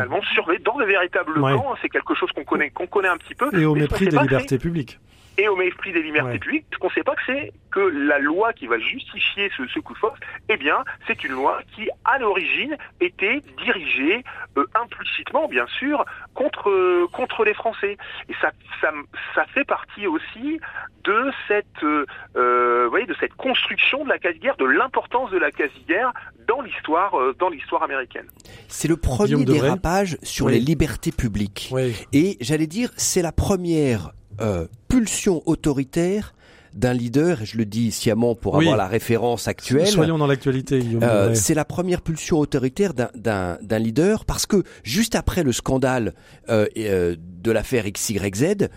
dans 0.64 0.76
de 0.78 0.84
véritables 0.84 1.40
camps. 1.40 1.74
C'est 1.82 1.88
quelque 1.88 2.14
chose 2.14 2.30
qu'on 2.32 2.44
connaît 2.44 2.70
qu'on 2.70 2.86
connaît 2.86 3.08
un 3.08 3.16
petit 3.16 3.34
peu. 3.34 3.50
Et 3.58 3.64
au 3.64 3.74
mépris 3.74 4.06
des 4.06 4.18
libertés 4.18 4.58
publiques 4.58 4.98
et 5.38 5.48
au 5.48 5.56
mépris 5.56 5.92
des 5.92 6.02
libertés 6.02 6.38
publiques, 6.38 6.66
ce 6.72 6.78
qu'on 6.78 6.88
ne 6.88 6.92
sait 6.92 7.02
pas 7.02 7.14
que 7.14 7.22
c'est 7.26 7.52
que 7.70 7.80
la 7.80 8.18
loi 8.18 8.52
qui 8.52 8.66
va 8.66 8.78
justifier 8.78 9.50
ce, 9.56 9.66
ce 9.66 9.80
coup 9.80 9.94
de 9.94 9.98
force, 9.98 10.18
eh 10.48 10.56
bien, 10.56 10.84
c'est 11.06 11.24
une 11.24 11.32
loi 11.32 11.60
qui, 11.74 11.88
à 12.04 12.18
l'origine, 12.18 12.76
était 13.00 13.40
dirigée 13.64 14.22
euh, 14.56 14.64
implicitement, 14.80 15.48
bien 15.48 15.66
sûr, 15.78 16.04
contre 16.34 16.70
euh, 16.70 17.08
contre 17.12 17.44
les 17.44 17.54
Français. 17.54 17.96
Et 18.28 18.34
ça, 18.40 18.52
ça, 18.80 18.90
ça 19.34 19.44
fait 19.46 19.64
partie 19.64 20.06
aussi 20.06 20.60
de 21.04 21.30
cette, 21.48 21.82
euh, 21.82 22.06
euh 22.36 22.84
vous 22.84 22.90
voyez, 22.90 23.06
de 23.06 23.16
cette 23.18 23.34
construction 23.34 24.04
de 24.04 24.08
la 24.08 24.18
quasi-guerre, 24.18 24.56
de 24.56 24.64
l'importance 24.64 25.30
de 25.30 25.38
la 25.38 25.50
quasi-guerre 25.50 26.12
dans 26.46 26.60
l'histoire, 26.60 27.18
euh, 27.18 27.34
dans 27.38 27.48
l'histoire 27.48 27.82
américaine. 27.82 28.26
C'est 28.68 28.88
le 28.88 28.96
premier 28.96 29.44
dérapage 29.44 30.16
sur 30.22 30.48
les 30.48 30.60
libertés 30.60 31.12
publiques. 31.12 31.70
Oui. 31.72 31.94
Et 32.12 32.36
j'allais 32.40 32.66
dire, 32.66 32.90
c'est 32.96 33.22
la 33.22 33.32
première 33.32 34.12
euh, 34.40 34.66
pulsion 34.88 35.42
autoritaire 35.46 36.34
d'un 36.74 36.92
leader, 36.92 37.42
et 37.42 37.46
je 37.46 37.56
le 37.56 37.64
dis 37.64 37.92
sciemment 37.92 38.34
pour 38.34 38.56
avoir 38.56 38.76
la 38.76 38.88
référence 38.88 39.46
actuelle. 39.46 39.86
Soyons 39.86 40.18
dans 40.18 40.26
l'actualité. 40.26 40.82
Euh, 41.02 41.34
c'est 41.34 41.54
la 41.54 41.64
première 41.64 42.02
pulsion 42.02 42.38
autoritaire 42.38 42.92
d'un 42.94 43.78
leader 43.78 44.24
parce 44.24 44.44
que 44.44 44.64
juste 44.82 45.14
après 45.14 45.44
le 45.44 45.52
scandale 45.52 46.14
euh, 46.48 46.66
euh 46.76 47.16
de 47.18 47.50
l'affaire 47.50 47.84
XYZ, 47.90 48.68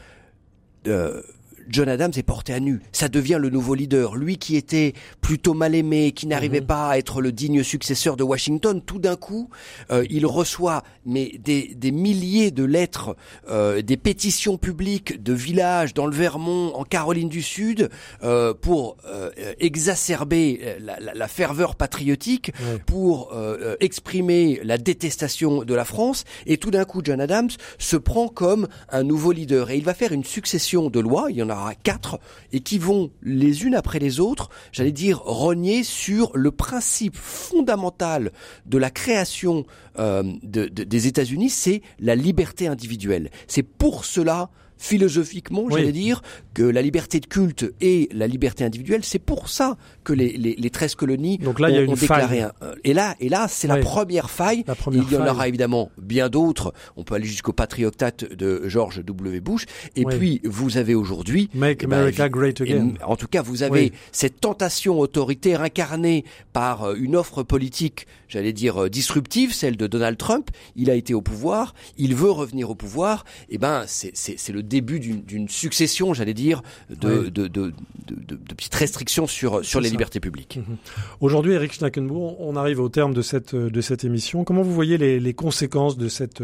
euh, 0.88 1.22
John 1.70 1.90
Adams 1.90 2.12
est 2.16 2.24
porté 2.24 2.54
à 2.54 2.60
nu. 2.60 2.82
Ça 2.92 3.10
devient 3.10 3.38
le 3.40 3.50
nouveau 3.50 3.76
leader. 3.76 4.16
Lui 4.16 4.38
qui 4.38 4.56
était 4.56 4.94
plutôt 5.22 5.54
mal 5.54 5.76
aimé, 5.76 6.12
qui 6.12 6.28
n'arrivait 6.28 6.62
mhm. 6.62 6.68
pas 6.68 6.90
à 6.90 6.98
être 6.98 7.22
le 7.22 7.32
digne 7.32 7.64
successeur 7.64 8.18
de 8.18 8.24
Washington, 8.24 8.82
tout 8.82 9.00
d'un 9.00 9.16
coup, 9.16 9.50
euh, 9.92 10.06
il 10.10 10.26
reçoit 10.26 10.84
mais 11.06 11.32
des, 11.40 11.74
des 11.76 11.92
milliers 11.92 12.52
de 12.52 12.64
lettres, 12.64 13.16
euh, 13.50 13.82
des 13.82 13.98
pétitions 13.98 14.58
publiques 14.58 15.22
de 15.22 15.34
villages 15.34 15.94
dans 15.94 16.06
le 16.06 16.16
Vermont, 16.16 16.74
en 16.76 16.84
Caroline 16.84 17.30
du 17.30 17.42
Sud, 17.42 17.90
euh, 18.24 18.54
pour 18.54 18.98
euh, 19.06 19.32
exacerber 19.60 20.76
la, 20.80 21.00
la, 21.00 21.14
la, 21.14 21.28
ferveur 21.28 21.76
patriotique, 21.76 22.52
pour 22.86 23.32
euh, 23.34 23.76
exprimer 23.80 24.60
la 24.64 24.78
détestation 24.78 25.64
de 25.64 25.74
la 25.74 25.86
France. 25.86 26.24
Et 26.46 26.58
tout 26.58 26.72
d'un 26.72 26.86
coup, 26.86 27.02
John 27.04 27.22
Adams 27.22 27.50
se 27.78 27.98
prend 27.98 28.28
comme 28.28 28.68
un 28.90 29.04
nouveau 29.04 29.32
leader. 29.32 29.70
Et 29.70 29.78
il 29.78 29.84
va 29.84 29.94
faire 29.94 30.12
une 30.12 30.24
succession 30.24 30.90
de 30.90 31.00
lois. 31.00 31.28
Il 31.30 31.38
y 31.38 31.44
en 31.44 31.50
a 31.50 31.56
quatre 31.84 32.20
et 32.52 32.60
qui 32.60 32.78
vont 32.78 33.12
les 33.22 33.66
unes 33.66 33.76
après 33.76 34.00
les 34.00 34.20
autres, 34.20 34.50
j'allais 34.72 34.92
dire, 34.92 35.20
renier 35.24 35.84
sur 35.84 36.32
le 36.36 36.52
principe 36.52 37.16
fondamental 37.16 38.32
de 38.66 38.78
la 38.78 38.90
création 38.90 39.66
euh, 40.00 40.24
de, 40.44 40.68
des 40.68 41.08
États-Unis, 41.08 41.50
c'est 41.50 41.82
la 42.00 42.16
liberté 42.16 42.68
individuelle. 42.68 43.30
C'est 43.48 43.64
pour 43.64 44.06
cela 44.06 44.50
philosophiquement, 44.78 45.70
j'allais 45.70 45.92
dire, 45.92 46.22
que 46.54 46.64
la 46.64 46.82
liberté 46.82 47.20
de 47.20 47.26
culte 47.26 47.74
et 47.82 48.10
la 48.12 48.28
liberté 48.28 48.64
individuelle, 48.64 49.04
c'est 49.04 49.20
pour 49.20 49.50
ça 49.50 49.78
que 50.04 50.14
les, 50.14 50.38
les, 50.38 50.56
les 50.58 50.70
13 50.70 50.96
colonies 50.96 51.38
Donc 51.38 51.60
là, 51.60 51.68
ont, 51.68 51.72
il 51.72 51.76
y 51.76 51.78
a 51.80 51.82
une 51.82 51.94
déclaré 51.94 52.42
un, 52.42 52.52
et 52.84 52.94
là, 52.94 53.16
et 53.20 53.30
là, 53.30 53.48
c'est 53.50 53.68
la 53.68 53.78
première 53.78 54.30
faille. 54.30 54.64
La 54.68 54.76
première 54.76 55.04
il 55.04 55.14
y 55.14 55.18
en 55.18 55.28
aura 55.28 55.48
évidemment 55.48 55.92
bien 55.98 56.30
d'autres. 56.30 56.74
On 56.96 57.04
peut 57.04 57.16
aller 57.16 57.26
jusqu'au 57.26 57.54
patriotate 57.54 58.32
de 58.34 58.68
George 58.68 59.04
W. 59.04 59.40
Bush. 59.40 59.66
Et 59.96 60.06
puis, 60.06 60.42
vous 60.44 60.78
avez 60.78 60.96
aujourd'hui, 60.96 61.50
Make 61.54 61.82
eh 61.84 61.88
ben, 61.88 62.00
America 62.00 62.30
Great 62.30 62.62
Again. 62.62 62.94
En 63.06 63.16
tout 63.16 63.28
cas, 63.28 63.42
vous 63.42 63.64
avez 63.64 63.92
cette 64.12 64.40
tentation 64.40 65.00
autoritaire 65.00 65.62
incarnée 65.62 66.24
par 66.54 66.84
euh, 66.84 66.96
une 66.96 67.16
offre 67.16 67.44
politique, 67.44 68.08
j'allais 68.28 68.54
dire 68.54 68.84
euh, 68.84 68.90
disruptive, 68.90 69.54
celle 69.54 69.78
de 69.78 69.88
Donald 69.88 70.18
Trump. 70.18 70.50
Il 70.76 70.90
a 70.90 70.96
été 70.96 71.14
au 71.14 71.22
pouvoir, 71.22 71.74
il 71.98 72.16
veut 72.16 72.32
revenir 72.32 72.70
au 72.70 72.76
pouvoir. 72.76 73.26
Et 73.50 73.56
eh 73.56 73.58
ben, 73.58 73.84
c'est 73.88 74.50
le 74.50 74.64
début 74.64 75.00
d'une 75.00 75.50
succession, 75.50 76.14
j'allais 76.14 76.34
dire, 76.34 76.62
de, 76.90 77.30
de, 77.30 77.48
de, 77.48 77.74
de, 78.08 78.54
petites 78.56 78.76
restrictions 78.76 79.28
sur, 79.28 79.64
sur 79.64 79.80
les 79.80 79.90
libertés 79.90 80.20
publiques. 80.20 80.58
Mhm. 80.58 80.78
Aujourd'hui, 81.22 81.54
Eric 81.54 81.74
Schnackenbourg, 81.74 82.40
on 82.42 82.56
arrive 82.56 82.80
au 82.80 82.90
terme 82.90 83.14
de 83.14 83.22
cette, 83.22 83.56
de 83.56 83.82
cette 83.82 84.04
émission. 84.04 84.44
Comment 84.44 84.62
vous 84.62 84.74
voyez 84.74 84.98
les, 84.98 85.20
les 85.20 85.34
conséquences 85.34 85.98
de 85.98 86.08
cette, 86.08 86.42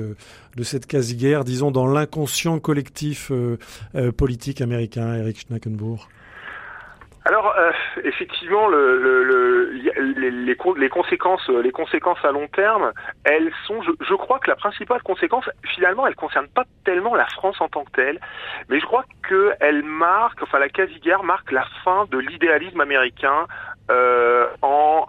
de 0.56 0.64
cette 0.64 0.86
quasi-guerre, 0.86 1.44
disons, 1.44 1.72
dans 1.72 1.88
l'inconscient 1.88 2.60
collectif 2.60 3.32
euh, 3.32 3.58
euh, 3.96 4.12
politique 4.12 4.62
américain, 4.62 5.16
Eric 5.16 5.40
Schnackenbourg? 5.40 6.10
Alors 7.26 7.54
euh, 7.58 7.72
effectivement, 8.04 8.68
le, 8.68 8.98
le, 9.02 9.24
le, 9.24 9.72
les, 10.76 10.90
conséquences, 10.90 11.48
les 11.48 11.72
conséquences 11.72 12.24
à 12.24 12.32
long 12.32 12.48
terme, 12.48 12.92
elles 13.24 13.52
sont, 13.66 13.82
je, 13.82 13.92
je 14.02 14.14
crois 14.14 14.40
que 14.40 14.50
la 14.50 14.58
principale 14.58 15.02
conséquence, 15.04 15.50
finalement, 15.74 16.06
elle 16.06 16.16
concerne 16.16 16.48
pas 16.50 16.66
tellement 16.84 17.16
la 17.16 17.28
France 17.28 17.62
en 17.62 17.70
tant 17.70 17.86
que 17.86 17.92
telle, 17.92 18.20
mais 18.68 18.80
je 18.80 18.86
crois 18.86 19.06
qu'elle 19.28 19.84
marque, 19.84 20.44
enfin 20.44 20.60
la 20.60 20.68
quasi-guerre 20.68 21.24
marque 21.24 21.52
la 21.52 21.66
fin 21.86 22.06
de 22.12 22.18
l'idéalisme 22.18 22.82
américain 22.82 23.48
euh, 23.92 24.48
en, 24.62 25.06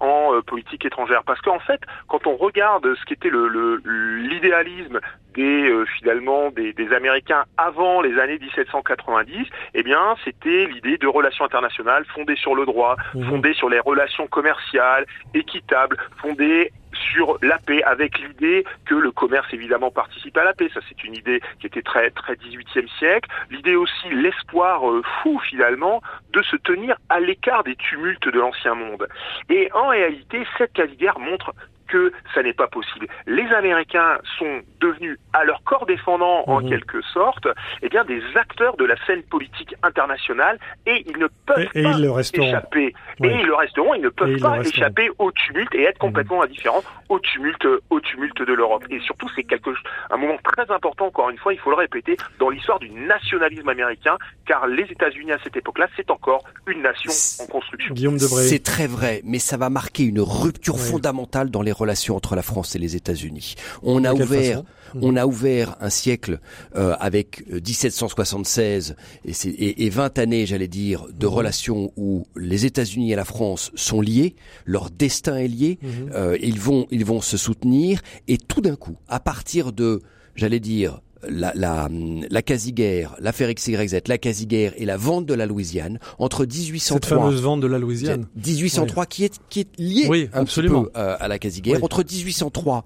en 0.00 0.34
euh, 0.34 0.42
politique 0.42 0.84
étrangère. 0.84 1.22
Parce 1.24 1.40
qu'en 1.40 1.60
fait, 1.60 1.80
quand 2.08 2.26
on 2.26 2.36
regarde 2.36 2.94
ce 2.96 3.04
qu'était 3.04 3.30
le, 3.30 3.80
l'idéalisme 4.18 5.00
des 5.34 5.70
euh, 5.70 5.84
finalement 5.98 6.50
des, 6.50 6.72
des, 6.72 6.92
Américains 6.92 7.44
avant 7.56 8.00
les 8.00 8.18
années 8.18 8.38
1790, 8.38 9.46
eh 9.74 9.82
bien, 9.82 10.16
c'était 10.24 10.66
l'idée 10.66 10.98
de 10.98 11.06
relations 11.06 11.44
internationales 11.44 12.04
fondées 12.14 12.36
sur 12.36 12.54
le 12.56 12.66
droit, 12.66 12.96
mmh. 13.14 13.28
fondées 13.28 13.54
sur 13.54 13.68
les 13.68 13.78
relations 13.78 14.26
commerciales, 14.26 15.06
équitables, 15.34 15.96
fondées 16.20 16.72
sur 17.12 17.38
la 17.42 17.58
paix, 17.58 17.82
avec 17.82 18.18
l'idée 18.18 18.64
que 18.84 18.94
le 18.94 19.10
commerce 19.10 19.52
évidemment 19.52 19.90
participe 19.90 20.36
à 20.36 20.44
la 20.44 20.52
paix. 20.52 20.70
Ça, 20.72 20.80
c'est 20.88 21.04
une 21.04 21.14
idée 21.14 21.40
qui 21.60 21.66
était 21.66 21.82
très 21.82 22.10
très 22.10 22.34
18e 22.34 22.88
siècle. 22.98 23.28
L'idée 23.50 23.76
aussi, 23.76 24.08
l'espoir 24.10 24.90
euh, 24.90 25.02
fou 25.22 25.38
finalement 25.40 26.02
de 26.32 26.42
se 26.42 26.56
tenir 26.56 26.96
à 27.08 27.20
l'écart 27.20 27.64
des 27.64 27.76
tumultes 27.76 28.28
de 28.28 28.38
l'ancien 28.38 28.74
monde. 28.74 29.08
Et 29.48 29.70
en 29.72 29.88
réalité, 29.88 30.46
cette 30.58 30.72
quasi-guerre 30.72 31.18
montre 31.18 31.52
que 31.88 32.12
ça 32.34 32.42
n'est 32.42 32.52
pas 32.52 32.66
possible. 32.66 33.06
Les 33.26 33.46
Américains 33.52 34.18
sont 34.38 34.60
devenus, 34.80 35.18
à 35.32 35.44
leur 35.44 35.62
corps 35.64 35.86
défendant 35.86 36.44
en 36.46 36.60
mhm. 36.60 36.68
quelque 36.68 37.02
sorte, 37.12 37.46
eh 37.82 37.88
bien 37.88 38.04
des 38.04 38.22
acteurs 38.34 38.76
de 38.76 38.84
la 38.84 38.96
scène 39.06 39.22
politique 39.22 39.74
internationale 39.82 40.58
et 40.86 41.04
ils 41.06 41.18
ne 41.18 41.28
peuvent 41.46 41.68
pas 41.72 41.98
échapper. 41.98 42.94
Et 43.22 43.28
ils 43.28 43.46
le 43.46 43.54
resteront, 43.54 43.94
ils 43.94 44.02
ne 44.02 44.08
peuvent 44.08 44.40
pas 44.40 44.60
échapper 44.60 45.10
au 45.18 45.30
tumulte 45.32 45.74
et 45.74 45.82
être 45.82 46.02
mhm. 46.02 46.08
complètement 46.08 46.42
indifférents 46.42 46.82
au 47.08 47.18
tumulte, 47.20 47.66
au 47.90 48.00
tumulte 48.00 48.42
de 48.42 48.52
l'Europe. 48.52 48.84
Et 48.90 49.00
surtout, 49.00 49.28
c'est 49.34 49.44
quelque 49.44 49.70
un 50.10 50.16
moment 50.16 50.36
très 50.42 50.70
important, 50.72 51.06
encore 51.06 51.30
une 51.30 51.38
fois, 51.38 51.52
il 51.52 51.58
faut 51.58 51.70
le 51.70 51.76
répéter, 51.76 52.16
dans 52.38 52.50
l'histoire 52.50 52.78
du 52.78 52.90
nationalisme 52.90 53.68
américain, 53.68 54.16
car 54.46 54.66
les 54.66 54.84
États-Unis 54.84 55.32
à 55.32 55.38
cette 55.42 55.56
époque-là, 55.56 55.88
c'est 55.96 56.10
encore 56.10 56.44
une 56.66 56.82
nation 56.82 57.10
en 57.42 57.46
construction. 57.46 57.94
Guillaume 57.94 58.18
C'est 58.18 58.62
très 58.62 58.86
vrai, 58.86 59.20
mais 59.24 59.38
ça 59.38 59.56
va 59.56 59.70
marquer 59.70 60.04
une 60.04 60.20
rupture 60.20 60.78
fondamentale 60.78 61.50
dans 61.50 61.62
les 61.62 61.72
relations 61.76 62.16
entre 62.16 62.34
la 62.34 62.42
France 62.42 62.74
et 62.74 62.78
les 62.78 62.96
États-Unis. 62.96 63.54
On 63.82 64.04
a 64.04 64.12
ouvert, 64.12 64.62
on 64.94 65.16
a 65.16 65.26
ouvert 65.26 65.76
un 65.80 65.90
siècle 65.90 66.40
euh, 66.74 66.94
avec 66.98 67.46
1776 67.48 68.96
euh, 68.98 69.30
et, 69.44 69.86
et, 69.86 69.90
20 69.90 70.18
années, 70.18 70.46
j'allais 70.46 70.68
dire, 70.68 71.06
de 71.12 71.26
mhm. 71.26 71.32
relations 71.32 71.92
où 71.96 72.26
les 72.36 72.66
États-Unis 72.66 73.12
et 73.12 73.16
la 73.16 73.24
France 73.24 73.70
sont 73.74 74.00
liés, 74.00 74.36
leur 74.64 74.90
destin 74.90 75.36
est 75.36 75.48
lié, 75.48 75.78
mhm. 75.82 76.10
euh, 76.12 76.38
ils 76.40 76.60
vont, 76.60 76.86
ils 76.90 77.04
vont 77.04 77.20
se 77.20 77.36
soutenir 77.36 78.00
et 78.28 78.38
tout 78.38 78.60
d'un 78.60 78.76
coup, 78.76 78.96
à 79.08 79.20
partir 79.20 79.72
de, 79.72 80.00
j'allais 80.34 80.60
dire, 80.60 81.00
la, 81.28 81.52
la, 81.54 81.88
la 82.30 82.42
quasi-guerre, 82.42 83.16
l'affaire 83.20 83.52
XYZ, 83.52 84.00
la 84.06 84.18
quasi-guerre 84.18 84.72
et 84.76 84.84
la 84.84 84.96
vente 84.96 85.26
de 85.26 85.34
la 85.34 85.46
Louisiane 85.46 85.98
entre 86.18 86.44
1803. 86.44 86.96
Cette 86.96 87.06
fameuse 87.06 87.42
vente 87.42 87.60
de 87.60 87.66
la 87.66 87.78
Louisiane. 87.78 88.26
1803 88.36 89.06
qui 89.06 89.24
est 89.24 89.40
qui 89.48 89.60
est 89.60 89.78
liée 89.78 90.28
un 90.32 90.40
absolument. 90.40 90.84
peu 90.84 90.90
euh, 90.96 91.16
à 91.18 91.28
la 91.28 91.38
quasi-guerre 91.38 91.82
entre 91.82 92.04
1803 92.04 92.84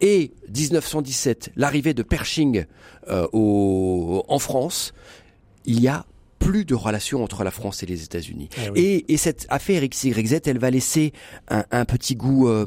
et 0.00 0.32
1917, 0.54 1.52
l'arrivée 1.56 1.94
de 1.94 2.02
Pershing 2.02 2.64
euh, 3.08 3.26
au, 3.32 4.24
en 4.28 4.38
France, 4.38 4.92
il 5.64 5.80
y 5.80 5.88
a 5.88 6.06
plus 6.38 6.64
de 6.64 6.74
relations 6.74 7.22
entre 7.22 7.44
la 7.44 7.50
France 7.50 7.82
et 7.82 7.86
les 7.86 8.02
États-Unis. 8.02 8.48
Ah 8.56 8.70
et, 8.74 9.12
et, 9.12 9.16
cette 9.16 9.46
affaire 9.50 9.86
XYZ, 9.86 10.40
elle 10.46 10.58
va 10.58 10.70
laisser 10.70 11.12
un, 11.48 11.64
un 11.70 11.84
petit 11.84 12.16
goût 12.16 12.48
euh, 12.48 12.66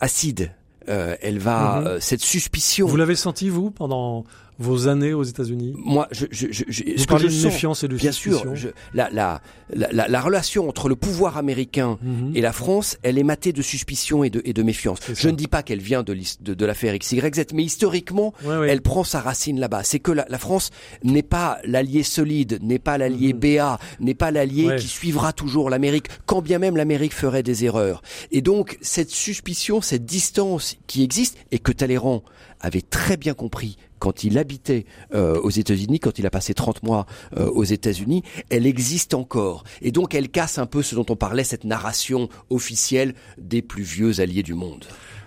acide 0.00 0.52
elle 0.86 1.38
va 1.38 1.80
mhm. 1.80 1.86
euh, 1.86 2.00
cette 2.00 2.20
suspicion. 2.20 2.86
Vous 2.86 2.96
l'avez 2.96 3.16
senti 3.16 3.48
vous 3.48 3.70
pendant 3.70 4.24
vos 4.58 4.88
années 4.88 5.12
aux 5.12 5.22
États-Unis 5.22 5.74
Moi, 5.76 6.08
je, 6.12 6.26
je, 6.30 6.46
je, 6.50 6.84
Vous 6.96 7.06
parlez 7.06 7.28
de 7.28 7.44
méfiance 7.44 7.82
et 7.82 7.88
de 7.88 7.96
Bien 7.96 8.12
sûr, 8.12 8.54
je, 8.54 8.68
la, 8.92 9.10
la, 9.10 9.40
la, 9.72 10.08
la, 10.08 10.20
relation 10.20 10.68
entre 10.68 10.88
le 10.88 10.96
pouvoir 10.96 11.36
américain 11.36 11.98
mhm. 12.02 12.32
et 12.34 12.40
la 12.40 12.52
France, 12.52 12.96
elle 13.02 13.18
est 13.18 13.24
matée 13.24 13.52
de 13.52 13.62
suspicion 13.62 14.24
et 14.24 14.30
de, 14.30 14.42
et 14.44 14.52
de 14.52 14.62
méfiance. 14.62 14.98
Je 15.14 15.28
ne 15.28 15.36
dis 15.36 15.48
pas 15.48 15.62
qu'elle 15.62 15.80
vient 15.80 16.02
de, 16.02 16.16
de, 16.40 16.54
de 16.54 16.66
l'affaire 16.66 16.96
XYZ, 16.96 17.46
mais 17.52 17.64
historiquement, 17.64 18.32
elle 18.44 18.82
prend 18.82 19.04
sa 19.04 19.20
racine 19.20 19.58
là-bas. 19.58 19.82
C'est 19.82 20.00
que 20.00 20.12
la, 20.12 20.38
France 20.38 20.70
n'est 21.02 21.22
pas 21.22 21.58
l'allié 21.64 22.02
solide, 22.02 22.58
n'est 22.62 22.78
pas 22.78 22.98
l'allié 22.98 23.32
mhm. 23.32 23.40
BA, 23.40 23.78
n'est 24.00 24.14
pas 24.14 24.30
l'allié 24.30 24.76
qui 24.76 24.88
suivra 24.88 25.32
toujours 25.32 25.70
l'Amérique, 25.70 26.06
quand 26.26 26.42
bien 26.42 26.58
même 26.58 26.76
l'Amérique 26.76 27.14
ferait 27.14 27.42
des 27.42 27.64
erreurs. 27.64 28.02
Et 28.30 28.40
donc, 28.40 28.78
cette 28.80 29.10
suspicion, 29.10 29.80
cette 29.80 30.04
distance 30.04 30.76
qui 30.86 31.02
existe, 31.02 31.38
et 31.50 31.58
que 31.58 31.72
Talleyrand 31.72 32.22
avait 32.64 32.82
très 32.82 33.16
bien 33.16 33.34
compris 33.34 33.76
quand 33.98 34.24
il 34.24 34.38
habitait 34.38 34.86
euh, 35.14 35.40
aux 35.40 35.50
États-Unis, 35.50 36.00
quand 36.00 36.18
il 36.18 36.26
a 36.26 36.30
passé 36.30 36.52
30 36.52 36.82
mois 36.82 37.06
euh, 37.36 37.46
aux 37.50 37.64
États-Unis, 37.64 38.22
elle 38.50 38.66
existe 38.66 39.14
encore. 39.14 39.64
Et 39.82 39.92
donc 39.92 40.14
elle 40.14 40.28
casse 40.28 40.58
un 40.58 40.66
peu 40.66 40.82
ce 40.82 40.94
dont 40.94 41.06
on 41.08 41.16
parlait, 41.16 41.44
cette 41.44 41.64
narration 41.64 42.28
officielle 42.50 43.14
des 43.38 43.62
plus 43.62 43.82
vieux 43.82 44.20
alliés 44.20 44.42
du 44.42 44.54
monde. 44.54 44.84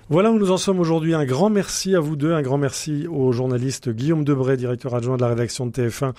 Voilà 0.10 0.32
où 0.32 0.40
nous 0.40 0.52
en 0.52 0.58
sommes 0.58 0.80
aujourd'hui. 0.80 1.14
Un 1.14 1.26
grand 1.26 1.50
merci 1.50 1.94
à 1.94 2.00
vous 2.00 2.16
deux, 2.16 2.32
un 2.32 2.42
grand 2.42 2.58
merci 2.58 3.08
au 3.08 3.34
journaliste 3.34 3.90
Guillaume 3.90 4.24
Debray, 4.24 4.56
directeur 4.56 4.96
adjoint 4.96 5.18
de 5.18 5.22
la 5.22 5.28
rédaction 5.28 5.66
de 5.66 5.72
TF1, 5.72 6.14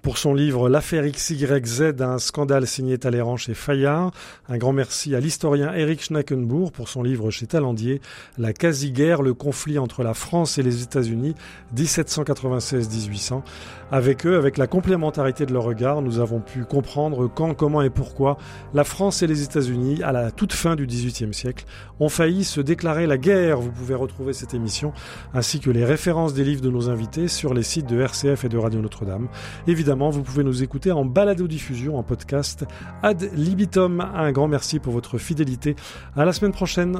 pour 0.00 0.16
son 0.16 0.32
livre 0.32 0.68
L'affaire 0.68 1.02
XYZ, 1.04 1.94
un 1.98 2.18
scandale 2.18 2.68
signé 2.68 2.98
Talleyrand 2.98 3.36
chez 3.36 3.54
Fayard. 3.54 4.12
Un 4.48 4.58
grand 4.58 4.72
merci 4.72 5.16
à 5.16 5.20
l'historien 5.20 5.74
Eric 5.74 6.04
Schnackenbourg 6.04 6.70
pour 6.70 6.88
son 6.88 7.02
livre 7.02 7.30
chez 7.30 7.48
Talandier, 7.48 8.00
La 8.38 8.52
quasi-guerre, 8.52 9.22
le 9.22 9.34
conflit 9.34 9.80
entre 9.80 10.04
la 10.04 10.14
France 10.14 10.58
et 10.58 10.62
les 10.62 10.84
États-Unis, 10.84 11.34
1796-1800. 11.74 13.42
Avec 13.90 14.24
eux, 14.24 14.36
avec 14.36 14.56
la 14.56 14.68
complémentarité 14.68 15.46
de 15.46 15.52
leur 15.52 15.64
regard, 15.64 16.00
nous 16.00 16.20
avons 16.20 16.38
pu 16.38 16.64
comprendre 16.64 17.28
quand, 17.28 17.54
comment 17.54 17.82
et 17.82 17.90
pourquoi 17.90 18.38
la 18.72 18.84
France 18.84 19.22
et 19.22 19.26
les 19.26 19.42
États-Unis, 19.42 20.00
à 20.04 20.12
la 20.12 20.30
toute 20.30 20.52
fin 20.52 20.76
du 20.76 20.86
XVIIIe 20.86 21.34
siècle, 21.34 21.64
ont 21.98 22.08
failli 22.08 22.44
se 22.44 22.60
déclarer 22.60 23.08
la 23.08 23.18
guerre. 23.18 23.31
Vous 23.32 23.70
pouvez 23.70 23.94
retrouver 23.94 24.32
cette 24.32 24.54
émission 24.54 24.92
ainsi 25.34 25.60
que 25.60 25.70
les 25.70 25.84
références 25.84 26.34
des 26.34 26.44
livres 26.44 26.60
de 26.60 26.70
nos 26.70 26.90
invités 26.90 27.28
sur 27.28 27.54
les 27.54 27.62
sites 27.62 27.86
de 27.86 28.00
RCF 28.00 28.44
et 28.44 28.48
de 28.48 28.58
Radio 28.58 28.80
Notre-Dame. 28.80 29.28
Évidemment, 29.66 30.10
vous 30.10 30.22
pouvez 30.22 30.44
nous 30.44 30.62
écouter 30.62 30.92
en 30.92 31.04
balado-diffusion, 31.04 31.96
en 31.96 32.02
podcast 32.02 32.64
ad 33.02 33.30
libitum. 33.34 34.00
Un 34.00 34.32
grand 34.32 34.48
merci 34.48 34.78
pour 34.78 34.92
votre 34.92 35.18
fidélité. 35.18 35.76
À 36.16 36.24
la 36.24 36.32
semaine 36.32 36.52
prochaine. 36.52 36.98